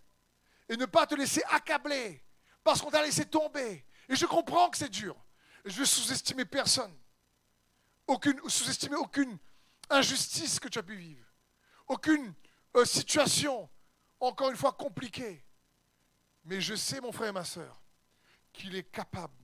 et 0.69 0.77
ne 0.77 0.85
pas 0.85 1.07
te 1.07 1.15
laisser 1.15 1.43
accabler 1.49 2.23
parce 2.63 2.83
qu'on 2.83 2.91
t'a 2.91 3.03
laissé 3.03 3.25
tomber. 3.25 3.87
Et 4.11 4.15
je 4.15 4.27
comprends 4.27 4.69
que 4.69 4.77
c'est 4.77 4.91
dur. 4.91 5.17
je 5.65 5.79
veux 5.79 5.87
sous-estimer 5.87 6.45
personne. 6.45 6.95
Sous-estimer 8.47 8.97
aucune 8.97 9.39
injustice 9.89 10.61
que 10.61 10.69
tu 10.69 10.79
as 10.79 10.83
pu 10.83 10.97
vivre. 10.97 11.27
Aucune 11.89 12.35
euh, 12.77 12.85
situation, 12.85 13.71
encore 14.21 14.51
une 14.51 14.57
fois, 14.57 14.73
compliquée. 14.73 15.43
Mais 16.45 16.61
je 16.61 16.75
sais, 16.75 17.01
mon 17.01 17.11
frère 17.11 17.29
et 17.29 17.33
ma 17.33 17.45
soeur, 17.45 17.80
qu'il 18.53 18.74
est 18.74 18.90
capable 18.90 19.34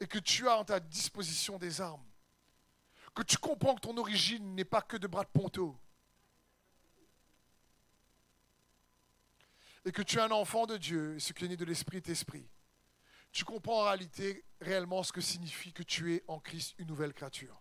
et 0.00 0.06
que 0.06 0.18
tu 0.18 0.48
as 0.48 0.56
en 0.56 0.64
ta 0.64 0.80
disposition 0.80 1.58
des 1.58 1.80
armes. 1.80 2.04
Que 3.14 3.22
tu 3.22 3.36
comprends 3.38 3.74
que 3.74 3.80
ton 3.80 3.96
origine 3.96 4.54
n'est 4.54 4.64
pas 4.64 4.82
que 4.82 4.96
de 4.96 5.06
bras 5.06 5.24
de 5.24 5.30
ponto. 5.30 5.76
Et 9.84 9.92
que 9.92 10.02
tu 10.02 10.18
es 10.18 10.20
un 10.20 10.30
enfant 10.30 10.66
de 10.66 10.76
Dieu, 10.76 11.18
ce 11.18 11.32
qui 11.32 11.44
est 11.44 11.48
né 11.48 11.56
de 11.56 11.64
l'esprit 11.64 11.96
est 11.96 12.08
esprit. 12.08 12.48
Tu 13.32 13.44
comprends 13.44 13.80
en 13.80 13.84
réalité 13.84 14.44
réellement 14.60 15.02
ce 15.02 15.12
que 15.12 15.20
signifie 15.20 15.72
que 15.72 15.82
tu 15.82 16.14
es 16.14 16.24
en 16.28 16.38
Christ 16.38 16.74
une 16.78 16.88
nouvelle 16.88 17.12
créature. 17.12 17.60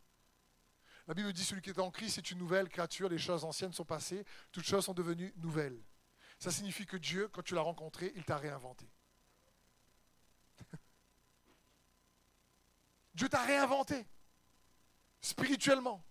La 1.08 1.14
Bible 1.14 1.32
dit 1.32 1.44
celui 1.44 1.62
qui 1.62 1.70
est 1.70 1.80
en 1.80 1.90
Christ 1.90 2.18
est 2.18 2.32
une 2.32 2.38
nouvelle 2.38 2.68
créature, 2.68 3.08
les 3.08 3.18
choses 3.18 3.46
anciennes 3.46 3.74
sont 3.74 3.86
passées, 3.86 4.26
toutes 4.52 4.66
choses 4.66 4.86
sont 4.86 4.94
devenues 4.94 5.34
nouvelles. 5.38 5.82
Ça 6.38 6.52
signifie 6.52 6.86
que 6.86 6.98
Dieu, 6.98 7.30
quand 7.30 7.42
tu 7.42 7.56
l'as 7.56 7.62
rencontré, 7.62 8.12
il 8.16 8.26
t'a 8.26 8.38
réinventé. 8.38 8.88
Dieu 13.18 13.30
t'a 13.30 13.42
réinventé 13.42 14.06
spirituellement 15.20 16.06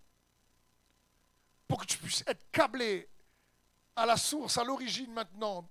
pour 1.69 1.81
que 1.81 1.87
tu 1.87 1.99
puisses 1.99 2.25
être 2.27 2.51
câblé 2.51 3.09
à 3.95 4.07
la 4.07 4.17
source, 4.17 4.59
à 4.59 4.65
l'origine 4.65 5.13
maintenant 5.13 5.71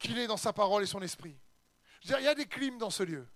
qu'il 0.00 0.18
est 0.18 0.26
dans 0.26 0.36
sa 0.36 0.52
parole 0.52 0.82
et 0.82 0.86
son 0.86 1.00
esprit. 1.00 1.38
il 2.02 2.10
y 2.10 2.26
a 2.26 2.34
des 2.34 2.48
clims 2.48 2.76
dans 2.76 2.90
ce 2.90 3.04
lieu. 3.04 3.28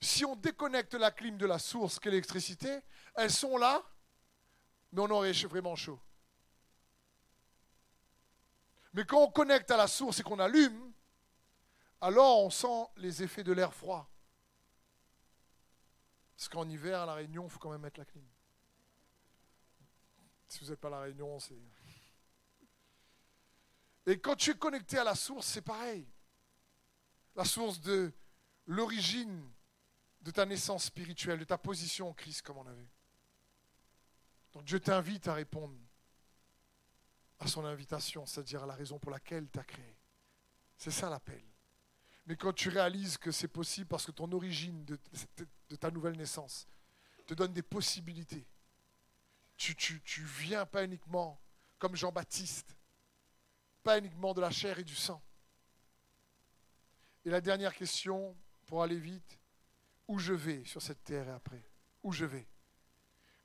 Si 0.00 0.24
on 0.24 0.36
déconnecte 0.36 0.94
la 0.94 1.10
clim 1.10 1.36
de 1.36 1.46
la 1.46 1.58
source 1.58 1.98
qu'est 1.98 2.10
l'électricité, 2.10 2.78
elles 3.16 3.32
sont 3.32 3.56
là, 3.56 3.82
mais 4.92 5.02
on 5.02 5.10
aurait 5.10 5.32
vraiment 5.32 5.74
chaud. 5.74 5.98
Mais 8.92 9.04
quand 9.04 9.20
on 9.20 9.32
connecte 9.32 9.72
à 9.72 9.76
la 9.76 9.88
source 9.88 10.20
et 10.20 10.22
qu'on 10.22 10.38
allume, 10.38 10.92
alors 12.00 12.44
on 12.44 12.50
sent 12.50 12.86
les 12.98 13.20
effets 13.20 13.42
de 13.42 13.52
l'air 13.52 13.74
froid. 13.74 14.08
Parce 16.40 16.48
qu'en 16.48 16.66
hiver, 16.70 17.02
à 17.02 17.04
La 17.04 17.12
Réunion, 17.12 17.44
il 17.44 17.50
faut 17.50 17.58
quand 17.58 17.70
même 17.70 17.82
mettre 17.82 18.00
la 18.00 18.06
clim. 18.06 18.24
Si 20.48 20.58
vous 20.60 20.70
n'êtes 20.70 20.80
pas 20.80 20.88
à 20.88 20.92
la 20.92 21.00
réunion, 21.00 21.38
c'est... 21.38 21.60
Et 24.06 24.18
quand 24.18 24.36
tu 24.36 24.52
es 24.52 24.54
connecté 24.54 24.96
à 24.96 25.04
la 25.04 25.14
source, 25.14 25.46
c'est 25.46 25.60
pareil. 25.60 26.08
La 27.36 27.44
source 27.44 27.78
de 27.82 28.10
l'origine 28.64 29.52
de 30.22 30.30
ta 30.30 30.46
naissance 30.46 30.84
spirituelle, 30.84 31.40
de 31.40 31.44
ta 31.44 31.58
position 31.58 32.08
en 32.08 32.14
Christ, 32.14 32.40
comme 32.40 32.56
on 32.56 32.66
a 32.66 32.72
vu. 32.72 32.88
Donc 34.54 34.64
Dieu 34.64 34.80
t'invite 34.80 35.28
à 35.28 35.34
répondre 35.34 35.78
à 37.38 37.48
son 37.48 37.66
invitation, 37.66 38.24
c'est-à-dire 38.24 38.62
à 38.62 38.66
la 38.66 38.74
raison 38.74 38.98
pour 38.98 39.10
laquelle 39.10 39.46
tu 39.50 39.58
as 39.58 39.64
créé. 39.64 39.94
C'est 40.78 40.90
ça 40.90 41.10
l'appel. 41.10 41.49
Mais 42.30 42.36
quand 42.36 42.52
tu 42.52 42.68
réalises 42.68 43.18
que 43.18 43.32
c'est 43.32 43.48
possible 43.48 43.88
parce 43.88 44.06
que 44.06 44.12
ton 44.12 44.30
origine 44.30 44.84
de, 44.84 44.96
ta 45.74 45.90
nouvelle 45.90 46.16
naissance 46.16 46.68
te 47.26 47.34
donne 47.34 47.52
des 47.52 47.60
possibilités, 47.60 48.46
tu, 49.56 49.74
tu, 49.74 50.00
tu 50.02 50.22
viens 50.22 50.64
pas 50.64 50.84
uniquement 50.84 51.40
comme 51.80 51.96
Jean-Baptiste, 51.96 52.76
pas 53.82 53.98
uniquement 53.98 54.32
de 54.32 54.40
la 54.40 54.52
chair 54.52 54.78
et 54.78 54.84
du 54.84 54.94
sang. 54.94 55.20
Et 57.24 57.30
la 57.30 57.40
dernière 57.40 57.74
question, 57.74 58.36
pour 58.66 58.84
aller 58.84 59.00
vite, 59.00 59.40
où 60.06 60.20
je 60.20 60.32
vais 60.32 60.64
sur 60.66 60.80
cette 60.80 61.02
terre 61.02 61.26
et 61.26 61.32
après? 61.32 61.64
Où 62.04 62.12
je 62.12 62.26
vais? 62.26 62.46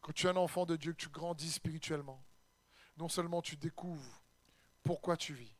Quand 0.01 0.13
tu 0.13 0.27
es 0.27 0.29
un 0.29 0.35
enfant 0.35 0.67
de 0.67 0.75
Dieu, 0.75 0.93
que 0.93 1.01
tu 1.01 1.09
grandis 1.09 1.53
spirituellement, 1.53 2.23
non 2.97 3.09
seulement 3.09 3.41
tu 3.41 3.57
découvres 3.57 4.21
pourquoi 4.83 5.17
tu 5.17 5.33
vis, 5.33 5.55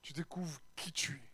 tu 0.00 0.14
découvres 0.14 0.62
qui 0.76 0.92
tu 0.92 1.12
es, 1.12 1.28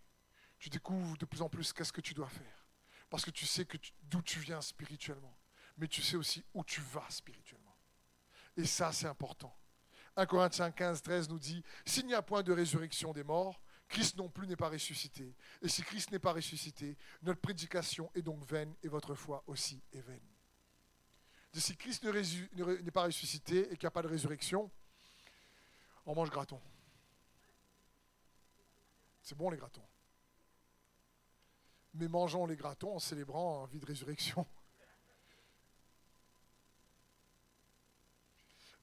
tu 0.65 0.71
découvres 0.71 1.19
de 1.19 1.27
plus 1.27 1.43
en 1.43 1.51
plus 1.51 1.75
qu'est-ce 1.75 1.93
que 1.93 2.01
tu 2.01 2.15
dois 2.15 2.31
faire. 2.31 2.67
Parce 3.11 3.23
que 3.23 3.31
tu 3.31 3.45
sais 3.45 3.67
que 3.67 3.77
d'où 4.05 4.23
tu 4.23 4.39
viens 4.39 4.63
spirituellement, 4.63 5.37
mais 5.77 5.87
tu 5.87 6.01
sais 6.01 6.17
aussi 6.17 6.43
où 6.55 6.65
tu 6.65 6.81
vas 6.81 7.05
spirituellement. 7.11 7.77
Et 8.57 8.65
ça, 8.65 8.91
c'est 8.91 9.07
important. 9.07 9.55
1 10.17 10.25
Corinthiens 10.25 10.71
15, 10.71 11.03
13 11.03 11.29
nous 11.29 11.39
dit, 11.39 11.63
s'il 11.85 12.07
n'y 12.07 12.15
a 12.15 12.23
point 12.23 12.43
de 12.43 12.51
résurrection 12.51 13.13
des 13.13 13.25
morts, 13.25 13.61
Christ 13.89 14.17
non 14.17 14.31
plus 14.31 14.47
n'est 14.47 14.57
pas 14.57 14.71
ressuscité. 14.71 15.37
Et 15.61 15.69
si 15.69 15.83
Christ 15.83 16.13
n'est 16.13 16.19
pas 16.19 16.33
ressuscité, 16.33 16.97
notre 17.21 17.43
prédication 17.43 18.11
est 18.15 18.23
donc 18.23 18.43
vaine 18.47 18.75
et 18.83 18.89
votre 18.89 19.15
foi 19.15 19.45
aussi 19.47 19.83
est 19.93 20.01
vaine. 20.01 20.27
si 21.53 21.77
Christ 21.77 22.05
n'est 22.05 22.91
pas 22.91 23.05
ressuscité 23.05 23.71
et 23.71 23.77
qu'il 23.77 23.85
n'y 23.85 23.89
a 23.89 23.91
pas 23.91 24.01
de 24.01 24.09
résurrection, 24.09 24.71
on 26.07 26.15
mange 26.15 26.31
graton. 26.31 26.63
C'est 29.21 29.37
bon 29.37 29.51
les 29.51 29.59
gratons. 29.59 29.85
Mais 31.95 32.09
mangeons 32.09 32.47
les 32.47 32.57
gratons 32.57 32.97
en 32.97 32.99
célébrant 32.99 33.63
en 33.63 33.67
vie 33.67 33.81
de 33.81 33.87
résurrection. 33.87 34.47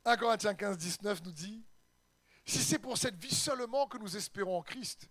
1 0.05 0.18
Corinthiens 0.18 0.55
15, 0.55 0.78
19 0.78 1.24
nous 1.26 1.32
dit, 1.32 1.64
si 2.45 2.59
c'est 2.59 2.80
pour 2.80 2.97
cette 2.97 3.18
vie 3.18 3.36
seulement 3.36 3.86
que 3.88 3.97
nous 3.97 4.18
espérons 4.18 4.57
en 4.57 4.64
Christ, 4.64 5.07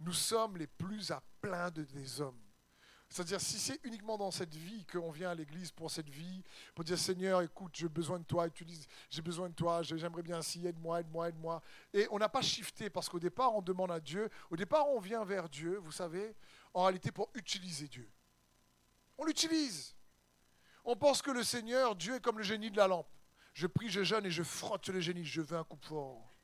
nous 0.00 0.12
sommes 0.12 0.56
les 0.58 0.66
plus 0.66 1.10
à 1.10 1.22
plaindre 1.40 1.82
des 1.86 2.20
hommes. 2.20 2.40
C'est-à-dire, 3.08 3.40
si 3.40 3.58
c'est 3.58 3.78
uniquement 3.84 4.18
dans 4.18 4.32
cette 4.32 4.54
vie 4.54 4.84
qu'on 4.84 5.10
vient 5.12 5.30
à 5.30 5.34
l'église 5.34 5.70
pour 5.70 5.90
cette 5.90 6.08
vie, 6.08 6.42
pour 6.74 6.84
dire 6.84 6.98
Seigneur, 6.98 7.40
écoute, 7.40 7.72
j'ai 7.74 7.88
besoin 7.88 8.18
de 8.18 8.24
toi, 8.24 8.48
j'ai 9.08 9.22
besoin 9.22 9.48
de 9.48 9.54
toi, 9.54 9.82
j'aimerais 9.82 10.22
bien 10.22 10.42
si, 10.42 10.66
aide-moi, 10.66 11.00
aide-moi, 11.00 11.28
aide-moi. 11.28 11.62
Et 11.94 12.08
on 12.10 12.18
n'a 12.18 12.28
pas 12.28 12.42
shifté 12.42 12.90
parce 12.90 13.08
qu'au 13.08 13.20
départ, 13.20 13.54
on 13.54 13.62
demande 13.62 13.92
à 13.92 14.00
Dieu, 14.00 14.28
au 14.50 14.56
départ, 14.56 14.88
on 14.88 14.98
vient 14.98 15.24
vers 15.24 15.48
Dieu, 15.48 15.78
vous 15.78 15.92
savez, 15.92 16.34
en 16.76 16.82
réalité 16.84 17.10
pour 17.10 17.30
utiliser 17.34 17.88
Dieu. 17.88 18.08
On 19.18 19.24
l'utilise. 19.24 19.96
On 20.84 20.94
pense 20.94 21.22
que 21.22 21.30
le 21.30 21.42
Seigneur, 21.42 21.96
Dieu 21.96 22.16
est 22.16 22.20
comme 22.20 22.38
le 22.38 22.44
génie 22.44 22.70
de 22.70 22.76
la 22.76 22.86
lampe. 22.86 23.08
Je 23.54 23.66
prie, 23.66 23.88
je 23.88 24.04
jeûne 24.04 24.26
et 24.26 24.30
je 24.30 24.42
frotte 24.42 24.88
le 24.88 25.00
génie, 25.00 25.24
je 25.24 25.40
veux 25.40 25.56
un 25.56 25.64
coup 25.64 25.78
fort. 25.80 26.34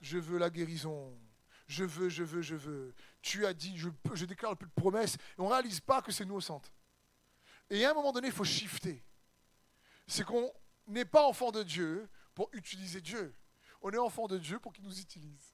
Je 0.00 0.18
veux 0.18 0.38
la 0.38 0.50
guérison 0.50 1.18
je 1.66 1.84
veux, 1.84 2.08
je 2.08 2.22
veux, 2.22 2.42
je 2.42 2.54
veux. 2.54 2.94
Tu 3.22 3.46
as 3.46 3.54
dit, 3.54 3.76
je, 3.78 3.88
je 4.12 4.26
déclare 4.26 4.56
plus 4.56 4.68
de 4.68 4.72
promesses. 4.72 5.16
On 5.38 5.44
ne 5.44 5.52
réalise 5.52 5.80
pas 5.80 6.02
que 6.02 6.12
c'est 6.12 6.24
nous 6.24 6.34
au 6.34 6.40
centre. 6.40 6.70
Et 7.70 7.84
à 7.84 7.90
un 7.90 7.94
moment 7.94 8.12
donné, 8.12 8.28
il 8.28 8.34
faut 8.34 8.44
shifter. 8.44 9.02
C'est 10.06 10.24
qu'on 10.24 10.52
n'est 10.86 11.06
pas 11.06 11.24
enfant 11.26 11.50
de 11.50 11.62
Dieu 11.62 12.08
pour 12.34 12.50
utiliser 12.52 13.00
Dieu. 13.00 13.34
On 13.80 13.90
est 13.90 13.98
enfant 13.98 14.26
de 14.26 14.38
Dieu 14.38 14.58
pour 14.58 14.72
qu'il 14.72 14.84
nous 14.84 15.00
utilise. 15.00 15.53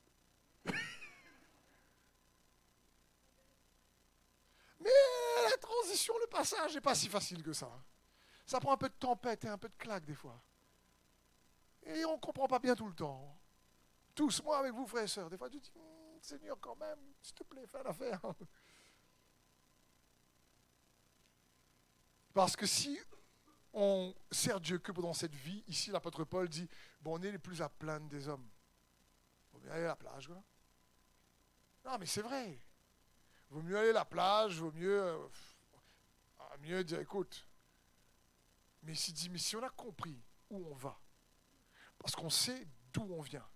Mais 4.80 4.90
la 5.50 5.56
transition, 5.58 6.14
le 6.18 6.26
passage 6.26 6.74
n'est 6.74 6.80
pas 6.80 6.94
si 6.94 7.08
facile 7.08 7.42
que 7.42 7.52
ça. 7.52 7.70
Ça 8.46 8.58
prend 8.58 8.72
un 8.72 8.76
peu 8.76 8.88
de 8.88 8.94
tempête 8.94 9.44
et 9.44 9.48
un 9.48 9.58
peu 9.58 9.68
de 9.68 9.76
claque 9.76 10.04
des 10.04 10.14
fois. 10.14 10.42
Et 11.82 12.04
on 12.04 12.14
ne 12.14 12.20
comprend 12.20 12.48
pas 12.48 12.58
bien 12.58 12.74
tout 12.74 12.86
le 12.86 12.94
temps. 12.94 13.38
Tous, 14.14 14.42
moi 14.42 14.58
avec 14.58 14.72
vous, 14.72 14.86
frères 14.86 15.04
et 15.04 15.08
sœurs, 15.08 15.30
des 15.30 15.38
fois 15.38 15.48
tu 15.48 15.60
dis, 15.60 15.72
Seigneur, 16.20 16.58
quand 16.60 16.76
même, 16.76 16.98
s'il 17.22 17.34
te 17.34 17.44
plaît, 17.44 17.66
fais 17.66 17.82
l'affaire. 17.82 18.20
Parce 22.32 22.56
que 22.56 22.66
si 22.66 22.98
on 23.72 24.14
sert 24.30 24.60
Dieu 24.60 24.78
que 24.78 24.92
pendant 24.92 25.12
cette 25.12 25.34
vie, 25.34 25.64
ici 25.66 25.90
l'apôtre 25.90 26.24
Paul 26.24 26.48
dit, 26.48 26.68
bon, 27.00 27.18
on 27.18 27.22
est 27.22 27.32
les 27.32 27.38
plus 27.38 27.62
à 27.62 27.68
plaindre 27.68 28.08
des 28.08 28.28
hommes. 28.28 28.48
Vaut 29.52 29.60
mieux 29.60 29.70
aller 29.70 29.84
à 29.84 29.88
la 29.88 29.96
plage, 29.96 30.26
quoi. 30.26 30.42
Non, 31.84 31.98
mais 31.98 32.06
c'est 32.06 32.22
vrai. 32.22 32.60
Vaut 33.50 33.62
mieux 33.62 33.78
aller 33.78 33.90
à 33.90 33.94
la 33.94 34.04
plage, 34.04 34.58
vaut 34.60 34.72
mieux, 34.72 35.02
euh, 35.02 35.28
mieux 36.60 36.84
dire, 36.84 37.00
écoute. 37.00 37.46
Mais 38.82 38.92
dit, 38.92 39.28
mais 39.28 39.38
si 39.38 39.56
on 39.56 39.62
a 39.62 39.70
compris 39.70 40.18
où 40.48 40.66
on 40.66 40.74
va, 40.74 40.98
parce 41.98 42.14
qu'on 42.14 42.30
sait 42.30 42.66
d'où 42.92 43.02
on 43.10 43.20
vient, 43.20 43.46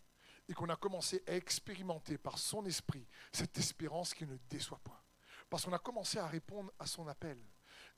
et 0.48 0.54
qu'on 0.54 0.68
a 0.68 0.76
commencé 0.76 1.22
à 1.26 1.34
expérimenter 1.34 2.18
par 2.18 2.38
son 2.38 2.64
esprit 2.66 3.06
cette 3.32 3.56
espérance 3.56 4.12
qui 4.12 4.26
ne 4.26 4.36
déçoit 4.50 4.78
point. 4.84 5.00
Parce 5.48 5.64
qu'on 5.64 5.72
a 5.72 5.78
commencé 5.78 6.18
à 6.18 6.26
répondre 6.26 6.70
à 6.78 6.86
son 6.86 7.08
appel. 7.08 7.38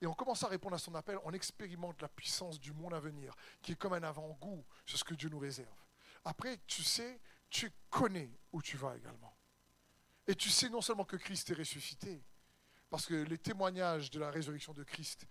Et 0.01 0.07
on 0.07 0.14
commence 0.14 0.44
à 0.44 0.49
répondre 0.49 0.74
à 0.74 0.78
son 0.78 0.94
appel, 0.94 1.18
on 1.24 1.32
expérimente 1.32 2.01
la 2.03 2.09
puissance 2.09 2.61
du 2.61 2.72
monde 2.72 2.94
à 2.94 3.01
venir, 3.01 3.34
qui 3.62 3.72
est 3.72 3.76
comme 3.76 3.94
un 3.94 4.03
avant-goût 4.03 4.64
sur 4.84 4.99
ce 4.99 5.05
que 5.05 5.14
Dieu 5.14 5.28
nous 5.28 5.38
réserve. 5.38 5.74
Après, 6.24 6.59
tu 6.66 6.82
sais, 6.82 7.20
tu 7.49 7.72
connais 7.90 8.30
où 8.53 8.61
tu 8.62 8.76
vas 8.76 8.97
également. 8.97 9.36
Et 10.27 10.35
tu 10.35 10.51
sais 10.51 10.68
non 10.68 10.81
seulement 10.81 11.05
que 11.05 11.16
Christ 11.16 11.51
est 11.51 11.55
ressuscité, 11.55 12.22
parce 12.91 13.07
que 13.07 13.14
les 13.14 13.39
témoignages 13.39 14.11
de 14.11 14.18
la 14.18 14.31
résurrection 14.31 14.72
de 14.72 14.85
Christ, 14.85 15.27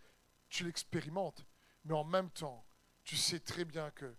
tu 0.49 0.63
l'expérimentes, 0.63 1.45
mais 1.83 1.93
en 1.93 2.03
même 2.03 2.29
temps, 2.29 2.65
tu 3.03 3.17
sais 3.17 3.39
très 3.39 3.65
bien 3.65 3.91
que 3.91 4.15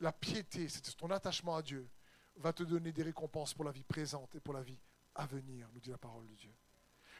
la 0.00 0.12
piété, 0.12 0.68
c'est 0.68 0.96
ton 0.96 1.10
attachement 1.10 1.56
à 1.56 1.62
Dieu, 1.62 1.88
va 2.36 2.52
te 2.52 2.62
donner 2.62 2.92
des 2.92 3.02
récompenses 3.02 3.54
pour 3.54 3.64
la 3.64 3.70
vie 3.70 3.84
présente 3.84 4.34
et 4.34 4.40
pour 4.40 4.54
la 4.54 4.62
vie 4.62 4.80
à 5.14 5.26
venir, 5.26 5.68
nous 5.72 5.80
dit 5.80 5.90
la 5.90 5.98
parole 5.98 6.26
de 6.26 6.34
Dieu. 6.34 6.54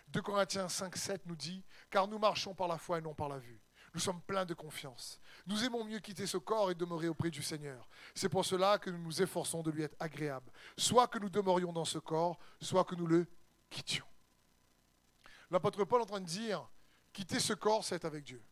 2 0.08 0.22
Corinthiens 0.22 0.68
5, 0.68 0.96
7 0.96 1.26
nous 1.26 1.36
dit, 1.36 1.64
car 1.88 2.08
nous 2.08 2.18
marchons 2.18 2.54
par 2.54 2.68
la 2.68 2.78
foi 2.78 2.98
et 2.98 3.00
non 3.00 3.14
par 3.14 3.28
la 3.28 3.38
vue. 3.38 3.60
Nous 3.94 4.00
sommes 4.00 4.20
pleins 4.20 4.44
de 4.44 4.54
confiance. 4.54 5.20
Nous 5.46 5.62
aimons 5.64 5.84
mieux 5.84 6.00
quitter 6.00 6.26
ce 6.26 6.36
corps 6.36 6.70
et 6.72 6.74
demeurer 6.74 7.06
auprès 7.06 7.30
du 7.30 7.42
Seigneur. 7.42 7.88
C'est 8.12 8.28
pour 8.28 8.44
cela 8.44 8.76
que 8.78 8.90
nous 8.90 8.98
nous 8.98 9.22
efforçons 9.22 9.62
de 9.62 9.70
lui 9.70 9.84
être 9.84 9.94
agréable. 10.00 10.50
Soit 10.76 11.06
que 11.06 11.20
nous 11.20 11.30
demeurions 11.30 11.72
dans 11.72 11.84
ce 11.84 11.98
corps, 11.98 12.38
soit 12.60 12.84
que 12.84 12.96
nous 12.96 13.06
le 13.06 13.26
quittions. 13.70 14.06
L'apôtre 15.48 15.84
Paul 15.84 16.00
est 16.00 16.04
en 16.04 16.06
train 16.06 16.20
de 16.20 16.26
dire, 16.26 16.68
quitter 17.12 17.38
ce 17.38 17.52
corps, 17.52 17.84
c'est 17.84 17.94
être 17.94 18.04
avec 18.04 18.24
Dieu. 18.24 18.42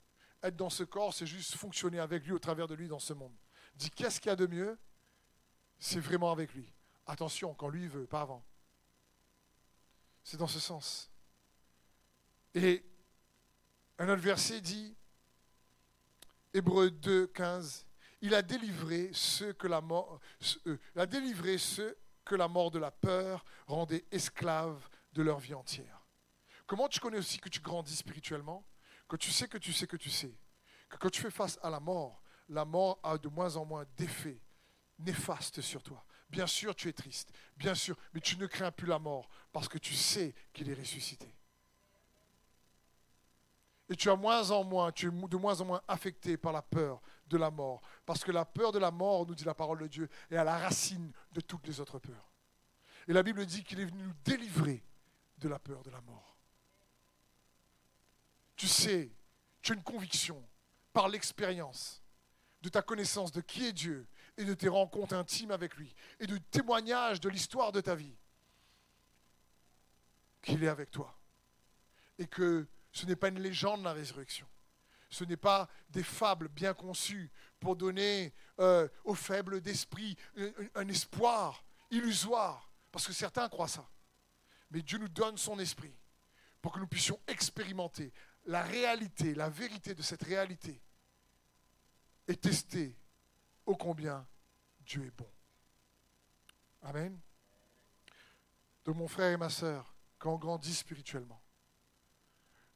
Être 0.44 0.54
dans 0.54 0.70
ce 0.70 0.84
corps, 0.84 1.12
c'est 1.12 1.26
juste 1.26 1.56
fonctionner 1.56 1.98
avec 1.98 2.24
lui, 2.24 2.32
au 2.32 2.38
travers 2.38 2.68
de 2.68 2.74
lui, 2.74 2.86
dans 2.86 3.00
ce 3.00 3.12
monde. 3.12 3.34
Dit, 3.74 3.90
qu'est-ce 3.90 4.20
qu'il 4.20 4.28
y 4.28 4.32
a 4.32 4.36
de 4.36 4.46
mieux? 4.46 4.78
C'est 5.80 5.98
vraiment 5.98 6.30
avec 6.30 6.54
lui. 6.54 6.72
Attention, 7.04 7.52
quand 7.54 7.68
lui 7.68 7.88
veut, 7.88 8.06
pas 8.06 8.20
avant. 8.20 8.44
C'est 10.22 10.36
dans 10.36 10.46
ce 10.46 10.60
sens. 10.60 11.10
Et 12.54 12.84
un 13.98 14.08
autre 14.08 14.22
verset 14.22 14.60
dit, 14.60 14.96
Hébreu 16.54 16.90
2, 16.90 17.28
15, 17.28 17.86
il 18.20 18.34
a 18.34 18.42
délivré 18.42 19.10
ceux 19.12 19.52
que 19.52 19.66
la 19.66 19.80
mort, 19.80 20.20
euh, 20.66 20.78
a 20.96 21.06
délivré 21.06 21.58
ceux 21.58 21.96
que 22.24 22.34
la 22.34 22.48
mort 22.48 22.70
de 22.70 22.78
la 22.78 22.90
peur 22.90 23.44
rendait 23.66 24.04
esclaves 24.10 24.88
de 25.12 25.22
leur 25.22 25.38
vie 25.38 25.54
entière. 25.54 26.06
Comment 26.66 26.88
tu 26.88 27.00
connais 27.00 27.18
aussi 27.18 27.38
que 27.38 27.48
tu 27.48 27.60
grandis 27.60 27.96
spirituellement? 27.96 28.64
Que 29.08 29.16
tu 29.16 29.30
sais 29.30 29.48
que 29.48 29.58
tu 29.58 29.72
sais 29.72 29.86
que 29.86 29.96
tu 29.96 30.10
sais. 30.10 30.34
Que 30.88 30.96
quand 30.96 31.10
tu 31.10 31.20
fais 31.20 31.30
face 31.30 31.58
à 31.62 31.70
la 31.70 31.80
mort, 31.80 32.22
la 32.48 32.64
mort 32.64 33.00
a 33.02 33.18
de 33.18 33.28
moins 33.28 33.56
en 33.56 33.64
moins 33.64 33.84
d'effet 33.96 34.40
néfaste 34.98 35.60
sur 35.60 35.82
toi. 35.82 36.04
Bien 36.28 36.46
sûr, 36.46 36.74
tu 36.74 36.88
es 36.88 36.92
triste, 36.92 37.30
bien 37.56 37.74
sûr, 37.74 37.96
mais 38.14 38.20
tu 38.20 38.38
ne 38.38 38.46
crains 38.46 38.70
plus 38.70 38.86
la 38.86 38.98
mort 38.98 39.28
parce 39.52 39.68
que 39.68 39.78
tu 39.78 39.94
sais 39.94 40.34
qu'il 40.52 40.70
est 40.70 40.74
ressuscité. 40.74 41.34
Et 43.92 43.94
tu 43.94 44.08
as 44.08 44.16
moins 44.16 44.50
en 44.50 44.64
moins, 44.64 44.90
tu 44.90 45.08
es 45.08 45.10
de 45.10 45.36
moins 45.36 45.60
en 45.60 45.66
moins 45.66 45.82
affecté 45.86 46.38
par 46.38 46.50
la 46.50 46.62
peur 46.62 47.02
de 47.26 47.36
la 47.36 47.50
mort. 47.50 47.82
Parce 48.06 48.24
que 48.24 48.32
la 48.32 48.46
peur 48.46 48.72
de 48.72 48.78
la 48.78 48.90
mort, 48.90 49.26
nous 49.26 49.34
dit 49.34 49.44
la 49.44 49.52
parole 49.52 49.80
de 49.80 49.86
Dieu, 49.86 50.08
est 50.30 50.36
à 50.38 50.44
la 50.44 50.56
racine 50.56 51.12
de 51.32 51.42
toutes 51.42 51.66
les 51.66 51.78
autres 51.78 51.98
peurs. 51.98 52.32
Et 53.06 53.12
la 53.12 53.22
Bible 53.22 53.44
dit 53.44 53.62
qu'il 53.62 53.80
est 53.80 53.84
venu 53.84 54.02
nous 54.02 54.14
délivrer 54.24 54.82
de 55.36 55.46
la 55.46 55.58
peur 55.58 55.82
de 55.82 55.90
la 55.90 56.00
mort. 56.00 56.38
Tu 58.56 58.66
sais, 58.66 59.12
tu 59.60 59.72
as 59.72 59.74
une 59.74 59.82
conviction 59.82 60.42
par 60.94 61.10
l'expérience 61.10 62.02
de 62.62 62.70
ta 62.70 62.80
connaissance 62.80 63.30
de 63.30 63.42
qui 63.42 63.66
est 63.66 63.74
Dieu 63.74 64.08
et 64.38 64.46
de 64.46 64.54
tes 64.54 64.68
rencontres 64.68 65.14
intimes 65.14 65.50
avec 65.50 65.76
lui 65.76 65.94
et 66.18 66.26
de 66.26 66.38
témoignages 66.38 67.20
de 67.20 67.28
l'histoire 67.28 67.72
de 67.72 67.82
ta 67.82 67.94
vie 67.94 68.16
qu'il 70.40 70.64
est 70.64 70.68
avec 70.68 70.90
toi. 70.90 71.14
Et 72.18 72.26
que 72.26 72.66
ce 72.92 73.06
n'est 73.06 73.16
pas 73.16 73.28
une 73.28 73.40
légende 73.40 73.82
la 73.82 73.92
résurrection. 73.92 74.46
Ce 75.08 75.24
n'est 75.24 75.36
pas 75.36 75.68
des 75.90 76.02
fables 76.02 76.48
bien 76.48 76.72
conçues 76.72 77.30
pour 77.60 77.76
donner 77.76 78.32
euh, 78.60 78.88
aux 79.04 79.14
faibles 79.14 79.60
d'esprit 79.60 80.16
un 80.74 80.88
espoir 80.88 81.64
illusoire, 81.90 82.70
parce 82.90 83.06
que 83.06 83.12
certains 83.12 83.48
croient 83.48 83.68
ça. 83.68 83.86
Mais 84.70 84.80
Dieu 84.80 84.98
nous 84.98 85.08
donne 85.08 85.36
son 85.36 85.58
esprit 85.58 85.94
pour 86.62 86.72
que 86.72 86.78
nous 86.78 86.86
puissions 86.86 87.20
expérimenter 87.26 88.12
la 88.46 88.62
réalité, 88.62 89.34
la 89.34 89.50
vérité 89.50 89.94
de 89.94 90.02
cette 90.02 90.22
réalité 90.22 90.80
et 92.26 92.36
tester 92.36 92.96
ô 93.66 93.76
combien 93.76 94.26
Dieu 94.80 95.04
est 95.04 95.16
bon. 95.16 95.30
Amen. 96.82 97.20
De 98.84 98.92
mon 98.92 99.06
frère 99.06 99.32
et 99.32 99.36
ma 99.36 99.50
sœur, 99.50 99.94
quand 100.18 100.32
on 100.32 100.38
grandit 100.38 100.74
spirituellement, 100.74 101.41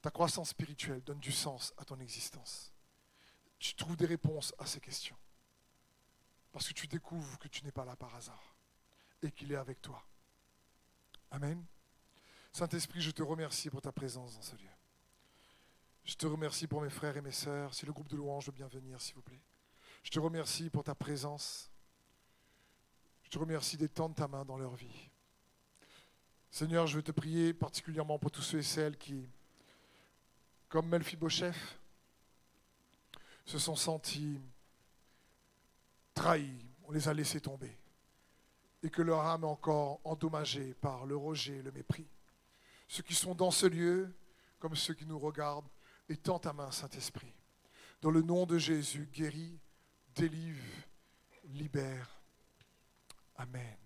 ta 0.06 0.12
croissance 0.12 0.50
spirituelle 0.50 1.02
donne 1.02 1.18
du 1.18 1.32
sens 1.32 1.74
à 1.78 1.84
ton 1.84 1.98
existence. 1.98 2.72
Tu 3.58 3.74
trouves 3.74 3.96
des 3.96 4.06
réponses 4.06 4.54
à 4.56 4.64
ces 4.64 4.78
questions. 4.78 5.16
Parce 6.52 6.68
que 6.68 6.74
tu 6.74 6.86
découvres 6.86 7.40
que 7.40 7.48
tu 7.48 7.64
n'es 7.64 7.72
pas 7.72 7.84
là 7.84 7.96
par 7.96 8.14
hasard 8.14 8.54
et 9.20 9.32
qu'il 9.32 9.50
est 9.50 9.56
avec 9.56 9.82
toi. 9.82 10.06
Amen. 11.32 11.66
Saint-Esprit, 12.52 13.00
je 13.00 13.10
te 13.10 13.24
remercie 13.24 13.68
pour 13.68 13.82
ta 13.82 13.90
présence 13.90 14.36
dans 14.36 14.42
ce 14.42 14.54
lieu. 14.54 14.70
Je 16.04 16.14
te 16.14 16.28
remercie 16.28 16.68
pour 16.68 16.82
mes 16.82 16.90
frères 16.90 17.16
et 17.16 17.20
mes 17.20 17.32
sœurs. 17.32 17.74
Si 17.74 17.84
le 17.84 17.92
groupe 17.92 18.08
de 18.08 18.14
louanges 18.14 18.46
veut 18.46 18.52
bien 18.52 18.68
venir, 18.68 19.00
s'il 19.00 19.16
vous 19.16 19.22
plaît. 19.22 19.42
Je 20.04 20.12
te 20.12 20.20
remercie 20.20 20.70
pour 20.70 20.84
ta 20.84 20.94
présence. 20.94 21.68
Je 23.24 23.30
te 23.30 23.38
remercie 23.38 23.76
d'étendre 23.76 24.14
ta 24.14 24.28
main 24.28 24.44
dans 24.44 24.56
leur 24.56 24.76
vie. 24.76 25.10
Seigneur, 26.52 26.86
je 26.86 26.94
veux 26.94 27.02
te 27.02 27.10
prier 27.10 27.52
particulièrement 27.52 28.20
pour 28.20 28.30
tous 28.30 28.42
ceux 28.42 28.58
et 28.58 28.62
celles 28.62 28.96
qui, 28.96 29.28
comme 30.68 30.88
Melphibosheth, 30.88 31.54
se 33.44 33.58
sont 33.58 33.76
sentis 33.76 34.40
trahis. 36.14 36.64
On 36.84 36.92
les 36.92 37.08
a 37.08 37.14
laissés 37.14 37.40
tomber. 37.40 37.76
Et 38.82 38.90
que 38.90 39.02
leur 39.02 39.20
âme 39.20 39.44
est 39.44 39.46
encore 39.46 40.00
endommagée 40.04 40.74
par 40.74 41.06
le 41.06 41.16
rejet, 41.16 41.62
le 41.62 41.72
mépris. 41.72 42.08
Ceux 42.88 43.02
qui 43.02 43.14
sont 43.14 43.34
dans 43.34 43.50
ce 43.50 43.66
lieu, 43.66 44.14
comme 44.58 44.76
ceux 44.76 44.94
qui 44.94 45.06
nous 45.06 45.18
regardent, 45.18 45.68
étends 46.08 46.38
ta 46.38 46.52
main, 46.52 46.70
Saint-Esprit. 46.70 47.34
Dans 48.00 48.10
le 48.10 48.22
nom 48.22 48.46
de 48.46 48.58
Jésus, 48.58 49.08
guéris, 49.12 49.58
délivre, 50.14 50.64
libère. 51.44 52.20
Amen. 53.36 53.85